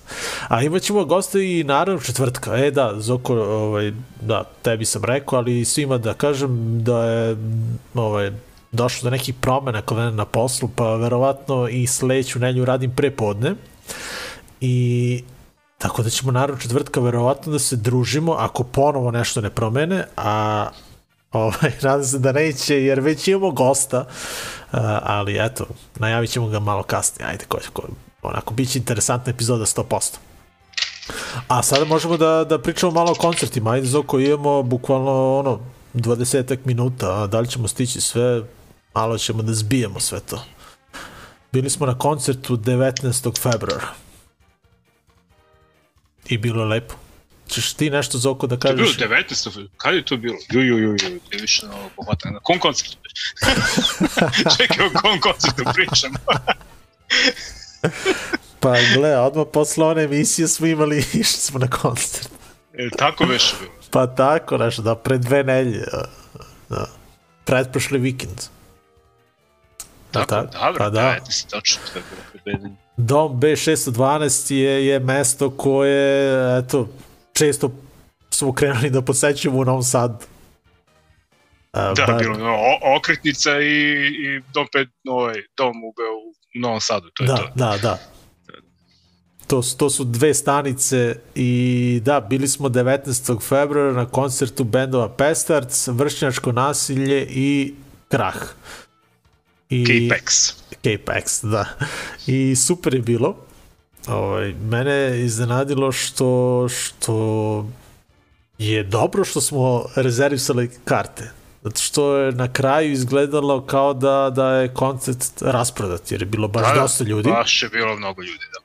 [0.47, 2.57] A imat ćemo gosta i naravno četvrtka.
[2.57, 7.37] E da, Zoko, ovaj, da, tebi sam rekao, ali svima da kažem da je
[7.93, 8.31] ovaj,
[8.71, 13.55] došlo do nekih promena kod mene na poslu, pa verovatno i sledeću nelju radim prepodne.
[14.61, 15.23] I
[15.79, 20.67] Tako da ćemo naravno četvrtka verovatno da se družimo ako ponovo nešto ne promene, a
[21.31, 24.05] ovaj, nadam se da neće jer već imamo gosta,
[25.03, 25.65] ali eto,
[25.99, 27.83] najavit ćemo ga malo kasnije, ajde, ko, ko,
[28.21, 30.15] onako, bit će interesantna epizoda 100%.
[31.47, 35.59] A sada možemo da, da pričamo malo o koncertima, ajde Zoko, imamo bukvalno ono,
[35.93, 38.43] 20 minuta, a da li ćemo stići sve,
[38.93, 40.43] malo ćemo da zbijemo sve to.
[41.51, 43.41] Bili smo na koncertu 19.
[43.41, 44.08] februara
[46.29, 46.93] i bilo je lepo.
[47.47, 49.01] Češ ti nešto za oko da To je bilo kažeš?
[49.09, 49.67] 19.
[49.77, 50.37] Kad je to bilo?
[50.51, 52.33] Ju, ju, ju, ju, ti više na ovo pohvatam.
[52.33, 52.97] Na kom koncertu?
[54.57, 56.13] Čekaj, o kom koncertu pričam?
[58.59, 62.29] Pa gle, odmah posle one emisije smo imali išli smo na koncert.
[62.73, 63.71] E, tako veše bilo.
[63.91, 65.85] Pa tako, nešto, da, pre dve nelje.
[66.69, 66.85] Da.
[67.45, 68.41] Pretprošli vikend.
[70.13, 71.01] Da, Tako, dobro, pa da.
[71.01, 71.01] da.
[71.01, 72.75] da, ti si tačno to je bilo prevedeno.
[72.99, 76.87] Dom B612 je, je mesto koje, eto,
[77.33, 77.71] često
[78.29, 80.15] smo krenuli da posećujemo u Novom Sadu.
[81.73, 83.73] Da, bar- bilo je ono, o- okretnica i,
[84.07, 87.51] i dom, pet, ovaj, dom u, u Novom Sadu, to je da, to.
[87.55, 87.99] Da, da.
[89.47, 93.41] To, to su dve stanice i da, bili smo 19.
[93.41, 97.73] februara na koncertu bendova Pestarc, Vršnjačko nasilje i
[98.07, 98.35] Krah.
[99.69, 100.53] I, K-Pex.
[100.83, 101.65] K-Pax, da.
[102.27, 103.35] I super je bilo.
[104.07, 107.65] Ovaj, mene je iznenadilo što, što
[108.57, 111.31] je dobro što smo rezervisali karte.
[111.63, 116.47] Zato što je na kraju izgledalo kao da, da je koncert rasprodat, jer je bilo
[116.47, 117.29] baš Da, da, dosta ljudi.
[117.29, 118.59] Baš je bilo mnogo ljudi, da.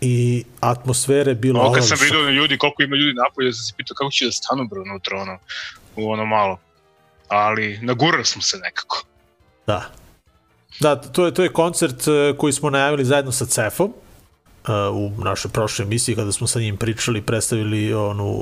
[0.00, 1.60] I atmosfere bilo...
[1.60, 4.24] Ovo kad sam vidio na ljudi, koliko ima ljudi napolje, sam se pitao kako će
[4.24, 5.38] da stanu bro unutra, ono,
[5.96, 6.58] u ono malo.
[7.28, 9.04] Ali nagurali smo se nekako.
[9.66, 9.90] Da.
[10.80, 15.10] Da, to je, to je koncert e, koji smo najavili zajedno sa Cefom e, u
[15.24, 18.38] našoj prošloj emisiji kada smo sa njim pričali, predstavili onu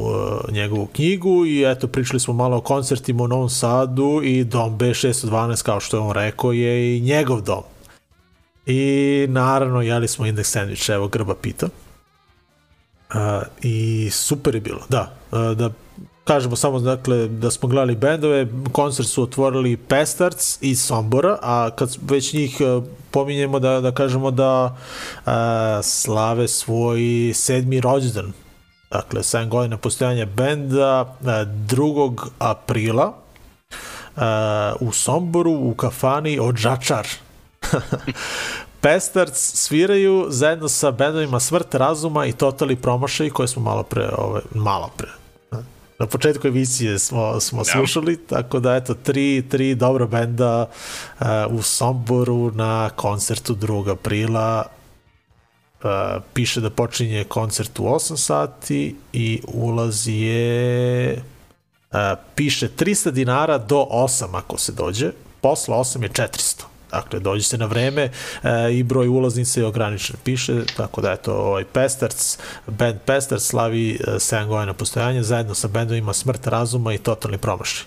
[0.49, 4.79] e, njegovu knjigu i eto pričali smo malo o koncertima u Novom Sadu i dom
[4.79, 7.63] B612 kao što je on rekao je i njegov dom.
[8.67, 11.69] I naravno jeli smo indeks sandvič, evo Grba pita.
[13.15, 15.17] Uh, I super je bilo, da.
[15.33, 15.71] Uh, da
[16.29, 21.97] kažemo samo dakle da smo gledali bendove, koncert su otvorili Pestarc iz Sombora, a kad
[22.03, 25.33] već njih uh, pominjemo da, da kažemo da uh,
[25.83, 28.33] slave svoj sedmi rođendan.
[28.91, 32.29] Dakle, 7 godina postojanja benda uh, 2.
[32.39, 33.13] aprila
[34.17, 34.23] uh,
[34.81, 37.07] u Somboru u kafani Odžačar.
[38.81, 44.41] Pestarc sviraju zajedno sa bendovima Smrt razuma i Totali promašaj koje smo malo pre, ove,
[44.55, 45.09] malo pre,
[45.99, 47.65] na početku emisije smo, smo Da.
[47.65, 50.69] slušali, tako da eto, tri, tri dobra benda
[51.21, 53.93] uh, u Somboru na koncertu 2.
[53.93, 54.65] aprila
[55.85, 55.91] uh,
[56.33, 61.13] piše da počinje koncert u 8 sati i ulaz je
[61.93, 61.99] uh,
[62.35, 65.11] piše 300 dinara do 8 ako se dođe,
[65.41, 68.11] posle 8 je 400 Dakle, dođite na vreme
[68.43, 70.17] e, i broj ulaznica je ograničen.
[70.25, 75.69] Piše, tako da eto, ovaj Pestarc, band Pestarc slavi e, 7 godina postojanja zajedno sa
[75.69, 77.85] bendovima Smrt razuma i Totalni promašaj.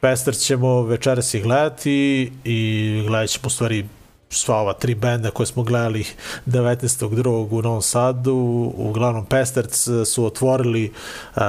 [0.00, 3.88] Pestarc ćemo večeras i gledati i gledat ćemo u stvari
[4.30, 6.06] sva ova tri benda koje smo gledali
[6.46, 7.48] 19.2.
[7.50, 8.72] u Novom Sadu.
[8.76, 10.92] Uglavnom Pestarc su otvorili
[11.36, 11.42] uh,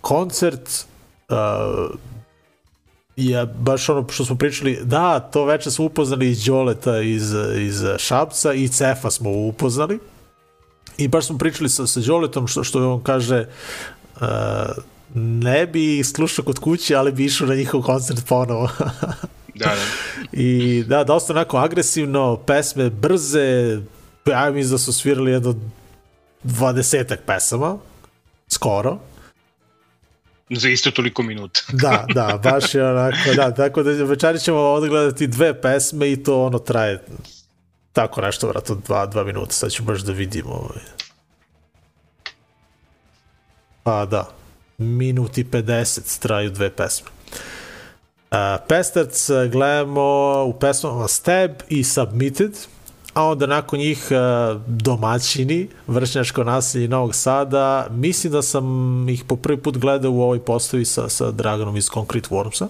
[0.00, 0.86] koncert
[1.28, 1.36] uh,
[3.16, 7.84] ja, baš ono što smo pričali, da, to veče smo upoznali iz Đoleta iz, iz
[7.98, 9.98] Šapca i Cefa smo upoznali
[10.96, 13.46] i baš smo pričali sa, sa Đoletom što, što on kaže
[14.20, 14.26] uh,
[15.14, 18.68] ne bi slušao kod kuće, ali bi išao na njihov koncert ponovo.
[19.56, 19.74] Da, da.
[20.32, 23.78] I da, dosta onako agresivno, pesme brze,
[24.26, 25.54] ja mislim da su svirali jedno
[26.42, 27.78] dvadesetak pesama,
[28.48, 28.98] skoro.
[30.50, 31.60] Za isto toliko minuta.
[31.82, 36.42] Da, da, baš je onako, da, tako da večeri ćemo odgledati dve pesme i to
[36.44, 37.04] ono traje
[37.94, 40.50] tako nešto, vratno, dva, dva minuta, sad ću baš da vidimo.
[40.50, 40.82] Ovaj.
[43.82, 44.30] Pa da,
[44.78, 47.08] minut i 50 traju dve pesme.
[48.30, 48.38] Uh,
[48.68, 52.58] Pestarc gledamo u pesmama Stab i Submitted,
[53.14, 59.36] a onda nakon njih uh, domaćini, vršnjačko nasilje Novog Sada, mislim da sam ih po
[59.36, 62.66] prvi put gledao u ovoj postavi sa, sa Draganom iz Concrete Wormsa.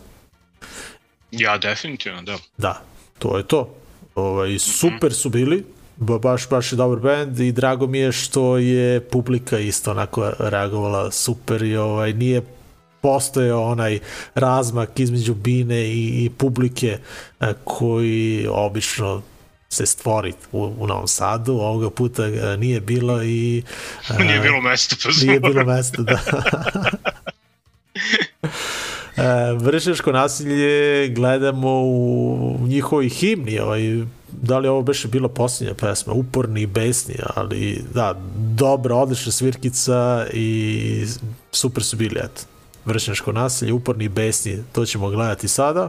[1.31, 2.37] Ja, definitivno, da.
[2.57, 2.83] Da,
[3.19, 3.75] to je to.
[4.15, 5.65] Ovaj, super su bili,
[5.97, 10.33] ba, baš, baš je dobar band i drago mi je što je publika isto onako
[10.39, 12.43] reagovala super i ovaj, nije
[13.01, 13.99] postojao onaj
[14.35, 16.99] razmak između bine i, i publike
[17.41, 19.23] a, koji obično
[19.75, 23.63] se stvori u, u Novom Sadu, ovoga puta a, nije bilo i
[24.09, 26.19] a, Nije bilo mesta, pa nije bilo mesta, da.
[29.17, 36.13] E, vršnjačko nasilje gledamo u njihovoj himni, ovaj, da li ovo beše bila posljednja pesma,
[36.13, 41.07] uporni i besni, ali da, dobra, odlična svirkica i
[41.53, 42.43] super su bili, eto.
[42.85, 45.89] Vršnjačko nasilje, uporni i besni, to ćemo gledati sada.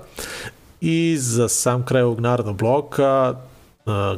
[0.81, 3.54] I za sam kraj ovog narodnog bloka uh,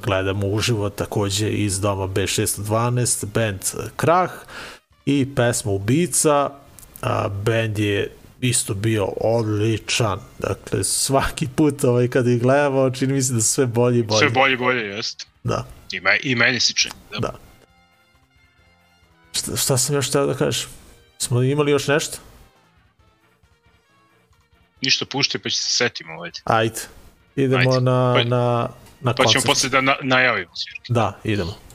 [0.03, 3.59] gledamo uživo takođe iz doma B612, band
[3.95, 4.31] Krah
[5.05, 6.49] i pesma Ubica,
[7.01, 8.11] a band je
[8.41, 10.19] isto bio odličan.
[10.39, 14.19] Dakle, svaki put ovaj, kad ih gledamo, čini mi se da sve bolji i bolji.
[14.19, 15.27] Sve bolje, bolje, jest.
[15.43, 16.93] Da, I, me, i meni se čini.
[17.11, 17.19] Da.
[17.19, 17.33] da.
[19.31, 20.69] Šta, šta sam još teo da kažem?
[21.17, 22.17] Smo imali još nešto?
[24.81, 26.31] Ništa pušte, pa će se setimo ovaj.
[26.43, 26.79] Ajde.
[27.35, 27.81] Idemo Ajde.
[27.81, 28.69] na, Pa- na,
[29.01, 30.51] na Pa ćemo posle da na, najavimo.
[30.89, 31.66] Da, idemo.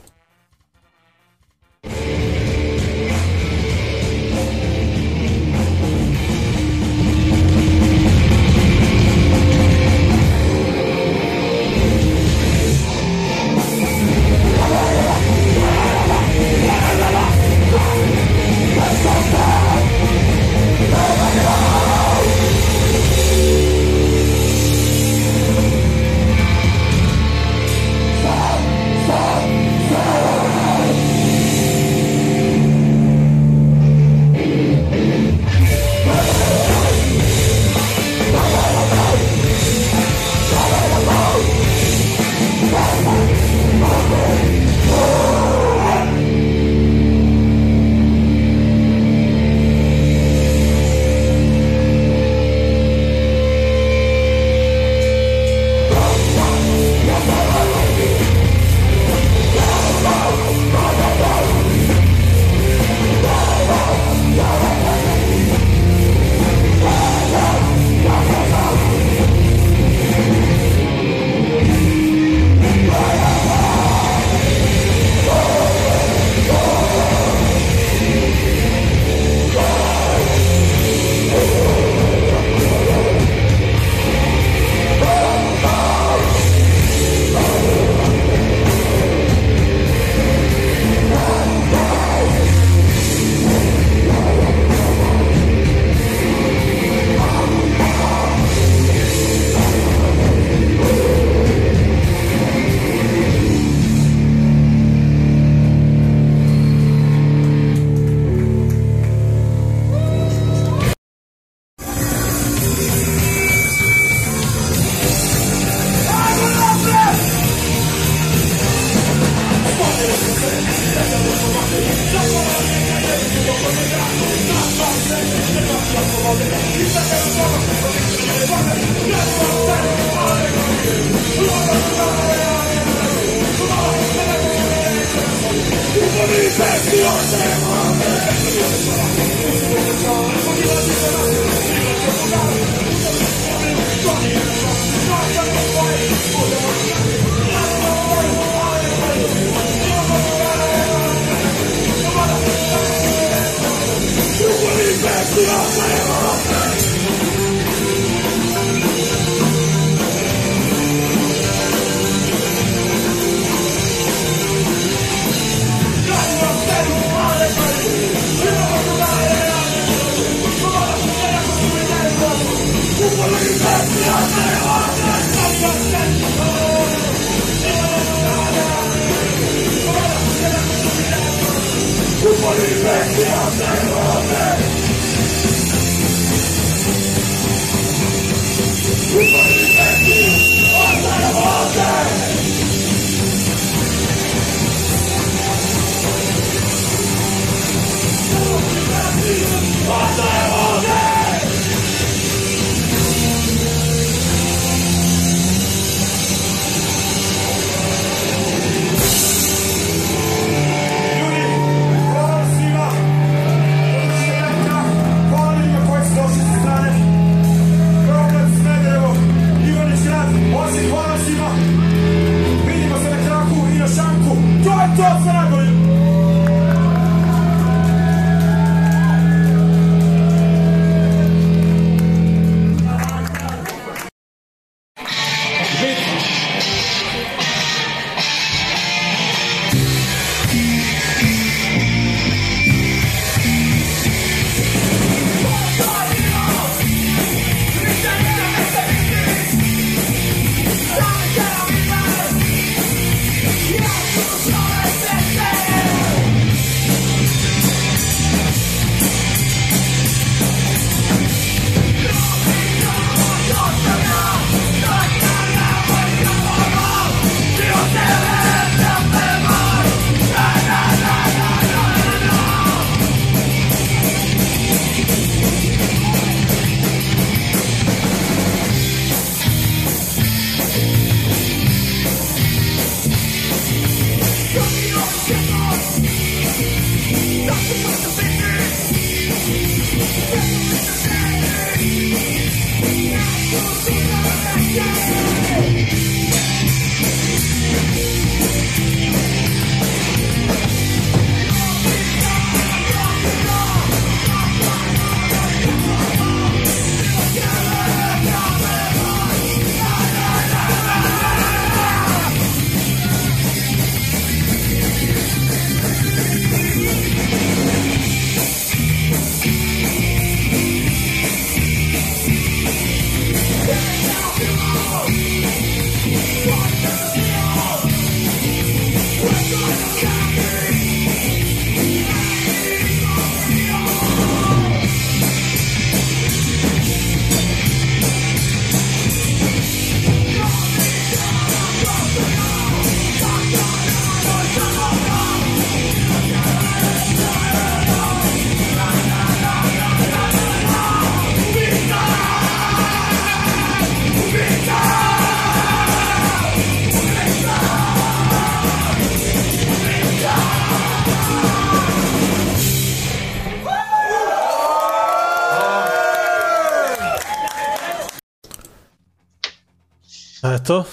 [370.63, 370.83] Eto,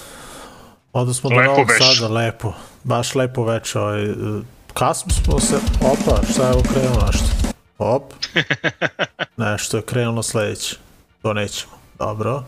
[0.92, 1.68] onda smo do Lepo Novog.
[1.78, 2.52] Sada, lepo.
[2.84, 3.74] Baš lepo već.
[3.76, 4.06] Ovaj,
[4.74, 5.56] kasno smo se...
[5.80, 7.26] Opa, šta je ovo krenulo nešto?
[7.78, 8.12] Op.
[9.36, 10.76] Nešto je krenulo sledeće.
[11.22, 11.72] To nećemo.
[11.98, 12.44] Dobro.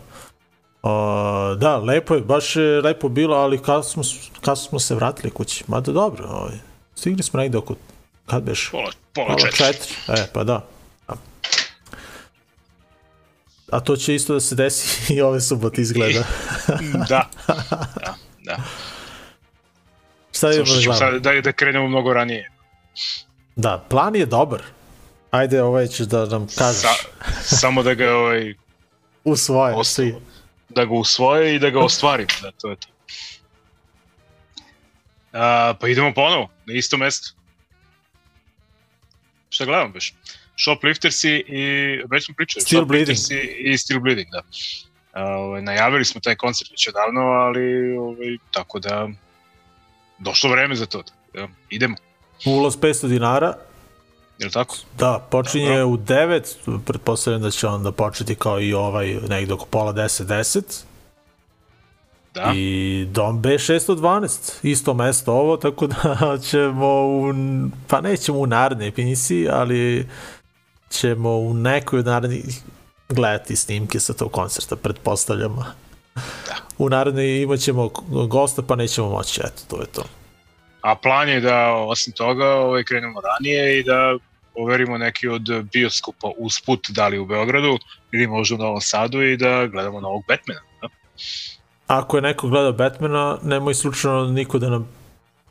[0.81, 4.03] O, da, lepo je, baš je lepo bilo, ali kad smo,
[4.41, 5.63] kad smo se vratili kući.
[5.67, 6.57] Mada dobro, ovaj,
[6.95, 7.75] stigli smo negde oko...
[8.25, 8.69] Kad beš?
[8.71, 9.57] Pola, pola Pola četiri.
[9.57, 9.95] četiri.
[10.07, 10.65] E, pa da.
[13.71, 14.83] A- to će isto da se desi
[15.13, 16.23] i ove subote izgleda.
[17.09, 17.29] Da.
[17.99, 18.57] Da, da.
[20.31, 20.93] Šta Samo da ćemo gledamo?
[20.95, 22.51] sad da, da krenemo mnogo ranije.
[23.55, 24.61] Da, plan je dobar.
[25.31, 26.81] Ajde, ovaj ćeš da nam kažeš.
[26.81, 26.87] Sa,
[27.41, 28.53] samo da ga ovaj,
[29.23, 29.83] U svoje, Ostalo.
[29.83, 30.15] svi.
[30.69, 32.27] da ga usvoje i da ga ostvarim.
[32.41, 32.87] Da, to je to.
[35.33, 37.33] A, pa idemo ponovo, na isto mesto.
[39.49, 40.13] Šta gledamo beš?
[40.57, 41.63] Shopliftersi i,
[42.09, 44.41] već smo pričali, Still Shopliftersi i Still Bleeding, da.
[45.13, 49.09] Ovaj, najavili smo taj koncert već odavno, ali ovaj, tako da
[50.19, 51.03] došlo vreme za to.
[51.33, 51.95] Da, idemo,
[52.45, 53.53] Ulaz 500 dinara,
[54.39, 54.75] je li tako?
[54.97, 55.87] Da, počinje Dobro.
[55.87, 60.83] u 9, pretpostavljam da će onda početi kao i ovaj negde oko pola 10, 10.
[62.33, 62.51] Da.
[62.55, 67.33] I Dom B612, isto mesto ovo, tako da ćemo u,
[67.87, 70.07] pa nećemo u narednoj emisiji, ali
[70.93, 72.61] ćemo u nekoj od narednih
[73.09, 75.55] gledati snimke sa tog koncerta, pretpostavljam.
[76.15, 76.55] Da.
[76.77, 77.89] U narednoj imat ćemo
[78.29, 80.03] gosta, pa nećemo moći, eto, to je to.
[80.81, 84.17] A plan je da osim toga ovaj, krenemo ranije i da
[84.55, 85.41] overimo neki od
[85.73, 87.77] bioskopa usput, da li u Beogradu
[88.11, 90.61] ili možda u Novom Sadu i da gledamo novog Batmana.
[90.81, 90.87] Da?
[91.87, 94.89] Ako je neko gledao Batmana, nemoj slučajno niko da nam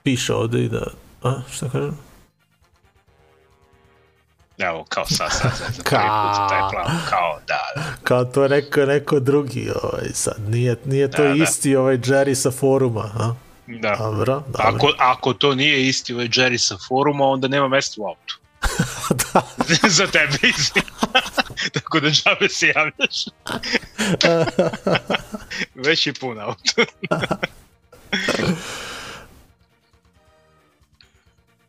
[0.03, 0.87] piše ovde i da...
[1.23, 1.99] A, šta kažem?
[4.63, 7.83] Evo, kao sad, sad, sad, za Ka- prvi put taj plan, kao da, da.
[8.05, 11.35] Kao to neko, neko drugi, ovaj, sad, nije, nije to Da, da.
[11.35, 13.35] isti ovaj Jerry sa foruma, a?
[13.67, 13.97] da.
[13.99, 14.63] Dobro, dobro.
[14.77, 18.39] Ako, ako to nije isti ovaj Jerry sa foruma, onda nema mesta u autu.
[19.35, 19.43] da,
[19.89, 20.39] za tebe.
[21.75, 23.25] Tako da džabe se javljaš.
[25.75, 26.83] Već je pun auto.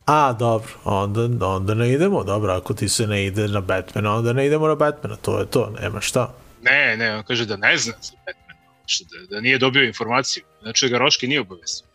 [0.06, 4.34] A, dobro, onda, onda ne idemo, dobro, ako ti se ne ide na Batmana, onda
[4.34, 6.34] ne idemo na Batmana, to je to, nema šta.
[6.62, 8.58] Ne, ne, on kaže da ne zna za Batman.
[8.86, 10.44] Što Da, da nije dobio informaciju.
[10.62, 11.88] Znači ga Roške nije obavestio.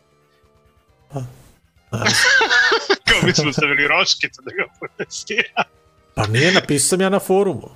[1.93, 1.99] Ne,
[3.05, 5.37] Kao mi smo stavili Roške, to da ga obavesti.
[6.15, 7.69] pa nije napisao sam ja na forumu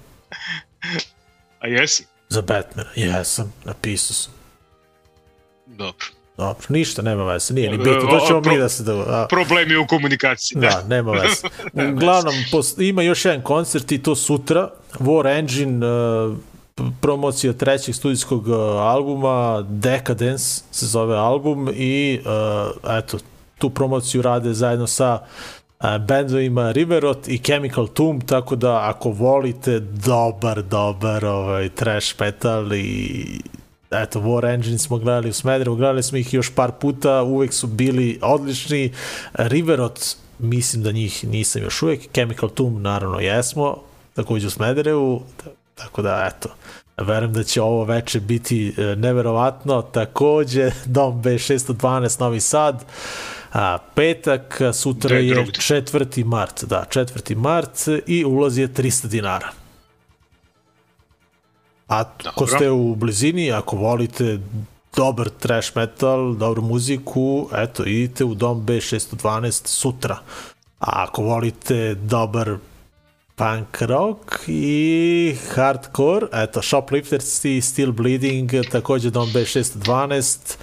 [1.61, 2.07] A jesi?
[2.29, 4.33] za Batmana, jesam, napisao sam.
[5.67, 6.07] Dobro.
[6.37, 8.93] Dobro, ništa, nema veze, nije ni bitno, to ćemo mi da se da...
[8.93, 10.61] A, Problemi u komunikaciji.
[10.61, 11.49] Da, nema veze.
[11.93, 14.71] Uglavnom, pos, ima još jedan koncert i to sutra.
[14.99, 16.37] War Engine, uh,
[17.01, 23.19] promocija trećeg studijskog uh, albuma, Decadence se zove album i uh, eto,
[23.59, 25.19] tu promociju rade zajedno sa
[26.09, 33.27] bendovima Riverot i Chemical Tomb, tako da ako volite dobar, dobar ovaj, trash metal i
[33.93, 37.67] eto, War Engine smo gledali u Smederevu, gledali smo ih još par puta, uvek su
[37.67, 38.93] bili odlični.
[39.35, 40.01] Riverot,
[40.39, 43.77] mislim da njih nisam još uvek, Chemical Tomb naravno jesmo,
[44.15, 45.23] takođe u Smederevu,
[45.75, 46.49] tako da eto,
[46.97, 52.85] verujem da će ovo veče biti e, neverovatno, takođe Dom B612 Novi Sad,
[53.53, 55.53] a, petak, sutra je je drugde?
[55.53, 56.25] 4.
[56.25, 57.37] mart, da, 4.
[57.37, 59.62] mart i ulaz je 300 dinara.
[61.93, 62.47] A Dobro.
[62.47, 64.39] ste u blizini, ako volite
[64.97, 70.19] dobar trash metal, dobru muziku, eto, idite u Dom B612 sutra.
[70.79, 72.57] A ako volite dobar
[73.35, 80.57] punk rock i hardcore, eto, Shoplifters i Still Bleeding, takođe Dom B612,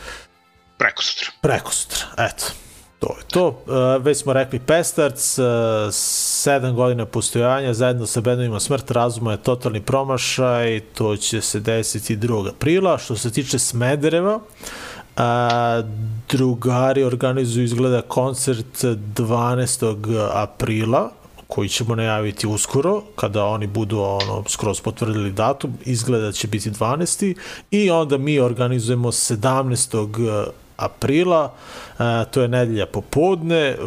[0.78, 1.28] Preko sutra.
[1.42, 2.46] preko sutra, eto.
[3.00, 3.48] To je to.
[3.48, 5.46] Uh, već smo rekli Pestarc, uh,
[5.92, 12.18] sedam godina postojanja, zajedno sa bendovima Smrt razuma je totalni promašaj, to će se desiti
[12.18, 12.50] 2.
[12.50, 12.98] aprila.
[12.98, 14.40] Što se tiče Smedereva,
[15.18, 15.84] a,
[16.30, 20.30] drugari organizuju izgleda koncert 12.
[20.34, 21.12] aprila,
[21.48, 26.72] koji ćemo najaviti uskoro, kada oni budu ono, skroz potvrdili datum, izgleda da će biti
[26.72, 27.36] 12.
[27.72, 30.48] I onda mi organizujemo 17
[30.80, 31.52] aprila,
[32.00, 33.78] e, to je nedelja popodne, e,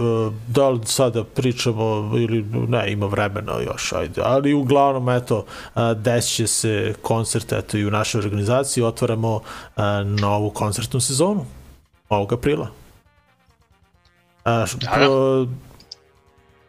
[0.48, 1.84] da li sada pričamo
[2.16, 7.86] ili ne, ima vremena još, ajde, ali uglavnom, eto, e, desit se koncert, eto, i
[7.86, 9.40] u našoj organizaciji, otvaramo
[9.76, 11.44] e, novu koncertnu sezonu
[12.08, 12.68] ovog aprila.
[14.44, 15.46] E, š- Da, pro-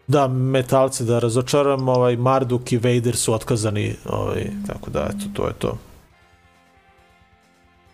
[0.07, 5.47] da, metalce da razočaram, ovaj, Marduk i Vader su otkazani, ovaj, tako da, eto, to
[5.47, 5.77] je to.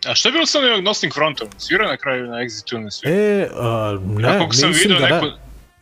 [0.06, 1.48] A šta je bilo sa onim Nosting Frontom?
[1.58, 3.14] Svira na kraju na Exitu ili ne svira?
[3.14, 5.26] E, a, ne, sam mislim video da neko...
[5.26, 5.32] ne.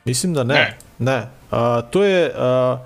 [0.05, 0.55] Mislim da ne.
[0.55, 0.79] Ne.
[0.99, 1.29] Ne.
[1.51, 2.33] A, to je...
[2.37, 2.79] A,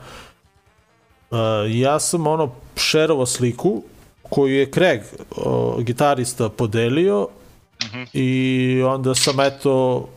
[1.31, 3.83] a, ja sam ono šerovo sliku
[4.23, 5.01] koju je Craig,
[5.37, 7.29] o, gitarista, podelio
[7.87, 8.03] Mhm.
[8.13, 10.09] i onda sam eto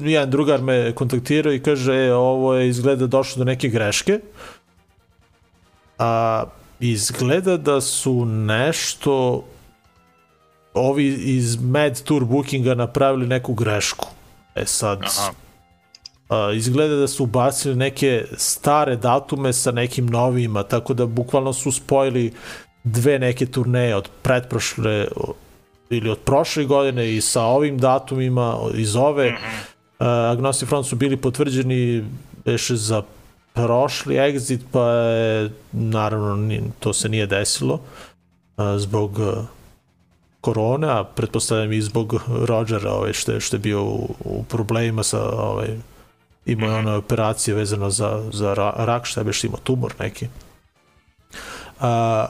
[0.00, 4.20] jedan drugar me kontaktirao i kaže e, ovo je izgleda došlo do neke greške
[5.98, 6.44] a
[6.80, 9.44] izgleda da su nešto
[10.74, 14.06] ovi iz Mad Tour Bookinga napravili neku grešku
[14.54, 15.32] e sad Aha.
[16.28, 21.72] a, izgleda da su ubacili neke stare datume sa nekim novima, tako da bukvalno su
[21.72, 22.32] spojili
[22.84, 25.08] dve neke turneje od pretprošle
[25.90, 29.28] ili od prošle godine i sa ovim datumima iz ove.
[29.28, 32.04] Uh, Agnostic Front su bili potvrđeni
[32.44, 33.02] beše za
[33.52, 37.80] prošli exit, pa je, naravno, to se nije desilo
[38.56, 39.20] a, zbog
[40.40, 45.02] korone, a pretpostavljam i zbog Rodgera, ovaj, što, je, što je bio u, u problemima
[45.02, 45.68] sa, ovaj,
[46.46, 50.26] imao je one operacije vezano za, za ra, rak, šta je beš imao, tumor neki.
[51.80, 52.26] A,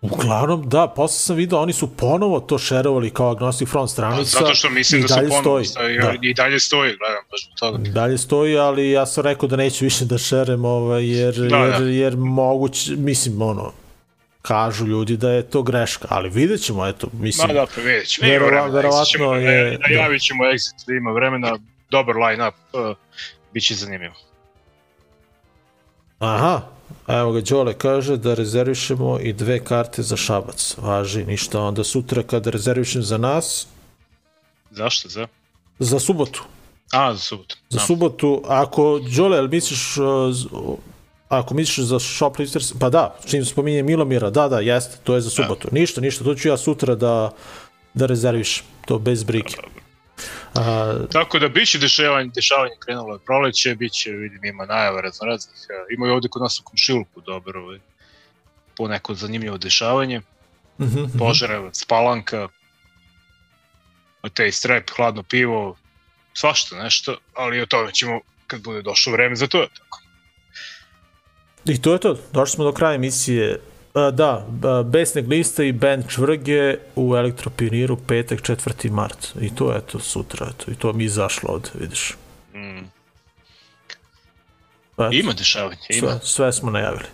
[0.00, 4.38] uglavnom, da, posle sam vidio, oni su ponovo to šerovali kao Agnostic Front stranica.
[4.38, 5.64] Zato što mislim i da su dalje ponovno stoji.
[5.64, 6.14] stoji, Da.
[6.22, 7.90] i dalje stoji, gledam baš toga.
[7.90, 11.80] Dalje stoji, ali ja sam rekao da neću više da šerem, ovaj, jer, Da, jer,
[11.80, 11.88] da.
[11.88, 13.72] jer moguće, mislim, ono,
[14.42, 18.08] kažu ljudi da je to greška, ali vidjet ćemo, eto, mislim, Ma da, pa vidjet
[18.08, 18.28] ćemo.
[18.28, 21.58] Ima vremena, verovatno ćemo, je- najavit ćemo exit, da ima vremena,
[21.90, 22.96] dobar line-up, uh,
[23.52, 24.14] bit će zanimljivo.
[26.18, 26.60] aha,
[27.08, 32.22] evo ga, Đole kaže da rezervišemo i dve karte za šabac, važi, ništa, onda sutra
[32.22, 33.66] kada rezervišem za nas,
[34.70, 35.26] Zašto, za?
[35.78, 36.42] za subotu,
[36.92, 37.56] A, za subotu.
[37.68, 40.78] za subotu, ako, Đole, misliš, uh,
[41.32, 45.30] ako misliš za shoplifters, pa da, čim spominje Milomira, da, da, jeste, to je za
[45.30, 45.68] subotu.
[45.72, 47.30] Ništa, ništa, to ću ja sutra da,
[47.94, 49.56] da rezervišem, to bez brige.
[50.54, 55.66] A, Tako da biće dešavanje, dešavanje krenulo je proleće, biće, vidim, ima najava raznoraznih.
[55.70, 57.78] e, Ima i ovde kod nas u komšiluku dobro, ovaj,
[58.76, 60.20] po neko zanimljivo dešavanje.
[60.80, 61.18] mhm, mhm.
[61.18, 62.48] Požarevac, Palanka,
[64.34, 65.76] Tej strep, hladno pivo,
[66.34, 69.66] svašta nešto, ali o tome ćemo kad bude došlo vreme za to.
[69.78, 70.01] Tako.
[71.64, 73.60] I to je to, došli smo do kraja emisije.
[73.94, 74.30] A, da,
[74.64, 78.90] a, Besne gliste i band Čvrge u Elektropioniru petak 4.
[78.90, 79.32] mart.
[79.40, 80.70] I to je to sutra, eto.
[80.70, 82.16] I to mi izašlo ovde, vidiš.
[82.54, 82.78] Mm.
[84.96, 86.08] Pa, eto, Ima dešavanje, ima.
[86.08, 87.04] sve, sve smo najavili.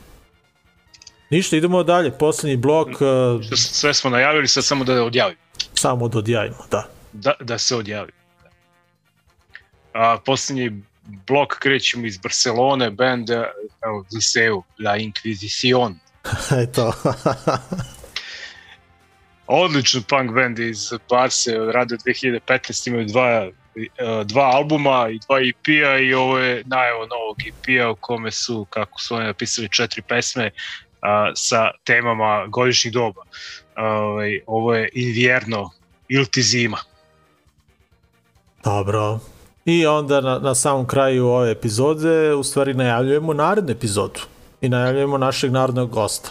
[1.30, 2.10] Ništa, idemo dalje.
[2.10, 5.40] Poslednji blok, a, Sve, sve smo najavili, sad samo da odjavimo.
[5.74, 6.88] samo da odjavimo, da.
[7.12, 8.12] Da, da se odjavi.
[9.94, 10.82] A poslednji
[11.26, 15.94] blok krećemo iz Barcelone, band evo, Liceu, La Inquisición.
[16.62, 16.92] Eto.
[19.46, 25.40] Odličan punk band iz Barse, rade od 2015, imaju dva, eh, dva albuma i dva
[25.40, 30.02] EP-a i ovo je najava novog EP-a u kome su, kako su oni napisali, četiri
[30.02, 30.50] pesme
[31.02, 33.22] a, sa temama godišnjih doba.
[33.76, 35.70] Ovaj, ovo je Invierno
[36.08, 36.78] ili ti zima.
[38.64, 39.20] Dobro.
[39.68, 44.20] I onda na, na samom kraju ove epizode u stvari najavljujemo narednu epizodu
[44.60, 46.30] i najavljujemo našeg narodnog gosta.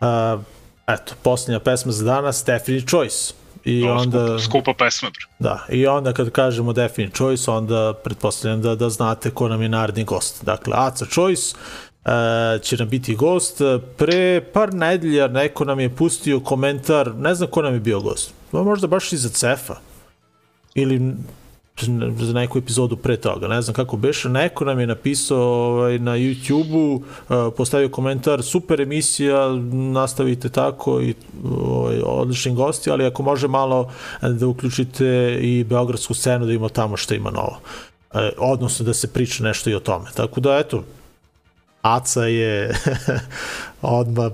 [0.00, 0.40] Uh,
[0.86, 3.34] eto, posljednja pesma za danas, Definite Choice.
[3.64, 5.10] I Ovo onda, skupa, skupa pesma.
[5.10, 5.34] bre.
[5.38, 9.68] da, i onda kad kažemo Definite Choice, onda pretpostavljam da, da znate ko nam je
[9.68, 10.44] naredni gost.
[10.44, 11.56] Dakle, Aca Choice
[12.04, 13.60] uh, će nam biti gost.
[13.96, 18.34] Pre par nedelja neko nam je pustio komentar, ne znam ko nam je bio gost,
[18.52, 19.74] možda baš iza Cefa
[20.74, 21.14] ili
[22.18, 26.12] za neku epizodu pre toga, ne znam kako beše, neko nam je napisao ovaj, na
[26.12, 33.48] YouTube-u, uh, postavio komentar, super emisija, nastavite tako i ovaj, odlični gosti, ali ako može
[33.48, 33.90] malo
[34.22, 37.58] da uključite i beogradsku scenu da ima tamo što ima novo.
[38.14, 40.10] E, odnosno da se priča nešto i o tome.
[40.14, 40.84] Tako da, eto,
[41.82, 42.74] Aca je
[43.82, 44.32] odmah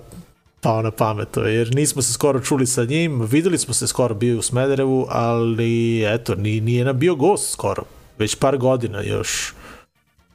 [0.60, 4.14] pao na pamet, je, jer nismo se skoro čuli sa njim, videli smo se skoro
[4.14, 7.82] bio u Smederevu, ali eto, ni, nije nam bio gost skoro,
[8.18, 9.54] već par godina još,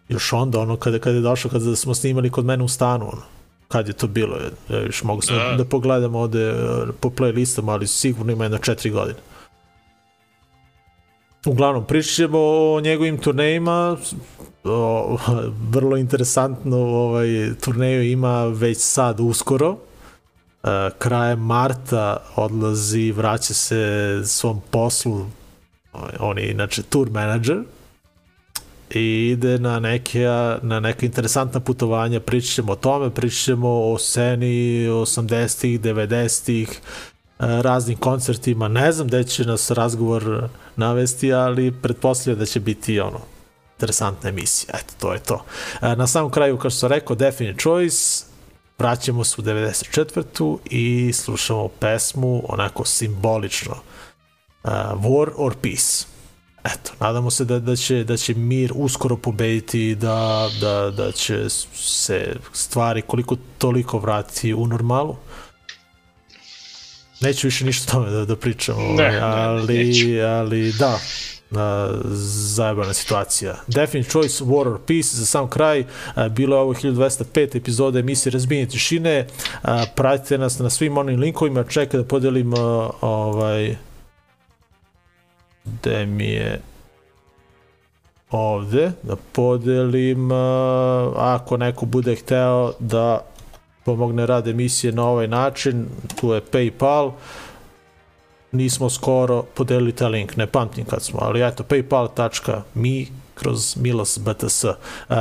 [0.09, 3.21] još onda, ono, kada, kada je došao, kada smo snimali kod mene u stanu, ono,
[3.67, 4.37] kad je to bilo,
[4.69, 5.43] ja, još mogu sam da.
[5.43, 5.55] Da.
[5.55, 6.55] da pogledam ovde eh,
[6.99, 9.19] po playlistama, ali sigurno ima jedno četiri godine.
[11.45, 13.97] Uglavnom, pričat ćemo o njegovim turnejima,
[14.63, 15.17] o,
[15.73, 17.27] vrlo interesantno ovaj
[17.61, 19.92] turneju ima već sad uskoro, e,
[20.97, 25.25] krajem marta odlazi, vraća se svom poslu,
[25.93, 27.57] ovaj, on je inače tour manager,
[28.89, 30.27] i ide na neke,
[30.61, 36.75] na neka interesantna putovanja, pričat ćemo o tome, pričat ćemo o sceni 80-ih, 90-ih, e,
[37.39, 43.19] raznim koncertima, ne znam gde će nas razgovor navesti, ali pretpostavljam da će biti ono,
[43.75, 45.45] interesantna emisija, eto, to je to.
[45.81, 48.25] E, Na samom kraju, kao što sam rekao, Definite Choice,
[48.79, 50.57] vraćamo se u 94.
[50.65, 56.05] i slušamo pesmu onako simbolično uh, War or Peace.
[56.63, 61.11] Eto, nadamo se da, da, će, da će mir uskoro pobediti i da, da, da
[61.11, 65.15] će se stvari koliko toliko vratiti u normalu.
[67.21, 70.25] Neću više ništa o tome da, da pričam, Ne, ovaj, ne, ne, ali, neću.
[70.27, 70.99] ali da,
[71.57, 71.89] a,
[72.55, 73.55] zajebana situacija.
[73.67, 75.85] Definite Choice, War or Peace, za sam kraj,
[76.15, 79.27] a, bilo je ovo 1205 epizode emisije Razbijenje tišine,
[79.95, 82.53] pratite nas na svim onim linkovima, čekaj da podelim
[83.01, 83.75] ovaj,
[85.65, 86.61] gde mi je
[88.33, 90.37] ovde da podelim uh,
[91.17, 93.25] ako neko bude hteo da
[93.85, 95.85] pomogne rad emisije na ovaj način,
[96.19, 97.11] tu je Paypal,
[98.53, 103.05] nismo skoro podelili taj link, ne pamtim kad smo, ali eto, paypal.me
[103.35, 104.63] kroz Milos BTS.
[104.63, 105.15] Uh,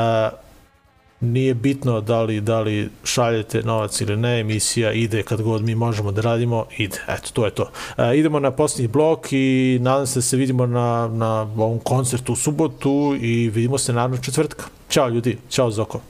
[1.23, 5.75] nije bitno da li, da li šaljete novac ili ne, emisija ide kad god mi
[5.75, 6.99] možemo da radimo, ide.
[7.09, 7.71] Eto, to je to.
[7.99, 12.33] E, idemo na posljednji blok i nadam se da se vidimo na, na ovom koncertu
[12.33, 14.65] u subotu i vidimo se naravno četvrtka.
[14.91, 16.01] Ćao ljudi, ćao Zoko.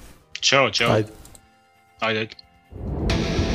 [0.41, 0.93] Ćao, ćao.
[0.93, 1.09] Ajde.
[2.01, 2.21] Ajde.
[2.21, 3.52] ajde.